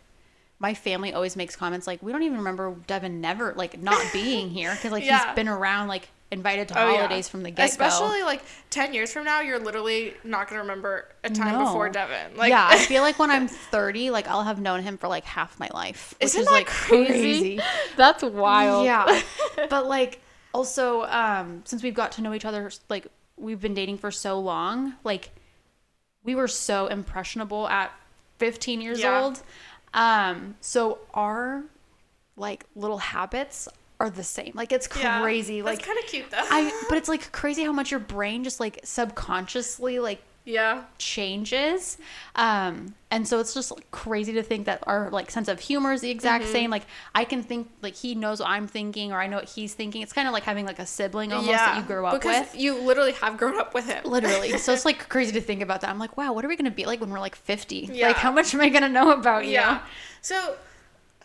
my 0.59 0.75
family 0.75 1.13
always 1.13 1.37
makes 1.37 1.55
comments 1.55 1.87
like, 1.87 2.03
we 2.03 2.11
don't 2.13 2.23
even 2.23 2.39
remember 2.39 2.75
Devin 2.87 3.21
never, 3.21 3.53
like, 3.55 3.81
not 3.81 4.03
being 4.13 4.51
here 4.51 4.73
because, 4.75 4.91
like, 4.91 5.05
Yeah. 5.05 5.25
he's 5.27 5.35
been 5.37 5.49
around, 5.49 5.87
like, 5.89 6.09
invited 6.31 6.69
to 6.69 6.81
Oh, 6.81 6.87
yeah. 6.89 6.97
holidays 6.97 7.29
from 7.29 7.43
the 7.43 7.51
get 7.51 7.59
go. 7.59 7.65
Especially 7.65 8.23
like 8.23 8.43
ten 8.71 8.93
years 8.95 9.13
from 9.13 9.25
now, 9.25 9.41
you're 9.41 9.59
literally 9.59 10.15
not 10.25 10.49
gonna 10.49 10.63
remember 10.63 11.09
a 11.25 11.31
time 11.31 11.53
No. 11.59 11.65
before 11.67 11.89
Devin. 11.89 12.37
Like, 12.37 12.51
yeah, 12.51 12.67
I 12.69 12.79
feel 12.79 13.03
like 13.09 13.19
when 13.19 13.31
I'm 13.31 13.47
30, 13.49 14.11
like, 14.11 14.27
I'll 14.29 14.43
have 14.43 14.61
known 14.61 14.83
him 14.83 14.99
for 14.99 15.09
like 15.09 15.25
half 15.25 15.59
my 15.61 15.69
life. 15.73 16.15
Which 16.21 16.27
Isn't 16.29 16.41
is 16.41 16.47
that 16.47 16.53
like 16.53 16.67
crazy? 16.67 17.61
That's 17.97 18.23
wild. 18.23 18.85
Yeah. 18.87 19.21
but 19.71 19.87
like, 19.87 20.21
also, 20.53 21.03
um, 21.05 21.63
since 21.65 21.83
we've 21.83 21.95
got 21.95 22.13
to 22.13 22.23
know 22.23 22.33
each 22.35 22.45
other, 22.45 22.71
like, 22.89 23.07
we've 23.37 23.61
been 23.61 23.75
dating 23.75 23.99
for 23.99 24.11
so 24.11 24.41
long, 24.41 24.95
like, 25.05 25.31
we 26.25 26.35
were 26.35 26.49
so 26.49 26.87
impressionable 26.89 27.69
at 27.69 27.93
15 28.39 28.81
years 28.81 29.01
Yeah. 29.01 29.23
old. 29.23 29.43
Um, 29.95 30.57
so 30.61 30.99
our 31.15 31.63
like 32.37 32.67
little 32.75 32.99
habits 32.99 33.67
are 33.99 34.11
the 34.11 34.25
same. 34.25 34.53
Like 34.55 34.73
it's 34.73 34.87
crazy. 34.87 35.61
That's 35.63 35.79
like 35.79 35.87
kind 35.87 35.99
of 35.99 36.05
cute 36.07 36.31
though. 36.31 36.37
I 36.41 36.71
but 36.89 36.99
it's 36.99 37.09
like 37.09 37.33
crazy 37.33 37.65
how 37.65 37.73
much 37.73 37.91
your 37.91 38.01
brain 38.01 38.45
just 38.45 38.61
like 38.61 38.81
subconsciously 38.85 39.99
like 39.99 40.23
Yeah. 40.45 40.85
changes. 40.99 41.99
Um, 42.35 42.95
and 43.11 43.27
so 43.27 43.41
it's 43.41 43.55
just 43.55 43.71
like, 43.71 43.91
crazy 43.91 44.33
to 44.35 44.43
think 44.43 44.67
that 44.67 44.85
our 44.87 45.09
like 45.11 45.31
sense 45.31 45.49
of 45.49 45.61
humor 45.61 45.93
is 45.93 46.03
the 46.03 46.11
exact 46.11 46.45
Mm-hmm. 46.45 46.53
same. 46.53 46.71
Like 46.71 46.83
I 47.15 47.25
can 47.25 47.43
think 47.43 47.71
like 47.83 47.95
he 47.95 48.15
knows 48.15 48.41
what 48.41 48.51
I'm 48.51 48.67
thinking 48.69 49.13
or 49.13 49.21
I 49.21 49.27
know 49.29 49.37
what 49.37 49.49
he's 49.49 49.73
thinking. 49.75 50.03
It's 50.03 50.13
kind 50.13 50.29
of 50.29 50.35
like 50.35 50.43
having 50.45 50.67
like 50.67 50.79
a 50.79 50.87
sibling 50.87 51.33
almost 51.33 51.57
that 51.57 51.77
you 51.79 51.83
grew 51.83 52.05
up 52.07 52.21
because 52.21 52.53
with. 52.53 52.61
you 52.61 52.79
literally 52.83 53.13
have 53.13 53.39
grown 53.39 53.59
up 53.59 53.73
with 53.75 53.87
him. 53.87 54.05
Literally. 54.05 54.59
so 54.59 54.73
it's 54.73 54.85
like 54.91 55.09
crazy 55.09 55.33
to 55.33 55.41
think 55.41 55.63
about 55.63 55.81
that. 55.81 55.91
I'm 55.91 55.99
like, 55.99 56.17
wow, 56.19 56.33
what 56.35 56.45
are 56.45 56.49
we 56.49 56.57
gonna 56.57 56.71
be 56.71 56.85
like 56.85 57.01
when 57.01 57.11
we're 57.11 57.19
like 57.21 57.35
50? 57.35 57.89
Yeah. 57.93 58.09
Like 58.09 58.17
how 58.17 58.31
much 58.31 58.55
am 58.55 58.61
I 58.61 58.69
gonna 58.69 58.89
know 58.91 59.13
about 59.13 59.47
you? 59.47 59.53
Yeah. 59.53 59.81
So, 60.21 60.57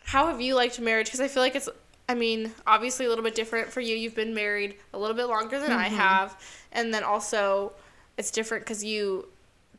how 0.03 0.27
have 0.27 0.39
you 0.41 0.55
liked 0.55 0.79
marriage? 0.79 1.07
Because 1.07 1.19
I 1.21 1.27
feel 1.27 1.41
like 1.43 1.55
it's, 1.55 1.67
I 2.11 2.15
mean, 2.15 2.51
obviously 2.67 3.05
a 3.05 3.09
little 3.09 3.23
bit 3.23 3.35
different 3.35 3.71
for 3.71 3.79
you. 3.79 3.95
You've 3.95 4.15
been 4.15 4.33
married 4.33 4.75
a 4.93 4.99
little 4.99 5.15
bit 5.15 5.25
longer 5.27 5.59
than 5.59 5.71
I 5.71 5.87
Mm-hmm. 5.87 5.95
have. 5.95 6.39
And 6.73 6.93
then 6.93 7.03
also, 7.03 7.71
it's 8.17 8.31
different 8.31 8.65
because 8.65 8.83
you 8.83 9.29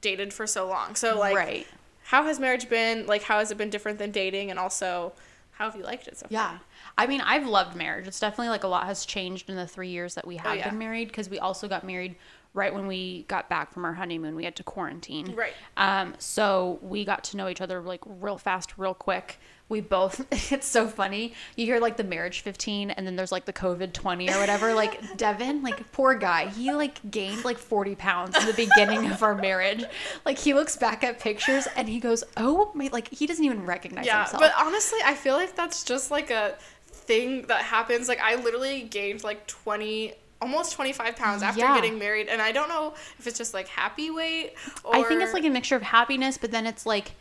dated 0.00 0.32
for 0.32 0.46
so 0.46 0.66
long. 0.66 0.94
So, 0.94 1.18
like, 1.18 1.36
right. 1.36 1.66
how 2.04 2.24
has 2.24 2.40
marriage 2.40 2.68
been? 2.70 3.06
Like, 3.06 3.22
how 3.22 3.38
has 3.38 3.50
it 3.50 3.58
been 3.58 3.70
different 3.70 3.98
than 3.98 4.10
dating? 4.10 4.50
And 4.50 4.58
also, 4.58 5.12
how 5.52 5.66
have 5.66 5.76
you 5.76 5.84
liked 5.84 6.08
it 6.08 6.16
so 6.16 6.22
far? 6.26 6.28
Yeah. 6.30 6.58
I 6.98 7.06
mean, 7.06 7.20
I've 7.20 7.46
loved 7.46 7.76
marriage. 7.76 8.06
It's 8.06 8.18
definitely 8.20 8.48
like 8.48 8.64
a 8.64 8.68
lot 8.68 8.84
has 8.86 9.04
changed 9.04 9.48
in 9.50 9.56
the 9.56 9.66
three 9.66 9.88
years 9.88 10.14
that 10.14 10.26
we 10.26 10.36
have 10.38 10.52
Oh, 10.52 10.54
yeah. 10.54 10.68
been 10.70 10.78
married 10.78 11.08
because 11.08 11.28
we 11.28 11.38
also 11.38 11.68
got 11.68 11.84
married 11.84 12.16
right 12.54 12.72
when 12.74 12.86
we 12.86 13.22
got 13.28 13.48
back 13.48 13.72
from 13.72 13.84
our 13.84 13.94
honeymoon. 13.94 14.34
We 14.36 14.44
had 14.44 14.56
to 14.56 14.62
quarantine. 14.62 15.34
Right. 15.34 15.54
Um, 15.76 16.14
so 16.18 16.78
we 16.82 17.04
got 17.04 17.24
to 17.24 17.36
know 17.36 17.48
each 17.48 17.60
other 17.62 17.80
like 17.80 18.00
real 18.04 18.36
fast, 18.38 18.76
real 18.76 18.92
quick. 18.94 19.38
We 19.70 19.80
both, 19.80 20.26
it's 20.52 20.66
so 20.66 20.86
funny. 20.86 21.32
You 21.56 21.64
hear 21.64 21.80
like 21.80 21.96
the 21.96 22.04
marriage 22.04 22.40
15 22.40 22.90
and 22.90 23.06
then 23.06 23.16
there's 23.16 23.32
like 23.32 23.46
the 23.46 23.54
COVID 23.54 23.94
20 23.94 24.28
or 24.28 24.38
whatever. 24.38 24.74
Like 24.82 25.16
Devin, 25.16 25.62
like 25.62 25.90
poor 25.92 26.14
guy, 26.14 26.48
he 26.48 26.72
like 26.74 26.98
gained 27.10 27.42
like 27.44 27.56
40 27.56 27.94
pounds 27.94 28.36
in 28.38 28.44
the 28.46 28.52
beginning 28.52 29.10
of 29.10 29.22
our 29.22 29.34
marriage. 29.34 29.84
Like 30.26 30.36
he 30.38 30.52
looks 30.52 30.76
back 30.76 31.02
at 31.04 31.20
pictures 31.20 31.66
and 31.74 31.88
he 31.88 32.00
goes, 32.00 32.22
oh, 32.36 32.70
my, 32.74 32.90
like 32.92 33.08
he 33.08 33.26
doesn't 33.26 33.44
even 33.44 33.64
recognize 33.64 34.04
Yeah, 34.04 34.24
himself. 34.24 34.42
but 34.42 34.52
honestly, 34.58 34.98
I 35.04 35.14
feel 35.14 35.34
like 35.36 35.56
that's 35.56 35.84
just 35.84 36.10
like 36.10 36.30
a 36.30 36.56
thing 36.86 37.46
that 37.46 37.62
happens. 37.62 38.08
Like 38.08 38.20
I 38.20 38.34
literally 38.34 38.82
gained 38.82 39.24
like 39.24 39.46
twenty, 39.46 40.12
almost 40.42 40.72
twenty 40.72 40.92
five 40.92 41.16
pounds 41.16 41.42
after 41.42 41.60
Yeah. 41.60 41.74
getting 41.74 41.98
married, 41.98 42.28
and 42.28 42.42
I 42.42 42.52
don't 42.52 42.68
know 42.68 42.94
if 43.18 43.26
it's 43.26 43.38
just 43.38 43.54
like 43.54 43.68
happy 43.68 44.10
weight. 44.10 44.54
Or... 44.84 44.96
I 44.96 45.02
think 45.04 45.22
it's 45.22 45.32
like 45.32 45.44
a 45.44 45.50
mixture 45.50 45.76
of 45.76 45.82
happiness, 45.82 46.36
but 46.36 46.50
then 46.50 46.66
it's 46.66 46.84
like, 46.84 47.12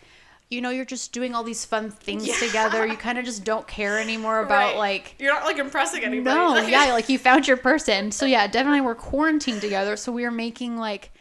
you 0.50 0.60
know, 0.60 0.70
you're 0.70 0.84
just 0.84 1.14
doing 1.14 1.34
all 1.34 1.44
these 1.44 1.64
fun 1.64 1.92
things 1.92 2.28
Yeah. 2.28 2.36
together. 2.36 2.86
You 2.86 2.98
kind 2.98 3.18
of 3.18 3.24
just 3.24 3.44
don't 3.46 3.66
care 3.68 4.00
anymore 4.00 4.40
about 4.42 4.72
Right. 4.72 4.78
like. 4.78 5.16
you're 5.20 5.34
not 5.34 5.46
like 5.46 5.60
impressing 5.60 6.04
anybody. 6.04 6.36
No, 6.36 6.50
Like- 6.50 6.70
yeah, 6.78 6.92
like 6.92 7.08
you 7.08 7.18
found 7.18 7.48
your 7.48 7.56
person. 7.58 8.12
So 8.12 8.26
yeah, 8.26 8.48
Devin 8.48 8.74
and 8.74 8.82
I 8.82 8.86
were 8.86 8.96
quarantined 8.96 9.62
together, 9.62 9.96
so 9.96 10.12
we 10.12 10.24
were 10.24 10.32
making 10.32 10.78
like 10.78 11.12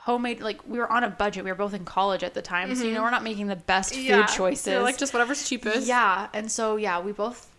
homemade. 0.00 0.40
Like 0.40 0.66
we 0.66 0.78
were 0.78 0.90
on 0.90 1.04
a 1.04 1.08
budget. 1.10 1.44
We 1.44 1.50
were 1.52 1.56
both 1.56 1.74
in 1.74 1.84
college 1.84 2.22
at 2.24 2.34
the 2.34 2.42
time, 2.42 2.74
so 2.74 2.84
you 2.84 2.92
know 2.92 3.02
we're 3.02 3.10
not 3.10 3.22
making 3.22 3.46
the 3.46 3.56
best 3.56 3.94
food 3.94 4.00
Mm-hmm. 4.00 4.08
Yeah, 4.20 4.26
choices. 4.26 4.82
Like 4.82 4.98
just 4.98 5.12
whatever's 5.14 5.48
cheapest. 5.48 5.86
Yeah, 5.86 6.26
and 6.34 6.50
so 6.50 6.76
yeah, 6.76 7.00
we 7.00 7.12
both 7.12 7.50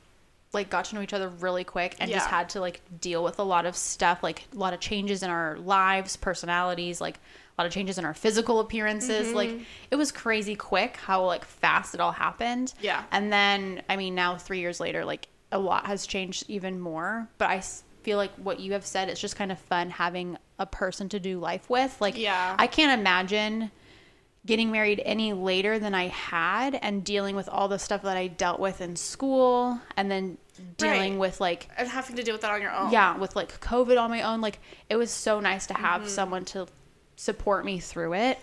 like 0.55 0.71
got 0.71 0.85
to 0.85 0.95
know 0.95 1.01
each 1.01 1.13
other 1.13 1.29
really 1.29 1.63
quick 1.63 1.95
and 1.99 2.09
just 2.09 2.27
had 2.27 2.49
to 2.49 2.59
like 2.59 2.81
deal 2.99 3.23
with 3.23 3.37
a 3.37 3.43
lot 3.43 3.67
of 3.67 3.75
stuff, 3.75 4.23
like 4.23 4.47
a 4.51 4.57
lot 4.57 4.73
of 4.73 4.79
changes 4.79 5.21
in 5.21 5.29
our 5.29 5.59
lives, 5.59 6.17
personalities, 6.17 6.99
like 6.99 7.17
a 7.57 7.61
lot 7.61 7.67
of 7.67 7.71
changes 7.71 7.99
in 7.99 8.05
our 8.05 8.15
physical 8.15 8.59
appearances. 8.59 9.27
Mm-hmm. 9.27 9.35
Like 9.35 9.59
it 9.91 9.95
was 9.97 10.11
crazy 10.11 10.55
quick 10.55 10.97
how 10.97 11.25
like 11.25 11.45
fast 11.45 11.93
it 11.93 12.01
all 12.01 12.11
happened. 12.11 12.73
Yeah. 12.81 13.03
And 13.11 13.31
then 13.31 13.83
I 13.87 13.97
mean 13.97 14.15
now 14.15 14.37
3 14.37 14.59
years 14.59 14.79
later 14.79 15.05
like 15.05 15.27
a 15.51 15.59
lot 15.59 15.85
has 15.85 16.07
changed 16.07 16.45
even 16.47 16.79
more, 16.79 17.29
but 17.37 17.49
I 17.49 17.61
feel 18.01 18.17
like 18.17 18.33
what 18.35 18.59
you 18.59 18.73
have 18.73 18.85
said 18.85 19.09
it's 19.09 19.21
just 19.21 19.35
kind 19.35 19.51
of 19.51 19.59
fun 19.59 19.91
having 19.91 20.37
a 20.57 20.65
person 20.65 21.09
to 21.09 21.19
do 21.19 21.37
life 21.39 21.69
with. 21.69 21.95
Like 22.01 22.17
Yeah. 22.17 22.55
I 22.57 22.65
can't 22.67 22.99
imagine 22.99 23.69
getting 24.45 24.71
married 24.71 25.01
any 25.05 25.33
later 25.33 25.79
than 25.79 25.95
I 25.95 26.07
had 26.07 26.75
and 26.75 27.03
dealing 27.03 27.35
with 27.35 27.49
all 27.49 27.67
the 27.67 27.79
stuff 27.79 28.03
that 28.03 28.15
I 28.17 28.27
dealt 28.27 28.59
with 28.59 28.79
in 28.81 28.95
school 28.95 29.79
and 29.97 30.09
then 30.11 30.37
dealing 30.77 31.13
Right. 31.13 31.19
with 31.19 31.41
like 31.41 31.67
And 31.77 31.87
having 31.87 32.15
to 32.17 32.23
deal 32.23 32.33
with 32.35 32.41
that 32.41 32.51
on 32.51 32.61
your 32.61 32.71
own. 32.71 32.91
yeah, 32.91 33.17
with 33.17 33.35
like 33.35 33.59
COVID 33.59 33.99
on 33.99 34.09
my 34.09 34.21
own 34.21 34.41
like 34.41 34.59
it 34.89 34.95
was 34.97 35.09
so 35.11 35.39
nice 35.39 35.65
to 35.67 35.73
have 35.73 36.01
Mm-hmm. 36.01 36.09
someone 36.09 36.45
to 36.45 36.67
support 37.15 37.65
me 37.65 37.79
through 37.79 38.13
it. 38.13 38.39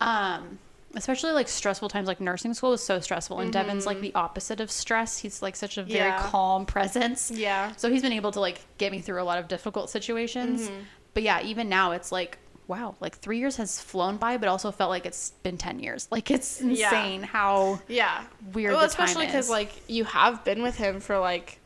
Um 0.00 0.58
especially 0.96 1.30
like 1.30 1.46
stressful 1.46 1.88
times 1.88 2.08
like 2.08 2.20
nursing 2.20 2.52
school 2.52 2.70
was 2.70 2.82
so 2.82 2.98
stressful 2.98 3.38
and 3.38 3.52
Devin's 3.52 3.86
like 3.86 4.00
the 4.00 4.12
opposite 4.14 4.60
of 4.60 4.70
stress. 4.72 5.18
He's 5.18 5.40
like 5.40 5.54
such 5.54 5.78
a 5.78 5.82
very 5.84 6.10
Mm-hmm. 6.10 6.24
Yeah. 6.24 6.30
calm 6.30 6.66
presence. 6.66 7.30
Yeah. 7.30 7.72
So 7.76 7.90
he's 7.90 8.02
been 8.02 8.12
able 8.12 8.32
to 8.32 8.40
like 8.40 8.60
get 8.78 8.90
me 8.90 9.00
through 9.00 9.22
a 9.22 9.24
lot 9.24 9.38
of 9.38 9.46
difficult 9.48 9.88
situations. 9.90 10.68
Mm-hmm. 10.68 10.80
But 11.14 11.22
yeah, 11.22 11.42
even 11.42 11.68
now 11.68 11.92
it's 11.92 12.10
like 12.12 12.38
wow, 12.70 12.94
like 13.00 13.18
3 13.18 13.38
years 13.38 13.56
has 13.56 13.80
flown 13.80 14.16
by 14.16 14.36
but 14.38 14.48
also 14.48 14.70
felt 14.70 14.90
like 14.90 15.04
it's 15.04 15.30
been 15.42 15.58
10 15.58 15.80
years. 15.80 16.08
Like 16.10 16.30
it's 16.30 16.60
Yeah. 16.62 16.86
insane 16.86 17.22
how 17.22 17.80
Yeah. 17.88 18.22
weird 18.54 18.72
Well, 18.74 18.84
especially 18.84 19.26
because 19.26 19.50
like 19.50 19.72
you 19.88 20.04
have 20.04 20.44
been 20.44 20.62
with 20.62 20.76
him 20.76 21.00
for 21.00 21.18
like, 21.18 21.58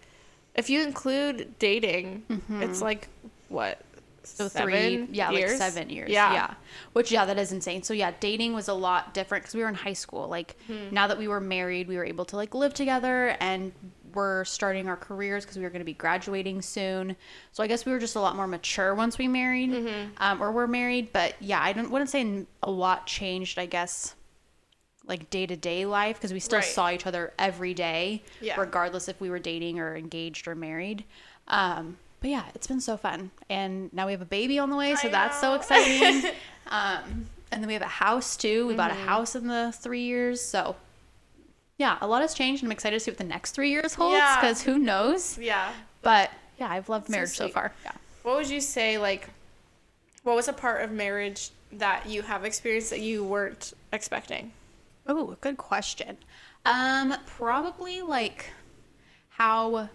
if 0.55 0.71
you 0.71 0.83
include 0.83 1.59
dating, 1.59 2.23
it's 2.65 2.81
like 2.81 3.09
what. 3.49 3.79
so 4.25 4.49
seven 4.49 4.71
three 4.73 5.07
yeah 5.13 5.31
years? 5.31 5.51
like 5.51 5.59
seven 5.73 5.91
years 5.91 6.09
Yeah. 6.11 6.33
yeah 6.33 6.55
which 6.95 7.13
yeah 7.13 7.27
that 7.27 7.39
is 7.39 7.53
insane 7.53 7.83
so 7.83 7.93
yeah 7.93 8.11
dating 8.21 8.55
was 8.55 8.69
a 8.69 8.73
lot 8.73 9.13
different 9.13 9.45
because 9.45 9.55
we 9.55 9.61
were 9.61 9.69
in 9.69 9.75
high 9.75 9.93
school 10.05 10.29
like 10.29 10.57
Hmm. 10.67 10.89
now 10.99 11.07
that 11.09 11.19
we 11.19 11.29
were 11.29 11.41
married 11.41 11.89
we 11.89 11.97
were 11.99 12.07
able 12.07 12.25
to 12.33 12.37
like 12.37 12.55
live 12.55 12.73
together 12.73 13.37
and 13.39 13.73
we're 14.15 14.45
starting 14.45 14.89
our 14.89 14.97
careers 14.97 15.45
because 15.45 15.57
we 15.57 15.63
were 15.65 15.71
going 15.71 15.81
to 15.81 15.85
be 15.85 15.93
graduating 15.95 16.61
soon 16.63 17.17
so 17.53 17.63
i 17.63 17.67
guess 17.67 17.85
we 17.87 17.93
were 17.93 17.99
just 17.99 18.17
a 18.17 18.21
lot 18.21 18.37
more 18.37 18.47
mature 18.47 18.95
once 18.95 19.19
we 19.19 19.29
married 19.29 19.71
Mm-hmm. 19.71 20.11
um, 20.19 20.43
or 20.43 20.53
we're 20.53 20.67
married 20.67 21.13
but 21.13 21.35
yeah 21.41 21.61
i 21.63 21.73
don't, 21.73 21.91
wouldn't 21.91 22.11
say 22.11 22.45
a 22.63 22.71
lot 22.71 23.07
changed 23.07 23.59
i 23.59 23.67
guess 23.67 24.15
like 25.07 25.29
day-to-day 25.31 25.85
life 25.85 26.17
because 26.17 26.33
we 26.33 26.41
still 26.41 26.61
Right. 26.61 26.65
saw 26.65 26.91
each 26.91 27.07
other 27.07 27.33
every 27.39 27.75
day 27.75 28.23
Yeah. 28.41 28.59
regardless 28.59 29.09
if 29.09 29.21
we 29.21 29.29
were 29.31 29.39
dating 29.39 29.79
or 29.79 29.97
engaged 29.97 30.49
or 30.49 30.55
married 30.55 31.05
um, 31.49 31.99
but 32.21 32.31
yeah 32.31 32.45
it's 32.55 32.67
been 32.67 32.81
so 32.81 32.97
fun 32.97 33.31
and 33.51 33.93
now 33.93 34.07
we 34.07 34.13
have 34.13 34.23
a 34.23 34.27
baby 34.27 34.59
on 34.59 34.71
the 34.71 34.77
way 34.77 34.95
so 34.95 35.09
I 35.09 35.11
that's 35.11 35.41
so 35.41 35.55
exciting 35.55 36.31
um, 36.69 37.27
and 37.53 37.63
then 37.63 37.67
we 37.67 37.75
have 37.75 37.83
a 37.83 37.87
house 37.87 38.37
too 38.37 38.67
we 38.67 38.75
bought 38.75 38.91
Mm-hmm. 38.93 39.03
a 39.03 39.07
house 39.07 39.37
in 39.37 39.47
the 39.47 39.73
three 39.79 40.05
years 40.05 40.41
so 40.41 40.75
yeah 41.79 41.99
a 42.01 42.07
lot 42.07 42.23
has 42.23 42.35
changed 42.35 42.63
and 42.63 42.69
i'm 42.69 42.73
excited 42.73 42.97
to 42.97 43.01
see 43.01 43.11
what 43.11 43.19
the 43.19 43.25
next 43.25 43.53
three 43.53 43.71
years 43.71 43.95
holds 43.95 44.15
Yeah. 44.17 44.37
because 44.41 44.63
who 44.63 44.79
knows 44.79 45.39
Yeah. 45.39 45.73
but 46.03 46.31
yeah 46.59 46.69
i've 46.71 46.89
loved 46.89 47.09
marriage 47.09 47.31
so 47.31 47.45
sweet. 47.45 47.55
far 47.55 47.73
yeah 47.85 47.93
What 48.23 48.37
would 48.37 48.49
you 48.51 48.61
say 48.61 48.97
like? 48.99 49.29
What 50.23 50.37
was 50.37 50.49
a 50.49 50.53
part 50.55 50.81
of 50.83 50.91
marriage 50.91 51.51
that 51.73 52.07
you 52.09 52.23
have 52.23 52.45
experienced 52.47 52.89
that 52.89 53.01
you 53.01 53.23
weren't 53.23 53.75
expecting? 53.93 54.53
Oh, 55.07 55.37
good 55.43 55.59
question. 55.59 56.17
Um, 56.65 57.15
probably 57.27 58.01
like 58.01 58.47
how 59.29 59.91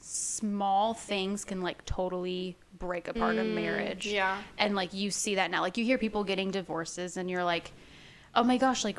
small 0.00 0.94
things 0.94 1.44
can 1.44 1.60
like 1.60 1.84
totally 1.84 2.56
break 2.78 3.08
apart 3.08 3.36
a 3.36 3.44
marriage. 3.44 4.06
Mm, 4.06 4.12
yeah. 4.14 4.38
And 4.56 4.74
like 4.74 4.94
you 4.94 5.10
see 5.10 5.34
that 5.34 5.50
now. 5.50 5.60
Like 5.60 5.76
you 5.76 5.84
hear 5.84 5.98
people 5.98 6.24
getting 6.24 6.50
divorces 6.50 7.18
and 7.18 7.28
you're 7.30 7.44
like, 7.44 7.72
"Oh 8.34 8.42
my 8.44 8.56
gosh, 8.56 8.84
like 8.84 8.98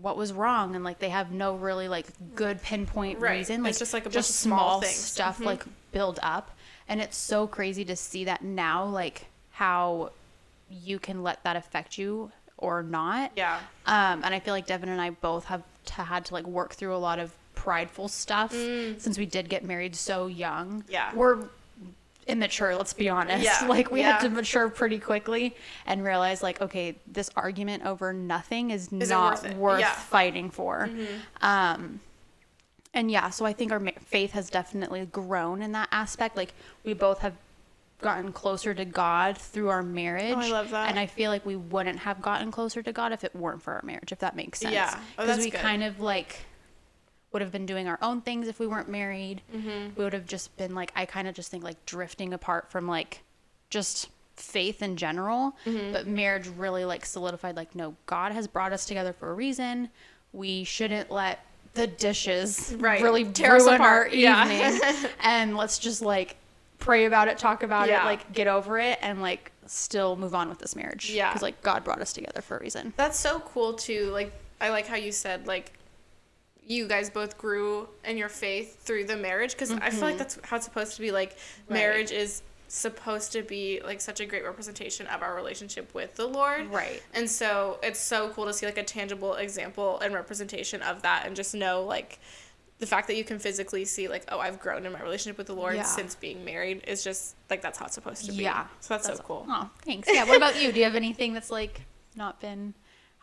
what 0.00 0.16
was 0.16 0.32
wrong?" 0.32 0.74
And 0.74 0.84
like 0.84 0.98
they 0.98 1.08
have 1.10 1.30
no 1.32 1.54
really 1.56 1.88
like 1.88 2.06
good 2.34 2.62
pinpoint 2.62 3.18
Right. 3.20 3.38
reason. 3.38 3.64
It's 3.66 3.78
just, 3.78 3.92
like, 3.92 4.04
a 4.06 4.18
of 4.18 4.24
small 4.24 4.80
things. 4.80 4.94
stuff 4.94 5.38
Mhm. 5.38 5.44
like 5.44 5.64
build 5.92 6.18
up. 6.22 6.50
And 6.88 7.00
it's 7.00 7.16
so 7.16 7.46
crazy 7.46 7.84
to 7.84 7.96
see 7.96 8.24
that 8.24 8.42
now 8.42 8.84
like 8.84 9.26
how 9.52 10.12
you 10.70 10.98
can 10.98 11.22
let 11.22 11.42
that 11.44 11.56
affect 11.56 11.98
you 11.98 12.30
or 12.56 12.82
not. 12.82 13.32
Yeah. 13.36 13.58
Um, 13.86 14.22
and 14.24 14.34
I 14.34 14.40
feel 14.40 14.52
like 14.54 14.66
Devin 14.66 14.88
and 14.88 15.00
I 15.00 15.10
both 15.10 15.44
have 15.46 15.62
to, 15.86 16.02
had 16.02 16.24
to 16.26 16.34
like 16.34 16.46
work 16.46 16.74
through 16.74 16.94
a 16.94 16.98
lot 16.98 17.18
of 17.18 17.32
prideful 17.54 18.08
stuff 18.08 18.52
since 18.52 19.18
we 19.18 19.26
did 19.26 19.48
get 19.48 19.64
married 19.64 19.96
so 19.96 20.26
young. 20.26 20.82
Mm. 20.82 20.90
Yeah. 20.90 21.14
We're 21.14 21.44
immature, 22.28 22.76
let's 22.76 22.92
be 22.92 23.08
honest. 23.08 23.44
Yeah, 23.44 23.66
Like 23.68 23.90
we 23.90 24.02
had 24.02 24.20
to 24.20 24.30
mature 24.30 24.68
pretty 24.68 24.98
quickly 24.98 25.56
and 25.86 26.04
realize 26.04 26.42
like, 26.42 26.60
okay, 26.60 26.96
this 27.06 27.30
argument 27.36 27.84
over 27.84 28.12
nothing 28.12 28.70
is 28.70 28.86
Isn't 28.92 29.08
not 29.08 29.42
worth 29.42 29.54
worth 29.56 29.80
Yeah. 29.80 29.88
Mm-hmm. 29.90 30.00
fighting 30.02 30.50
for. 30.50 30.88
Um, 31.40 32.00
and 32.94 33.10
yeah, 33.10 33.30
so 33.30 33.44
I 33.44 33.52
think 33.52 33.72
our 33.72 33.80
faith 34.06 34.32
has 34.32 34.50
definitely 34.50 35.04
grown 35.06 35.62
in 35.62 35.72
that 35.72 35.88
aspect. 35.92 36.36
Like 36.36 36.54
we 36.84 36.94
both 36.94 37.18
have 37.20 37.34
gotten 38.00 38.32
closer 38.32 38.72
to 38.74 38.84
God 38.84 39.36
through 39.36 39.68
our 39.70 39.82
marriage. 39.82 40.34
Oh, 40.36 40.40
I 40.40 40.48
love 40.50 40.70
that. 40.70 40.88
And 40.88 40.98
I 40.98 41.06
feel 41.06 41.30
like 41.30 41.44
we 41.44 41.56
wouldn't 41.56 41.98
have 41.98 42.22
gotten 42.22 42.50
closer 42.52 42.82
to 42.82 42.92
God 42.92 43.12
if 43.12 43.24
it 43.24 43.34
weren't 43.34 43.60
for 43.62 43.74
our 43.74 43.82
marriage, 43.82 44.12
if 44.12 44.20
that 44.20 44.36
makes 44.36 44.60
sense. 44.60 44.72
Yeah. 44.72 44.90
Oh, 44.94 45.00
Because 45.16 45.26
that's 45.28 45.44
we 45.44 45.50
good. 45.50 45.60
kind 45.60 45.82
of 45.82 45.98
like 46.00 46.44
would 47.32 47.42
have 47.42 47.52
been 47.52 47.66
doing 47.66 47.88
our 47.88 47.98
own 48.00 48.20
things 48.22 48.48
if 48.48 48.58
we 48.58 48.66
weren't 48.66 48.88
married. 48.88 49.42
Mm-hmm. 49.54 49.94
We 49.96 50.04
would 50.04 50.12
have 50.14 50.26
just 50.26 50.56
been 50.56 50.74
like, 50.74 50.92
I 50.96 51.04
kind 51.04 51.28
of 51.28 51.34
just 51.34 51.50
think 51.50 51.62
like 51.62 51.84
drifting 51.86 52.32
apart 52.32 52.70
from 52.70 52.88
like 52.88 53.22
just 53.70 54.08
faith 54.36 54.82
in 54.82 54.96
general. 54.96 55.54
Mm-hmm. 55.66 55.92
But 55.92 56.06
marriage 56.06 56.48
really 56.48 56.84
like 56.84 57.04
solidified 57.04 57.56
like, 57.56 57.74
no, 57.74 57.94
God 58.06 58.32
has 58.32 58.46
brought 58.46 58.72
us 58.72 58.86
together 58.86 59.12
for 59.12 59.30
a 59.30 59.34
reason. 59.34 59.90
We 60.32 60.64
shouldn't 60.64 61.10
let 61.10 61.44
the 61.74 61.86
dishes 61.86 62.74
Right. 62.78 63.02
really 63.02 63.24
Tear 63.24 63.56
us 63.56 63.66
apart. 63.66 64.14
Yeah. 64.14 64.78
and 65.22 65.56
let's 65.56 65.78
just 65.78 66.00
like 66.00 66.36
pray 66.78 67.04
about 67.04 67.28
it, 67.28 67.36
talk 67.38 67.62
about 67.62 67.88
Yeah. 67.88 68.02
it, 68.02 68.06
like 68.06 68.32
get 68.32 68.46
over 68.46 68.78
it 68.78 68.98
and 69.02 69.20
like 69.20 69.52
still 69.66 70.16
move 70.16 70.34
on 70.34 70.48
with 70.48 70.58
this 70.60 70.74
marriage. 70.74 71.10
Yeah. 71.10 71.28
Because 71.28 71.42
like 71.42 71.60
God 71.62 71.84
brought 71.84 72.00
us 72.00 72.14
together 72.14 72.40
for 72.40 72.56
a 72.56 72.60
reason. 72.60 72.94
That's 72.96 73.18
so 73.18 73.40
cool 73.40 73.74
too. 73.74 74.10
Like 74.12 74.32
I 74.62 74.70
like 74.70 74.86
how 74.86 74.96
you 74.96 75.12
said 75.12 75.46
like 75.46 75.72
you 76.68 76.86
guys 76.86 77.08
both 77.10 77.36
grew 77.38 77.88
in 78.04 78.16
your 78.16 78.28
faith 78.28 78.80
through 78.84 79.04
the 79.04 79.16
marriage 79.16 79.52
because 79.52 79.70
I 79.72 79.90
feel 79.90 80.02
like 80.02 80.18
that's 80.18 80.38
how 80.44 80.56
it's 80.56 80.64
supposed 80.66 80.94
to 80.96 81.00
be. 81.00 81.10
Like 81.10 81.30
Mm-hmm. 81.36 81.72
Right. 81.74 81.80
marriage 81.80 82.12
is 82.12 82.42
supposed 82.70 83.32
to 83.32 83.42
be 83.42 83.80
like 83.84 84.00
such 84.00 84.20
a 84.20 84.26
great 84.26 84.44
representation 84.44 85.06
of 85.06 85.22
our 85.22 85.34
relationship 85.34 85.92
with 85.94 86.14
the 86.16 86.26
Lord. 86.26 86.66
Right. 86.70 87.02
And 87.14 87.28
so 87.28 87.78
it's 87.82 87.98
so 87.98 88.28
cool 88.30 88.44
to 88.44 88.52
see 88.52 88.66
like 88.66 88.76
a 88.78 88.82
tangible 88.84 89.34
example 89.34 89.98
and 90.00 90.12
representation 90.14 90.82
of 90.82 91.00
that 91.02 91.24
and 91.26 91.34
just 91.34 91.54
know 91.54 91.82
like 91.84 92.18
the 92.78 92.86
fact 92.86 93.06
that 93.08 93.16
you 93.16 93.24
can 93.24 93.38
physically 93.38 93.84
see 93.86 94.06
like 94.06 94.24
oh 94.28 94.38
I've 94.38 94.60
grown 94.60 94.84
in 94.84 94.92
my 94.92 95.00
relationship 95.02 95.38
with 95.38 95.46
the 95.46 95.54
Lord 95.54 95.76
Yeah. 95.76 95.82
since 95.84 96.14
being 96.14 96.44
married 96.44 96.84
is 96.86 97.02
just 97.02 97.34
like 97.48 97.62
that's 97.62 97.78
how 97.78 97.86
it's 97.86 97.94
supposed 97.94 98.26
to 98.26 98.32
be. 98.32 98.42
Yeah. 98.42 98.66
So 98.80 98.94
that's, 98.94 99.06
so 99.06 99.16
cool. 99.16 99.46
Oh, 99.48 99.70
thanks. 99.86 100.06
Yeah. 100.12 100.24
What 100.24 100.36
about 100.36 100.60
you? 100.62 100.70
Do 100.70 100.78
you 100.78 100.84
have 100.84 100.94
anything 100.94 101.32
that's 101.32 101.50
like 101.50 101.80
not 102.14 102.38
been 102.40 102.74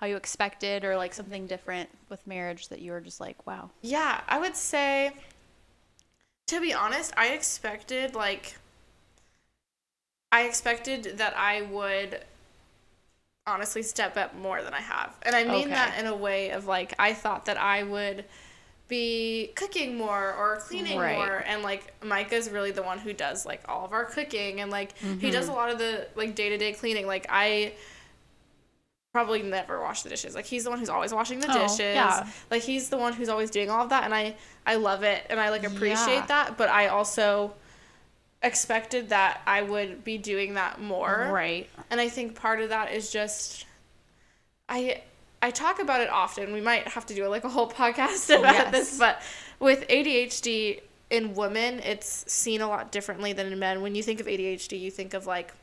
how 0.06 0.10
you 0.10 0.16
expected 0.18 0.86
or 0.86 0.95
like 0.97 1.14
something 1.16 1.47
different 1.47 1.89
with 2.10 2.26
marriage 2.28 2.68
that 2.70 2.80
you 2.80 2.91
were 2.91 3.01
just 3.01 3.20
like, 3.20 3.47
wow. 3.47 3.72
Yeah, 3.82 4.22
I 4.28 4.38
would 4.39 4.56
say 4.58 5.14
to 6.47 6.60
be 6.60 6.74
honest, 6.74 7.14
I 7.18 7.28
expected 7.34 8.16
like 8.16 8.56
I 10.32 10.43
expected 10.43 11.18
that 11.18 11.36
I 11.36 11.64
would 11.64 12.24
honestly 13.47 13.84
step 13.84 14.18
up 14.18 14.36
more 14.36 14.62
than 14.64 14.74
I 14.74 14.82
have. 14.82 15.16
And 15.22 15.36
I 15.36 15.43
mean 15.43 15.72
Okay. 15.72 15.74
that 15.74 15.97
in 15.99 16.08
a 16.08 16.16
way 16.16 16.49
of 16.49 16.66
like 16.66 16.93
I 16.97 17.14
thought 17.14 17.45
that 17.45 17.58
I 17.58 17.84
would 17.84 18.26
be 18.88 19.51
cooking 19.56 19.97
more 19.97 20.34
or 20.34 20.58
cleaning 20.58 20.99
Right. 20.99 21.08
more 21.08 21.43
and 21.47 21.64
like 21.64 21.93
Micah's 22.03 22.49
really 22.49 22.72
the 22.72 22.84
one 22.84 22.99
who 22.99 23.14
does 23.14 23.45
like 23.45 23.62
all 23.68 23.86
of 23.86 23.93
our 23.93 24.06
cooking 24.06 24.62
and 24.62 24.72
like 24.72 24.93
he 25.20 25.32
Mm-hmm. 25.32 25.32
does 25.32 25.47
a 25.49 25.51
lot 25.53 25.72
of 25.72 25.80
the 25.80 26.08
like 26.16 26.36
day-to-day 26.36 26.74
cleaning 26.74 27.08
like 27.08 27.26
I 27.30 27.74
probably 29.16 29.41
never 29.41 29.80
wash 29.80 30.01
the 30.01 30.09
dishes 30.09 30.36
like 30.36 30.43
he's 30.45 30.66
the 30.66 30.70
one 30.70 30.78
who's 30.78 30.89
always 30.89 31.13
washing 31.13 31.39
the 31.39 31.47
Oh, 31.49 31.61
dishes 31.61 31.80
yeah. 31.95 32.28
like 32.51 32.63
he's 32.63 32.89
the 32.89 32.97
one 32.97 33.13
who's 33.13 33.30
always 33.30 33.49
doing 33.49 33.70
all 33.70 33.82
of 33.84 33.89
that 33.91 34.03
and 34.03 34.13
I 34.13 34.36
I 34.66 34.76
love 34.76 35.03
it 35.03 35.26
and 35.30 35.39
I 35.39 35.47
like 35.51 35.63
appreciate 35.63 36.16
Yeah. 36.16 36.26
that 36.26 36.57
but 36.57 36.68
I 36.68 36.88
also 36.88 37.53
expected 38.43 39.09
that 39.09 39.41
I 39.47 39.61
would 39.61 40.03
be 40.03 40.18
doing 40.18 40.55
that 40.55 40.82
more 40.82 41.30
Right. 41.32 41.70
and 41.89 42.01
I 42.01 42.09
think 42.09 42.36
part 42.36 42.59
of 42.59 42.70
that 42.70 42.91
is 42.93 43.09
just 43.11 43.66
I 44.68 45.01
I 45.41 45.51
talk 45.51 45.80
about 45.80 46.01
it 46.01 46.09
often. 46.09 46.53
We 46.53 46.61
might 46.61 46.88
have 46.88 47.05
to 47.05 47.13
do 47.13 47.28
like 47.28 47.43
a 47.43 47.49
whole 47.49 47.70
podcast 47.82 48.30
about 48.38 48.53
Yes. 48.55 48.72
this, 48.72 48.99
but 48.99 49.22
with 49.59 49.88
ADHD 49.88 50.82
in 51.11 51.36
women, 51.36 51.80
it's 51.82 52.26
seen 52.32 52.61
a 52.61 52.68
lot 52.68 52.91
differently 52.91 53.32
than 53.32 53.51
in 53.51 53.59
men. 53.59 53.82
When 53.82 53.93
you 53.95 54.01
think 54.03 54.20
of 54.20 54.26
ADHD, 54.28 54.80
you 54.80 54.89
think 54.91 55.13
of 55.13 55.28
like 55.28 55.53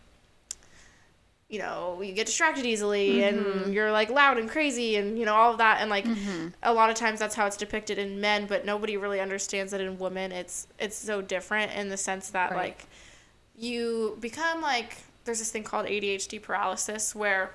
you 1.52 1.58
know, 1.58 2.00
you 2.02 2.12
get 2.14 2.24
distracted 2.26 2.64
easily 2.64 3.16
Mm-hmm. 3.20 3.64
and 3.64 3.74
you're 3.74 3.92
like 3.92 4.08
loud 4.10 4.38
and 4.38 4.48
crazy 4.48 4.96
and 4.96 5.18
you 5.18 5.26
know 5.26 5.34
all 5.34 5.52
of 5.52 5.58
that. 5.58 5.80
And 5.82 5.90
like 5.90 6.06
a 6.62 6.72
lot 6.72 6.88
of 6.88 6.96
times 6.96 7.18
that's 7.20 7.34
how 7.34 7.44
it's 7.46 7.58
depicted 7.58 7.98
in 7.98 8.20
men, 8.20 8.46
but 8.46 8.64
nobody 8.64 8.96
really 8.96 9.20
understands 9.20 9.70
that 9.72 9.80
in 9.82 9.98
women. 9.98 10.32
It's 10.32 10.66
it's 10.78 10.96
so 10.96 11.20
different 11.20 11.72
in 11.72 11.90
the 11.90 11.96
sense 11.98 12.30
that 12.30 12.50
Right. 12.52 12.58
like 12.68 12.86
you 13.56 14.16
become 14.20 14.60
like 14.62 14.96
there's 15.24 15.38
this 15.38 15.50
thing 15.50 15.62
called 15.62 15.86
ADHD 15.86 16.40
paralysis 16.42 17.14
where 17.14 17.50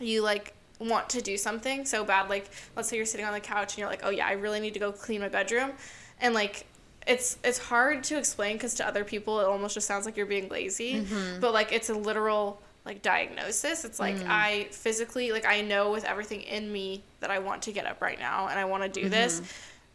you 0.00 0.20
like 0.22 0.54
want 0.78 1.08
to 1.10 1.22
do 1.22 1.38
something 1.38 1.86
so 1.86 2.04
bad. 2.04 2.28
Like 2.28 2.50
let's 2.76 2.88
say 2.90 2.96
you're 2.98 3.06
sitting 3.06 3.24
on 3.26 3.32
the 3.32 3.40
couch 3.40 3.72
and 3.72 3.78
you're 3.78 3.88
like 3.88 4.02
oh 4.04 4.10
yeah 4.10 4.26
I 4.26 4.32
really 4.32 4.60
need 4.60 4.74
to 4.74 4.80
go 4.80 4.92
clean 4.92 5.22
my 5.22 5.28
bedroom. 5.30 5.72
And 6.20 6.34
like 6.34 6.66
it's 7.06 7.38
it's 7.44 7.58
hard 7.58 8.04
to 8.04 8.18
explain 8.18 8.58
cuz 8.58 8.74
to 8.74 8.86
other 8.86 9.04
people 9.04 9.40
it 9.40 9.46
almost 9.46 9.74
just 9.74 9.86
sounds 9.86 10.04
like 10.04 10.16
you're 10.18 10.26
being 10.26 10.48
lazy. 10.50 11.06
But 11.40 11.54
like 11.54 11.72
it's 11.72 11.88
a 11.88 11.94
literal 11.94 12.60
like 12.86 13.02
diagnosis 13.02 13.84
it's 13.84 14.00
like 14.00 14.16
mm. 14.16 14.26
I 14.28 14.68
physically 14.70 15.32
like 15.32 15.44
I 15.44 15.60
know 15.60 15.90
with 15.90 16.04
everything 16.04 16.42
in 16.42 16.72
me 16.72 17.02
that 17.20 17.30
I 17.30 17.40
want 17.40 17.62
to 17.62 17.72
get 17.72 17.86
up 17.86 18.00
right 18.00 18.18
now 18.18 18.48
and 18.48 18.58
I 18.58 18.64
want 18.64 18.82
to 18.84 18.88
do 18.88 19.08
this 19.08 19.40
mm-hmm. 19.40 19.46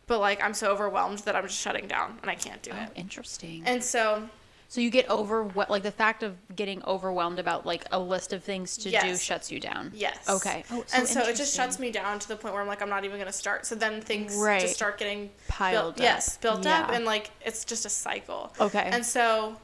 but 0.08 0.20
like 0.20 0.44
I'm 0.44 0.54
so 0.54 0.72
overwhelmed 0.72 1.20
that 1.20 1.36
I'm 1.36 1.48
just 1.48 1.60
shutting 1.60 1.88
down 1.88 2.20
and 2.22 2.30
I 2.30 2.36
can't 2.36 2.62
do 2.62 2.72
Oh, 2.74 2.84
it 2.84 2.92
interesting. 2.96 3.64
and 3.66 3.84
so 3.84 4.30
so 4.72 4.80
you 4.80 4.90
get 4.90 5.10
over 5.10 5.44
what, 5.44 5.70
like 5.70 5.84
the 5.84 5.92
fact 5.92 6.24
of 6.24 6.38
getting 6.56 6.82
overwhelmed 6.86 7.40
about 7.40 7.66
like 7.66 7.84
a 7.92 8.00
list 8.00 8.32
of 8.32 8.42
things 8.42 8.78
to 8.78 8.90
do 8.90 9.18
shuts 9.18 9.52
you 9.52 9.60
down. 9.60 9.92
Yes. 9.94 10.30
Okay. 10.30 10.64
Oh, 10.72 10.86
so 10.88 10.98
and 10.98 11.06
so 11.06 11.24
it 11.24 11.36
just 11.36 11.54
shuts 11.54 11.78
me 11.78 11.92
down 11.92 12.20
to 12.20 12.28
the 12.30 12.38
point 12.38 12.54
where 12.54 12.62
I'm 12.62 12.70
like, 12.70 12.82
I'm 12.82 12.88
not 12.88 13.04
even 13.04 13.20
gonna 13.20 13.34
start. 13.34 13.66
So 13.66 13.76
then 13.76 14.00
things 14.00 14.34
Right. 14.34 14.62
just 14.62 14.76
start 14.76 14.98
getting 14.98 15.30
Piled 15.50 15.74
built, 15.74 15.96
up. 15.96 16.02
Yes, 16.02 16.38
built 16.38 16.66
up, 16.66 16.90
and 16.90 17.04
like 17.04 17.32
it's 17.42 17.66
just 17.66 17.86
a 17.86 17.90
cycle. 17.90 18.54
Okay. 18.62 18.88
And 18.90 19.06
so, 19.06 19.58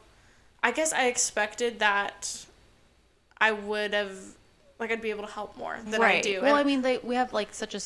I 0.61 0.71
guess 0.71 0.91
I 0.91 1.07
expected 1.07 1.79
that 1.79 2.45
I 3.39 3.51
would 3.51 3.93
have, 3.93 4.11
like, 4.79 4.91
I'd 4.91 5.01
be 5.01 5.09
able 5.11 5.25
to 5.25 5.31
help 5.31 5.57
more 5.57 5.77
than 5.85 6.01
I 6.01 6.21
do. 6.21 6.41
Well, 6.41 6.51
And- 6.55 6.59
I 6.59 6.63
mean, 6.63 6.81
they, 6.81 6.97
we 6.99 7.15
have 7.15 7.33
like 7.33 7.53
such 7.53 7.75
a 7.75 7.79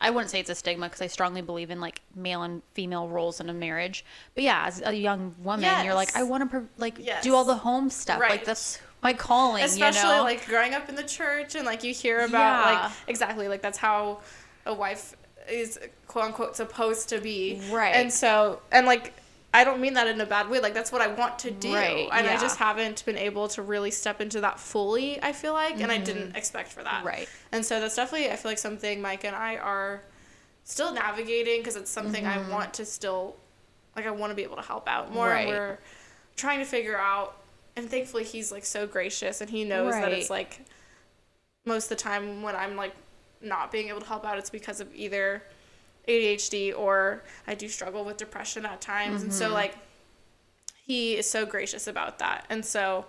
I 0.00 0.10
wouldn't 0.10 0.30
say 0.30 0.38
it's 0.38 0.48
a 0.50 0.54
stigma 0.54 0.86
because 0.86 1.02
I 1.02 1.08
strongly 1.08 1.42
believe 1.42 1.70
in 1.72 1.80
like 1.80 2.00
male 2.14 2.42
and 2.44 2.62
female 2.74 3.08
roles 3.08 3.40
in 3.40 3.48
a 3.50 3.52
marriage. 3.52 4.04
But 4.36 4.44
yeah, 4.44 4.62
as 4.66 4.80
a 4.84 4.92
young 4.92 5.34
woman, 5.42 5.84
you're 5.84 5.92
like, 5.94 6.14
I 6.14 6.22
want 6.22 6.48
to 6.52 6.66
like 6.76 6.98
Yes. 7.00 7.24
do 7.24 7.34
all 7.34 7.44
the 7.44 7.56
home 7.56 7.90
stuff. 7.90 8.20
Like 8.20 8.30
Right. 8.30 8.44
that's 8.44 8.78
my 9.02 9.12
calling. 9.12 9.64
especially 9.64 10.08
you 10.10 10.16
know? 10.18 10.22
like 10.22 10.46
growing 10.46 10.72
up 10.74 10.88
in 10.88 10.94
the 10.94 11.02
church 11.02 11.56
and 11.56 11.66
like 11.66 11.82
you 11.82 11.92
hear 11.92 12.20
about 12.20 12.64
like 12.84 12.92
exactly 13.08 13.48
like 13.48 13.60
that's 13.60 13.78
how 13.78 14.20
a 14.66 14.72
wife 14.74 15.16
is 15.50 15.80
quote 16.06 16.26
unquote 16.26 16.54
supposed 16.54 17.08
to 17.08 17.20
be 17.20 17.60
Right. 17.70 17.94
and 17.96 18.12
so 18.12 18.60
and 18.70 18.86
like 18.86 19.14
i 19.54 19.64
don't 19.64 19.80
mean 19.80 19.94
that 19.94 20.06
in 20.06 20.20
a 20.20 20.26
bad 20.26 20.48
way 20.50 20.60
like 20.60 20.74
that's 20.74 20.92
what 20.92 21.00
i 21.00 21.06
want 21.06 21.38
to 21.38 21.50
do 21.50 21.74
Right, 21.74 22.08
and 22.12 22.26
i 22.26 22.38
just 22.38 22.58
haven't 22.58 23.04
been 23.06 23.16
able 23.16 23.48
to 23.48 23.62
really 23.62 23.90
step 23.90 24.20
into 24.20 24.40
that 24.42 24.60
fully 24.60 25.20
i 25.22 25.32
feel 25.32 25.52
like 25.54 25.80
and 25.80 25.90
i 25.90 25.98
didn't 25.98 26.36
expect 26.36 26.70
for 26.72 26.82
that 26.82 26.98
Mm-hmm. 26.98 27.06
Right. 27.06 27.28
and 27.52 27.64
so 27.64 27.80
that's 27.80 27.96
definitely 27.96 28.30
i 28.30 28.36
feel 28.36 28.50
like 28.50 28.58
something 28.58 29.00
mike 29.00 29.24
and 29.24 29.34
i 29.34 29.56
are 29.56 30.02
still 30.64 30.92
navigating 30.92 31.60
because 31.60 31.76
it's 31.76 31.90
something 31.90 32.26
i 32.26 32.46
want 32.50 32.74
to 32.74 32.84
still 32.84 33.36
like 33.96 34.06
i 34.06 34.10
want 34.10 34.30
to 34.30 34.34
be 34.34 34.42
able 34.42 34.56
to 34.56 34.62
help 34.62 34.86
out 34.88 35.12
more 35.12 35.26
Mm-hmm. 35.28 35.34
Right. 35.34 35.48
we're 35.48 35.78
trying 36.36 36.58
to 36.58 36.64
figure 36.66 36.96
out 36.98 37.36
and 37.74 37.88
thankfully 37.90 38.24
he's 38.24 38.52
like 38.52 38.64
so 38.66 38.86
gracious 38.86 39.40
and 39.40 39.48
he 39.50 39.64
knows 39.64 39.92
that 39.94 40.12
it's 40.12 40.28
like 40.30 40.60
most 41.64 41.84
of 41.84 41.88
the 41.90 41.96
time 42.02 42.42
when 42.42 42.54
i'm 42.54 42.76
like 42.76 42.94
not 43.40 43.70
being 43.72 43.88
able 43.88 44.00
to 44.00 44.06
help 44.06 44.24
out 44.26 44.36
it's 44.38 44.50
because 44.50 44.80
of 44.80 44.92
either 44.94 45.42
adhd 46.08 46.76
or 46.76 47.22
i 47.46 47.54
do 47.54 47.68
struggle 47.68 48.04
with 48.04 48.16
depression 48.16 48.64
at 48.66 48.80
times 48.80 49.22
and 49.22 49.30
Mm-hmm. 49.30 49.38
so 49.38 49.50
like 49.52 49.76
he 50.84 51.16
is 51.16 51.28
so 51.30 51.44
gracious 51.46 51.86
about 51.86 52.18
that 52.18 52.44
and 52.50 52.64
so 52.64 53.06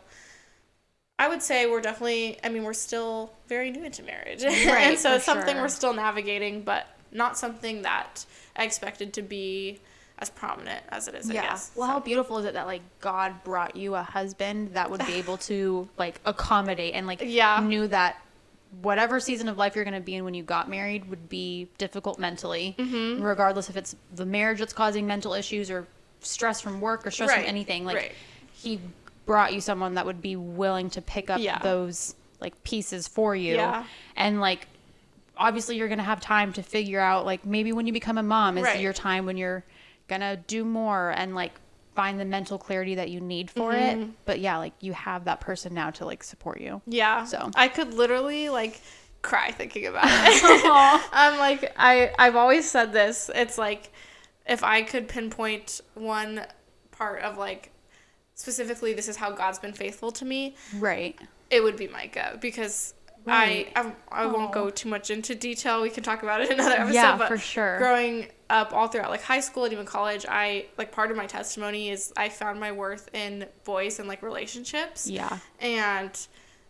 I 1.21 1.27
would 1.27 1.41
say 1.43 1.65
we're 1.69 1.81
definitely, 1.81 2.37
I 2.45 2.47
mean, 2.47 2.63
we're 2.63 2.71
still 2.73 3.33
very 3.47 3.71
new 3.71 3.83
into 3.83 4.03
marriage. 4.03 4.41
and 4.45 4.97
so 4.97 5.15
it's 5.15 5.25
something 5.25 5.53
sure. 5.55 5.63
we're 5.63 5.67
still 5.67 5.91
navigating, 5.93 6.61
but 6.61 6.87
not 7.11 7.37
something 7.37 7.81
that 7.81 8.25
I 8.55 8.63
expected 8.63 9.11
to 9.15 9.21
be 9.21 9.79
as 10.19 10.29
prominent 10.29 10.81
as 10.87 11.09
it 11.09 11.15
is, 11.15 11.29
I 11.29 11.33
yeah. 11.33 11.41
guess. 11.49 11.71
Well, 11.75 11.89
how 11.89 11.99
beautiful 11.99 12.37
is 12.37 12.45
it 12.45 12.53
that 12.53 12.67
like 12.67 12.83
God 13.01 13.43
brought 13.43 13.75
you 13.75 13.95
a 13.95 14.01
husband 14.01 14.75
that 14.75 14.89
would 14.89 15.05
be 15.05 15.13
able 15.15 15.35
to 15.39 15.89
like 15.97 16.21
accommodate 16.23 16.93
and 16.93 17.05
like 17.05 17.21
Yeah. 17.21 17.59
knew 17.67 17.85
that 17.89 18.15
whatever 18.81 19.19
season 19.19 19.47
of 19.49 19.57
life 19.57 19.75
you're 19.75 19.83
going 19.83 19.93
to 19.95 19.99
be 19.99 20.15
in 20.15 20.23
when 20.23 20.33
you 20.33 20.43
got 20.43 20.69
married 20.69 21.09
would 21.09 21.27
be 21.29 21.67
difficult 21.77 22.19
mentally, 22.19 22.75
Mm-hmm. 22.77 23.21
regardless 23.23 23.69
if 23.69 23.75
it's 23.77 23.95
the 24.15 24.25
marriage 24.25 24.59
that's 24.59 24.73
causing 24.73 25.07
mental 25.07 25.33
issues 25.33 25.71
or 25.71 25.87
stress 26.21 26.61
from 26.61 26.79
work 26.81 27.05
or 27.05 27.11
stress 27.11 27.29
Right, 27.29 27.39
from 27.39 27.47
anything. 27.49 27.85
Like 27.85 27.95
right. 27.97 28.11
he 28.53 28.79
brought 29.25 29.53
you 29.53 29.61
someone 29.61 29.95
that 29.95 30.05
would 30.05 30.21
be 30.21 30.35
willing 30.35 30.89
to 30.91 31.01
pick 31.01 31.29
up 31.29 31.39
Yeah. 31.39 31.59
those 31.59 32.15
like 32.39 32.63
pieces 32.63 33.07
for 33.07 33.35
you, 33.35 33.55
Yeah. 33.55 33.85
and 34.15 34.39
like 34.39 34.67
obviously 35.37 35.77
you're 35.77 35.87
gonna 35.87 36.03
have 36.03 36.19
time 36.19 36.51
to 36.53 36.61
figure 36.63 36.99
out 36.99 37.25
like 37.25 37.45
maybe 37.45 37.71
when 37.73 37.87
you 37.87 37.93
become 37.93 38.17
a 38.17 38.23
mom 38.23 38.57
is 38.57 38.63
Right. 38.65 38.79
your 38.81 38.93
time 38.93 39.25
when 39.25 39.37
you're 39.37 39.63
gonna 40.07 40.35
do 40.37 40.63
more 40.65 41.11
and 41.11 41.33
like 41.35 41.53
find 42.01 42.19
the 42.19 42.25
mental 42.25 42.57
clarity 42.57 42.95
that 42.95 43.09
you 43.09 43.19
need 43.19 43.47
for 43.51 43.71
Mm-hmm. 43.73 44.01
it 44.03 44.09
but 44.25 44.37
yeah 44.39 44.57
like 44.57 44.73
you 44.79 44.93
have 44.93 45.25
that 45.25 45.39
person 45.41 45.73
now 45.73 45.89
to 45.97 46.05
like 46.05 46.23
support 46.23 46.57
you 46.61 46.81
Yeah. 46.85 47.25
So. 47.25 47.39
I 47.55 47.67
could 47.67 47.93
literally 47.93 48.49
like 48.49 48.79
cry 49.21 49.51
thinking 49.51 49.85
about 49.91 50.05
it. 50.07 51.03
I'm 51.23 51.37
like 51.47 51.61
I 51.77 52.11
I've 52.17 52.37
always 52.37 52.69
said 52.69 52.93
this. 52.93 53.29
It's 53.35 53.57
like 53.57 53.91
if 54.55 54.63
I 54.63 54.81
could 54.81 55.07
pinpoint 55.07 55.81
one 55.95 56.45
part 56.91 57.21
of 57.21 57.37
like 57.37 57.71
specifically 58.35 58.93
this 58.93 59.07
is 59.09 59.17
how 59.17 59.31
God's 59.31 59.59
been 59.59 59.73
faithful 59.73 60.11
to 60.13 60.25
me, 60.25 60.55
right 60.79 61.19
it 61.49 61.61
would 61.63 61.75
be 61.77 61.87
Micah 61.87 62.37
because 62.39 62.93
Right. 63.29 63.71
I 63.75 63.81
I, 63.81 64.23
I 64.23 64.25
won't 64.25 64.51
go 64.51 64.69
too 64.69 64.89
much 64.89 65.09
into 65.09 65.35
detail. 65.35 65.81
We 65.81 65.89
can 65.89 66.03
talk 66.03 66.23
about 66.23 66.41
it 66.41 66.49
in 66.51 66.59
another 66.59 66.75
episode. 66.75 66.93
Yeah, 66.93 67.17
but 67.17 67.27
for 67.27 67.37
sure. 67.37 67.77
Growing 67.77 68.27
up 68.49 68.73
all 68.73 68.87
throughout 68.87 69.09
like 69.11 69.21
high 69.21 69.39
school 69.41 69.63
and 69.65 69.73
even 69.73 69.85
college, 69.85 70.25
I 70.27 70.65
like 70.77 70.91
part 70.91 71.11
of 71.11 71.17
my 71.17 71.27
testimony 71.27 71.89
is 71.89 72.11
I 72.17 72.29
found 72.29 72.59
my 72.59 72.71
worth 72.71 73.09
in 73.13 73.45
boys 73.63 73.99
and 73.99 74.07
like 74.07 74.21
relationships. 74.23 75.07
yeah 75.07 75.37
And 75.59 76.11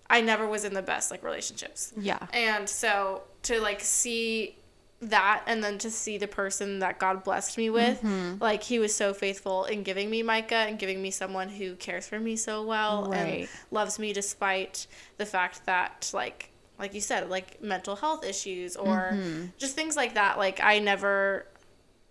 I 0.09 0.21
never 0.21 0.47
was 0.47 0.65
in 0.65 0.73
the 0.73 0.81
best 0.81 1.09
like 1.11 1.23
relationships. 1.23 1.93
yeah 1.97 2.19
And 2.33 2.67
so 2.67 3.21
to 3.43 3.61
like 3.61 3.79
see 3.81 4.55
that 5.01 5.43
and 5.47 5.63
then 5.63 5.77
to 5.77 5.89
see 5.89 6.17
the 6.17 6.27
person 6.27 6.79
that 6.79 6.99
God 6.99 7.23
blessed 7.23 7.57
me 7.57 7.69
with. 7.69 7.99
Mm-hmm. 8.01 8.43
Like 8.43 8.61
he 8.63 8.79
was 8.79 8.93
so 8.93 9.13
faithful 9.13 9.63
in 9.63 9.83
giving 9.83 10.09
me 10.09 10.21
Micah 10.23 10.55
and 10.55 10.77
giving 10.77 11.01
me 11.01 11.09
someone 11.11 11.47
who 11.47 11.75
cares 11.75 12.05
for 12.05 12.19
me 12.19 12.35
so 12.35 12.63
well 12.65 13.09
and 13.13 13.47
loves 13.71 13.97
me 13.97 14.11
despite 14.11 14.87
the 15.17 15.25
fact 15.25 15.65
that 15.67 16.11
like 16.13 16.48
like 16.79 16.93
you 16.93 17.01
said, 17.01 17.29
like 17.29 17.61
mental 17.61 17.95
health 17.95 18.25
issues 18.25 18.75
or 18.75 19.11
Mm-hmm. 19.13 19.45
just 19.57 19.75
things 19.75 19.95
like 19.95 20.13
that. 20.15 20.37
Like 20.37 20.59
I 20.63 20.79
never 20.79 21.45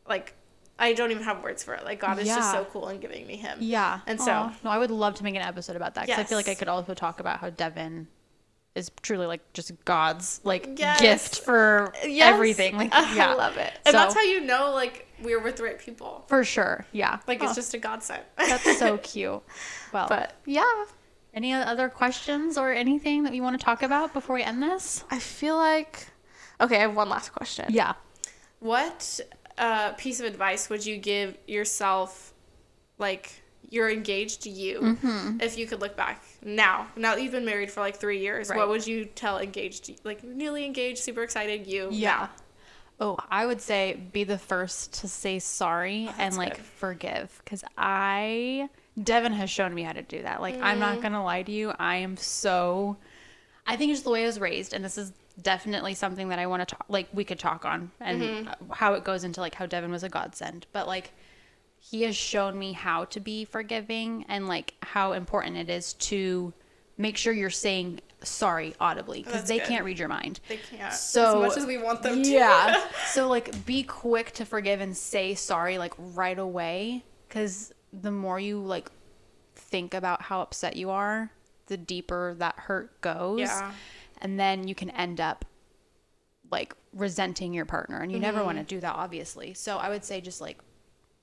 like 0.08 0.34
I 0.78 0.92
don't 0.92 1.10
even 1.10 1.24
have 1.24 1.42
words 1.42 1.64
for 1.64 1.74
it. 1.74 1.84
Like 1.84 1.98
God 2.00 2.18
is 2.20 2.28
just 2.28 2.52
so 2.52 2.64
cool 2.66 2.88
in 2.88 3.00
giving 3.00 3.26
me 3.26 3.34
him. 3.36 3.58
Yeah. 3.60 4.00
And 4.06 4.20
so- 4.20 4.30
Aw. 4.32 4.54
no, 4.62 4.70
I 4.70 4.78
would 4.78 4.90
love 4.92 5.14
to 5.16 5.24
make 5.24 5.34
an 5.34 5.42
episode 5.42 5.74
about 5.76 5.94
that 5.96 6.06
because 6.06 6.20
I 6.20 6.24
feel 6.24 6.38
like 6.38 6.48
I 6.48 6.54
could 6.54 6.68
also 6.68 6.94
talk 6.94 7.18
about 7.18 7.40
how 7.40 7.50
Devin 7.50 8.06
is 8.74 8.92
truly 9.02 9.26
like 9.26 9.52
just 9.54 9.72
God's 9.84 10.40
like 10.44 10.78
Yes. 10.78 11.00
gift 11.00 11.40
for 11.44 11.92
Yes. 12.04 12.32
everything. 12.32 12.76
Like, 12.76 12.92
I 12.94 13.16
yeah, 13.16 13.34
love 13.34 13.56
it. 13.56 13.72
And 13.86 13.92
So- 13.92 13.98
that's 13.98 14.14
how 14.14 14.22
you 14.22 14.40
know 14.40 14.70
like 14.72 15.06
we're 15.20 15.40
with 15.40 15.56
the 15.56 15.64
right 15.64 15.78
people. 15.80 16.24
for 16.28 16.44
sure. 16.44 16.86
Yeah, 16.92 17.18
Like 17.26 17.42
it's 17.42 17.52
Oh, 17.52 17.54
just 17.56 17.74
a 17.74 17.78
godsend. 17.78 18.22
that's 18.36 18.78
so 18.78 18.98
cute. 19.02 19.42
Well, 19.92 20.06
but 20.08 20.34
yeah. 20.46 20.84
Any 21.38 21.52
other 21.54 21.88
questions 21.88 22.58
or 22.58 22.72
anything 22.72 23.22
that 23.22 23.32
you 23.34 23.42
want 23.42 23.58
to 23.58 23.64
talk 23.64 23.82
about 23.82 24.12
before 24.12 24.34
we 24.34 24.42
end 24.42 24.62
this? 24.62 25.04
I 25.10 25.18
feel 25.18 25.56
like 25.56 26.08
okay, 26.60 26.76
I 26.76 26.80
have 26.80 26.94
one 26.96 27.08
last 27.08 27.32
question. 27.32 27.66
Yeah. 27.70 27.94
What 28.60 29.20
uh, 29.56 29.92
piece 29.92 30.18
of 30.20 30.26
advice 30.26 30.68
would 30.68 30.84
you 30.84 30.96
give 30.98 31.36
yourself, 31.46 32.34
like 32.98 33.30
your 33.70 33.88
engaged 33.90 34.44
you, 34.46 34.80
Mm-hmm. 34.80 35.40
if 35.40 35.56
you 35.56 35.66
could 35.66 35.80
look 35.80 35.96
back 35.96 36.24
now? 36.42 36.88
Now 36.96 37.14
that 37.14 37.22
you've 37.22 37.32
been 37.32 37.44
married 37.44 37.70
for 37.70 37.80
like 37.80 37.96
three 37.96 38.18
years, 38.20 38.48
Right. 38.50 38.58
what 38.58 38.68
would 38.68 38.86
you 38.86 39.04
tell 39.04 39.38
engaged, 39.38 40.00
like 40.04 40.24
newly 40.24 40.64
engaged, 40.66 40.98
super 40.98 41.22
excited 41.22 41.66
you? 41.66 41.88
Yeah. 41.92 42.28
Oh, 43.00 43.16
I 43.30 43.46
would 43.46 43.60
say 43.60 43.96
be 44.12 44.24
the 44.24 44.38
first 44.38 44.92
to 45.00 45.08
say 45.08 45.38
sorry 45.38 46.08
and 46.18 46.32
that's 46.32 46.36
like 46.36 46.56
good. 46.56 46.64
forgive 46.64 47.40
because 47.44 47.62
I, 47.76 48.68
Devin 49.02 49.32
has 49.32 49.48
shown 49.50 49.74
me 49.74 49.82
how 49.82 49.92
to 49.92 50.02
do 50.02 50.22
that. 50.22 50.40
Like, 50.40 50.56
I'm 50.60 50.76
Mm. 50.76 50.80
not 50.80 51.00
going 51.00 51.12
to 51.12 51.22
lie 51.22 51.42
to 51.42 51.52
you. 51.52 51.72
I 51.78 51.96
am 51.96 52.16
so, 52.16 52.96
I 53.66 53.76
think 53.76 53.92
it's 53.92 54.02
the 54.02 54.10
way 54.10 54.22
I 54.24 54.26
was 54.26 54.40
raised. 54.40 54.72
And 54.72 54.84
this 54.84 54.98
is 54.98 55.12
definitely 55.40 55.94
something 55.94 56.28
that 56.30 56.38
I 56.38 56.46
want 56.46 56.66
to 56.68 56.74
talk, 56.74 56.84
like, 56.88 57.08
we 57.12 57.24
could 57.24 57.38
talk 57.38 57.64
on 57.64 57.90
and 58.00 58.22
Mm-hmm. 58.22 58.70
how 58.72 58.94
it 58.94 59.04
goes 59.04 59.24
into 59.24 59.40
like 59.40 59.54
how 59.54 59.66
Devin 59.66 59.90
was 59.90 60.02
a 60.02 60.08
godsend. 60.08 60.66
But 60.72 60.86
like, 60.88 61.12
he 61.80 62.02
has 62.02 62.16
shown 62.16 62.58
me 62.58 62.72
how 62.72 63.04
to 63.04 63.20
be 63.20 63.44
forgiving 63.44 64.24
and 64.28 64.48
like 64.48 64.74
how 64.82 65.12
important 65.12 65.56
it 65.56 65.70
is 65.70 65.92
to 65.94 66.52
make 66.96 67.16
sure 67.16 67.32
you're 67.32 67.50
saying 67.50 68.00
sorry 68.24 68.74
audibly 68.80 69.22
because 69.22 69.44
they 69.44 69.58
good. 69.58 69.68
can't 69.68 69.84
read 69.84 69.96
your 69.96 70.08
mind. 70.08 70.40
They 70.48 70.56
can't. 70.56 70.92
So 70.92 71.44
as 71.44 71.50
much 71.50 71.58
as 71.58 71.66
we 71.66 71.78
want 71.78 72.02
them 72.02 72.20
to. 72.24 72.28
Yeah. 72.28 72.84
so 73.12 73.28
like 73.28 73.64
be 73.64 73.84
quick 73.84 74.32
to 74.32 74.44
forgive 74.44 74.80
and 74.80 74.96
say 74.96 75.36
sorry 75.36 75.78
like 75.78 75.94
right 75.96 76.36
away 76.38 77.04
cuz 77.28 77.72
the 77.92 78.10
more 78.10 78.38
you 78.40 78.60
like 78.60 78.90
think 79.54 79.94
about 79.94 80.22
how 80.22 80.40
upset 80.40 80.76
you 80.76 80.90
are, 80.90 81.30
the 81.66 81.76
deeper 81.76 82.34
that 82.38 82.54
hurt 82.56 83.00
goes. 83.00 83.40
Yeah. 83.40 83.72
And 84.20 84.38
then 84.38 84.66
you 84.66 84.74
can 84.74 84.90
end 84.90 85.20
up 85.20 85.44
like 86.50 86.74
resenting 86.92 87.52
your 87.52 87.66
partner 87.66 88.00
and 88.00 88.10
you 88.10 88.18
never 88.18 88.38
Mm-hmm. 88.38 88.46
want 88.46 88.58
to 88.58 88.64
do 88.64 88.80
that 88.80 88.94
obviously. 88.94 89.54
So 89.54 89.76
I 89.76 89.88
would 89.90 90.04
say 90.04 90.20
just 90.20 90.40
like 90.40 90.58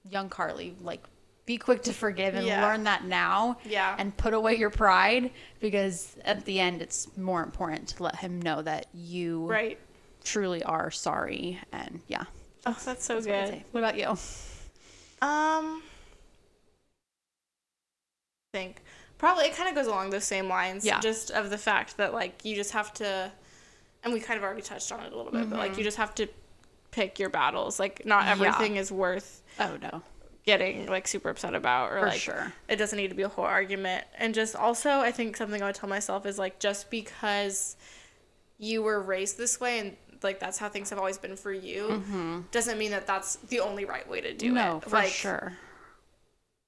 young 0.10 0.30
Karly 0.30 0.74
like 0.82 1.04
be 1.48 1.58
quick 1.58 1.84
to 1.84 1.94
forgive 1.94 2.34
and 2.36 2.46
Yeah. 2.46 2.64
learn 2.64 2.84
that 2.86 3.06
now 3.06 3.58
Yeah. 3.66 3.96
and 3.98 4.16
put 4.16 4.34
away 4.34 4.56
your 4.56 4.70
pride 4.70 5.32
because 5.60 6.16
at 6.24 6.46
the 6.46 6.60
end 6.60 6.82
it's 6.82 7.16
more 7.18 7.44
important 7.44 7.88
to 7.90 8.04
let 8.04 8.16
him 8.18 8.42
know 8.42 8.62
that 8.62 8.88
you 8.94 9.46
Right. 9.48 9.80
truly 10.24 10.64
are 10.64 10.90
sorry 10.92 11.60
and 11.72 12.02
yeah 12.08 12.26
Oh, 12.68 12.76
that's 12.84 13.04
so 13.06 13.16
that's 13.16 13.28
what 13.28 13.34
good. 13.34 13.48
say. 13.50 13.64
what 13.72 13.80
about 13.84 13.98
you 13.98 14.16
Um, 15.28 15.82
think 18.58 18.82
probably 19.18 19.46
it 19.46 19.56
kind 19.56 19.70
of 19.70 19.76
goes 19.76 19.88
along 19.88 20.10
those 20.12 20.24
same 20.26 20.48
lines. 20.48 20.86
Yeah. 20.86 21.00
Just 21.00 21.32
of 21.32 21.50
the 21.50 21.58
fact 21.58 21.98
that 21.98 22.14
like 22.14 22.46
you 22.46 22.56
just 22.56 22.72
have 22.72 22.94
to, 22.96 23.32
and 24.04 24.14
we 24.14 24.20
kind 24.20 24.38
of 24.38 24.44
already 24.44 24.62
touched 24.62 24.92
on 24.92 25.00
it 25.06 25.12
a 25.14 25.16
little 25.18 25.32
bit, 25.32 25.50
but 25.50 25.60
like 25.60 25.78
you 25.78 25.84
just 25.84 25.98
have 25.98 26.14
to 26.16 26.28
pick 26.92 27.20
your 27.20 27.30
battles. 27.30 27.80
Like 27.80 28.06
not 28.06 28.26
Mm-hmm. 28.26 28.42
Yeah. 28.42 28.48
everything 28.48 28.76
is 28.78 28.92
worth 28.92 29.42
oh 29.60 29.78
no 29.82 30.02
getting 30.46 30.86
like 30.88 31.08
super 31.08 31.30
upset 31.30 31.56
about 31.56 31.92
or 31.92 32.00
For 32.02 32.06
like 32.08 32.20
sure. 32.20 32.54
it 32.70 32.76
doesn't 32.76 32.98
need 32.98 33.10
to 33.10 33.16
be 33.16 33.24
a 33.24 33.28
whole 33.30 33.46
argument. 33.46 34.06
And 34.18 34.34
just 34.36 34.56
also 34.56 34.90
I 34.92 35.12
think 35.12 35.36
something 35.38 35.62
I 35.62 35.66
would 35.66 35.76
tell 35.76 35.90
myself 35.90 36.26
is 36.26 36.38
like 36.38 36.60
just 36.60 36.90
because 36.92 37.76
you 38.60 38.84
were 38.84 39.02
raised 39.02 39.38
this 39.38 39.60
way 39.60 39.80
and 39.80 39.98
like 40.24 40.40
that's 40.40 40.58
how 40.60 40.70
things 40.70 40.90
have 40.92 41.00
always 41.00 41.18
been 41.18 41.36
for 41.36 41.52
you 41.52 42.46
doesn't 42.52 42.78
mean 42.78 42.92
that 42.92 43.06
that's 43.08 43.36
the 43.52 43.60
only 43.60 43.86
right 43.86 44.08
way 44.10 44.22
to 44.22 44.34
do 44.34 44.48
Mm-hmm. 44.48 44.56
no 44.56 44.78
it. 44.78 44.84
for 44.84 44.90
like, 44.92 45.10
sure 45.10 45.54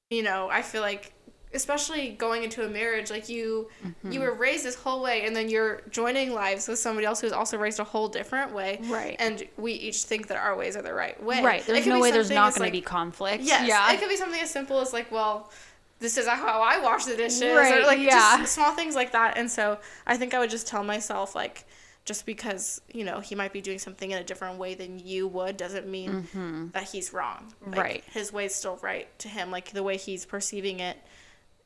you 0.10 0.24
know, 0.24 0.48
I 0.50 0.62
feel 0.62 0.82
like 0.82 1.14
especially 1.54 2.10
going 2.10 2.44
into 2.44 2.66
a 2.66 2.70
marriage, 2.70 3.10
like 3.10 3.30
you 3.30 3.70
Mm-hmm. 3.86 4.12
you 4.12 4.20
were 4.20 4.34
raised 4.34 4.66
this 4.66 4.76
whole 4.76 5.02
way 5.02 5.26
and 5.26 5.36
then 5.36 5.50
you're 5.50 5.82
joining 5.90 6.34
lives 6.34 6.68
with 6.68 6.80
somebody 6.80 7.06
else 7.08 7.22
who's 7.22 7.32
also 7.32 7.58
raised 7.58 7.80
a 7.80 7.84
whole 7.84 8.08
different 8.10 8.54
way. 8.54 8.80
Right. 8.84 9.16
And 9.20 9.48
we 9.58 9.74
each 9.74 10.04
think 10.04 10.28
that 10.28 10.38
our 10.38 10.56
ways 10.58 10.76
are 10.76 10.82
the 10.82 10.94
right 10.94 11.22
way. 11.24 11.42
right 11.44 11.66
there's 11.66 11.88
no 11.88 12.00
way 12.00 12.12
there's 12.12 12.30
not 12.30 12.54
going 12.54 12.64
like- 12.64 12.74
to 12.74 12.78
be 12.78 12.82
conflict 12.82 13.44
Yes. 13.44 13.68
yeah 13.68 13.92
It 13.94 14.00
could 14.00 14.10
be 14.10 14.18
something 14.18 14.42
as 14.42 14.52
simple 14.52 14.80
as 14.80 14.94
like, 14.94 15.12
well, 15.12 15.52
this 16.00 16.18
is 16.18 16.28
how 16.28 16.62
I 16.62 16.80
wash 16.80 17.06
the 17.06 17.16
dishes, 17.16 17.42
Right, 17.42 17.80
or 17.82 17.86
like 17.88 18.00
yeah. 18.00 18.38
just 18.40 18.54
small 18.54 18.74
things 18.76 18.94
like 18.96 19.14
that. 19.14 19.38
And 19.38 19.50
so 19.50 19.80
I 20.06 20.16
think 20.18 20.34
I 20.34 20.40
would 20.40 20.50
just 20.52 20.68
tell 20.68 20.84
myself 20.84 21.34
like, 21.34 21.66
just 22.06 22.26
because 22.26 22.80
you 22.94 23.04
know 23.04 23.20
he 23.20 23.36
might 23.36 23.52
be 23.52 23.60
doing 23.62 23.80
something 23.80 24.12
in 24.12 24.18
a 24.18 24.24
different 24.24 24.58
way 24.60 24.76
than 24.76 24.98
you 25.00 25.28
would 25.28 25.58
doesn't 25.58 25.88
mean 25.88 26.70
that 26.74 26.84
he's 26.84 27.12
wrong. 27.14 27.52
Like, 27.62 27.72
Mm-hmm. 27.72 27.80
Right. 27.80 28.04
His 28.12 28.32
way's 28.32 28.56
still 28.56 28.78
right 28.82 29.08
to 29.20 29.28
him. 29.28 29.50
Like 29.52 29.72
the 29.72 29.84
way 29.84 29.98
he's 29.98 30.26
perceiving 30.26 30.80
it 30.80 30.98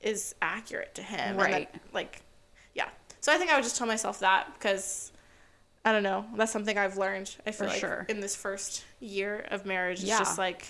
is 0.04 0.36
accurate 0.42 0.96
to 0.96 1.02
him. 1.04 1.20
and 1.20 1.40
that, 1.40 1.44
Right. 1.52 1.70
like, 1.94 2.22
yeah. 2.74 2.90
So 3.20 3.32
I 3.34 3.38
think 3.38 3.52
I 3.52 3.56
would 3.56 3.64
just 3.64 3.78
tell 3.78 3.88
myself 3.88 4.20
that 4.20 4.52
because. 4.58 5.12
I 5.84 5.92
don't 5.92 6.04
know. 6.04 6.28
That's 6.36 6.52
something 6.52 6.78
I've 6.78 6.98
learned. 6.98 7.36
I 7.44 7.50
feel 7.50 7.66
For 7.66 7.72
like 7.74 7.80
sure. 7.80 8.06
in 8.08 8.20
this 8.20 8.36
first 8.36 8.84
year 9.00 9.48
of 9.50 9.66
marriage, 9.66 10.02
it's 10.02 10.08
Yeah. 10.10 10.20
just 10.20 10.38
like 10.38 10.64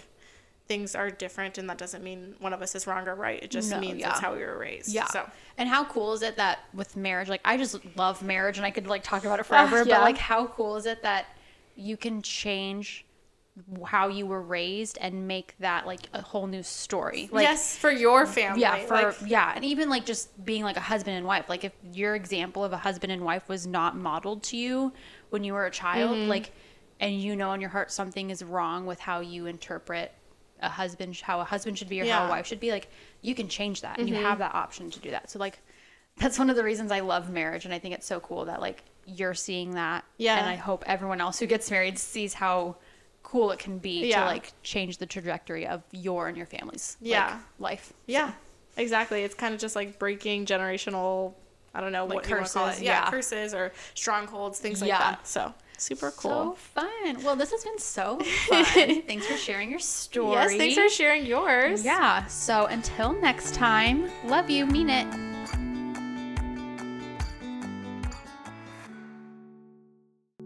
things 0.70 0.96
are 0.96 1.10
different, 1.10 1.58
and 1.58 1.70
that 1.70 1.78
doesn't 1.78 2.02
mean 2.02 2.36
one 2.40 2.54
of 2.54 2.62
us 2.62 2.76
is 2.76 2.88
wrong 2.88 3.06
or 3.10 3.14
right. 3.16 3.44
It 3.44 3.52
just 3.52 3.70
No, 3.72 3.78
means 3.82 4.00
yeah. 4.00 4.08
that's 4.08 4.22
how 4.22 4.34
we 4.34 4.40
were 4.40 4.58
raised. 4.58 4.88
Yeah. 4.88 5.08
So 5.08 5.30
And 5.58 5.68
how 5.68 5.84
cool 5.84 6.14
is 6.14 6.22
it 6.22 6.38
that 6.38 6.60
with 6.74 6.96
marriage, 6.96 7.28
like 7.28 7.42
I 7.44 7.58
just 7.58 7.78
love 7.98 8.24
marriage 8.24 8.56
and 8.56 8.66
I 8.66 8.72
could 8.72 8.88
like 8.88 9.04
talk 9.04 9.26
about 9.26 9.40
it 9.40 9.46
ah, 9.50 9.68
forever, 9.68 9.78
yeah. 9.80 9.98
but 9.98 10.02
like 10.04 10.18
how 10.18 10.48
cool 10.48 10.78
is 10.78 10.86
it 10.86 11.02
that 11.04 11.26
you 11.76 11.98
can 11.98 12.22
change 12.22 13.04
how 13.86 14.08
you 14.08 14.26
were 14.26 14.42
raised 14.42 14.98
and 15.02 15.28
make 15.28 15.56
that 15.60 15.86
like 15.86 16.10
a 16.14 16.22
whole 16.22 16.48
new 16.48 16.64
story? 16.64 17.30
Like 17.32 17.44
yes, 17.44 17.76
for 17.76 17.92
your 17.92 18.26
family. 18.26 18.62
yeah, 18.62 18.78
for 18.86 18.94
like, 18.96 19.16
yeah, 19.26 19.54
and 19.56 19.66
even 19.66 19.90
like 19.90 20.06
just 20.06 20.44
being 20.46 20.64
like 20.64 20.78
a 20.78 20.82
husband 20.82 21.18
and 21.18 21.26
wife. 21.26 21.50
Like 21.50 21.64
if 21.64 21.74
your 21.92 22.16
example 22.16 22.64
of 22.64 22.74
a 22.74 22.78
husband 22.78 23.12
and 23.12 23.24
wife 23.24 23.48
was 23.50 23.68
not 23.68 23.96
modeled 23.98 24.44
to 24.44 24.58
you 24.58 24.94
when 25.30 25.44
you 25.44 25.54
were 25.54 25.66
a 25.66 25.72
child, 25.72 26.18
Mm-hmm. 26.18 26.30
like 26.30 26.52
and 27.00 27.20
you 27.20 27.36
know 27.36 27.52
in 27.54 27.62
your 27.62 27.70
heart 27.72 27.92
something 27.92 28.30
is 28.30 28.44
wrong 28.44 28.86
with 28.86 29.00
how 29.00 29.20
you 29.22 29.48
interpret 29.48 30.12
a 30.62 30.70
husband 30.70 31.16
how 31.22 31.40
a 31.40 31.44
husband 31.44 31.78
should 31.78 31.90
be 31.90 32.00
or 32.00 32.04
how 32.04 32.08
Yeah. 32.10 32.18
Mm-hmm. 32.20 32.28
a 32.28 32.30
wife 32.30 32.46
should 32.48 32.60
be, 32.60 32.72
like 32.72 32.90
you 33.22 33.34
can 33.36 33.48
change 33.50 33.82
that 33.82 34.00
and 34.00 34.08
you 34.08 34.16
have 34.16 34.38
that 34.40 34.54
option 34.56 34.90
to 34.92 35.00
do 35.00 35.12
that. 35.12 35.30
So 35.30 35.40
like 35.40 35.60
that's 36.18 36.38
one 36.38 36.50
of 36.50 36.56
the 36.56 36.64
reasons 36.64 36.92
I 36.92 37.00
love 37.00 37.30
marriage 37.30 37.66
and 37.66 37.74
I 37.74 37.80
think 37.80 37.96
it's 37.96 38.06
so 38.06 38.20
cool 38.20 38.46
that 38.46 38.62
like 38.62 38.84
you're 39.08 39.34
seeing 39.34 39.72
that. 39.72 40.04
Yeah. 40.18 40.38
And 40.38 40.48
I 40.48 40.56
hope 40.56 40.84
everyone 40.86 41.20
else 41.22 41.40
who 41.40 41.48
gets 41.48 41.72
married 41.72 41.98
sees 41.98 42.34
how 42.36 42.76
cool 43.24 43.52
it 43.52 43.60
can 43.60 43.78
be 43.78 44.08
Yeah. 44.08 44.22
to 44.22 44.26
like 44.26 44.52
change 44.64 44.98
the 44.98 45.06
trajectory 45.06 45.66
of 45.68 45.84
your 45.92 46.28
and 46.28 46.36
your 46.38 46.46
family's 46.46 46.98
like, 47.02 47.10
Yeah. 47.12 47.40
life. 47.60 47.94
yeah, 48.08 48.32
exactly. 48.78 49.24
It's 49.24 49.36
kind 49.36 49.54
of 49.54 49.60
just 49.60 49.76
like 49.76 49.98
breaking 50.00 50.46
generational. 50.46 51.34
I 51.74 51.80
don't 51.80 51.92
know 51.94 52.06
Like 52.06 52.16
what 52.16 52.30
you 52.30 52.36
wanna 52.36 52.50
call 52.50 52.66
curses, 52.66 52.82
it. 52.82 52.86
Yeah, 52.86 53.06
yeah. 53.06 53.10
curses 53.10 53.54
or 53.54 53.72
strongholds, 53.94 54.60
things 54.60 54.82
like 54.82 54.90
Yeah. 54.90 55.00
that. 55.00 55.26
So 55.28 55.54
super 55.78 56.12
cool. 56.12 56.58
So 56.76 56.82
fun. 56.82 57.24
Well, 57.24 57.36
this 57.38 57.52
has 57.52 57.64
been 57.64 57.80
so 57.80 58.20
fun. 58.50 58.66
thanks 59.04 59.26
for 59.26 59.38
sharing 59.38 59.70
your 59.72 59.80
story. 59.80 60.34
yes, 60.34 60.56
thanks 60.56 60.76
for 60.76 60.90
sharing 60.90 61.26
yours. 61.26 61.86
Yeah. 61.86 62.26
So 62.26 62.66
until 62.66 63.14
next 63.14 63.54
time, 63.54 64.12
love 64.26 64.50
you, 64.50 64.66
mean 64.66 64.90
it. 64.90 65.31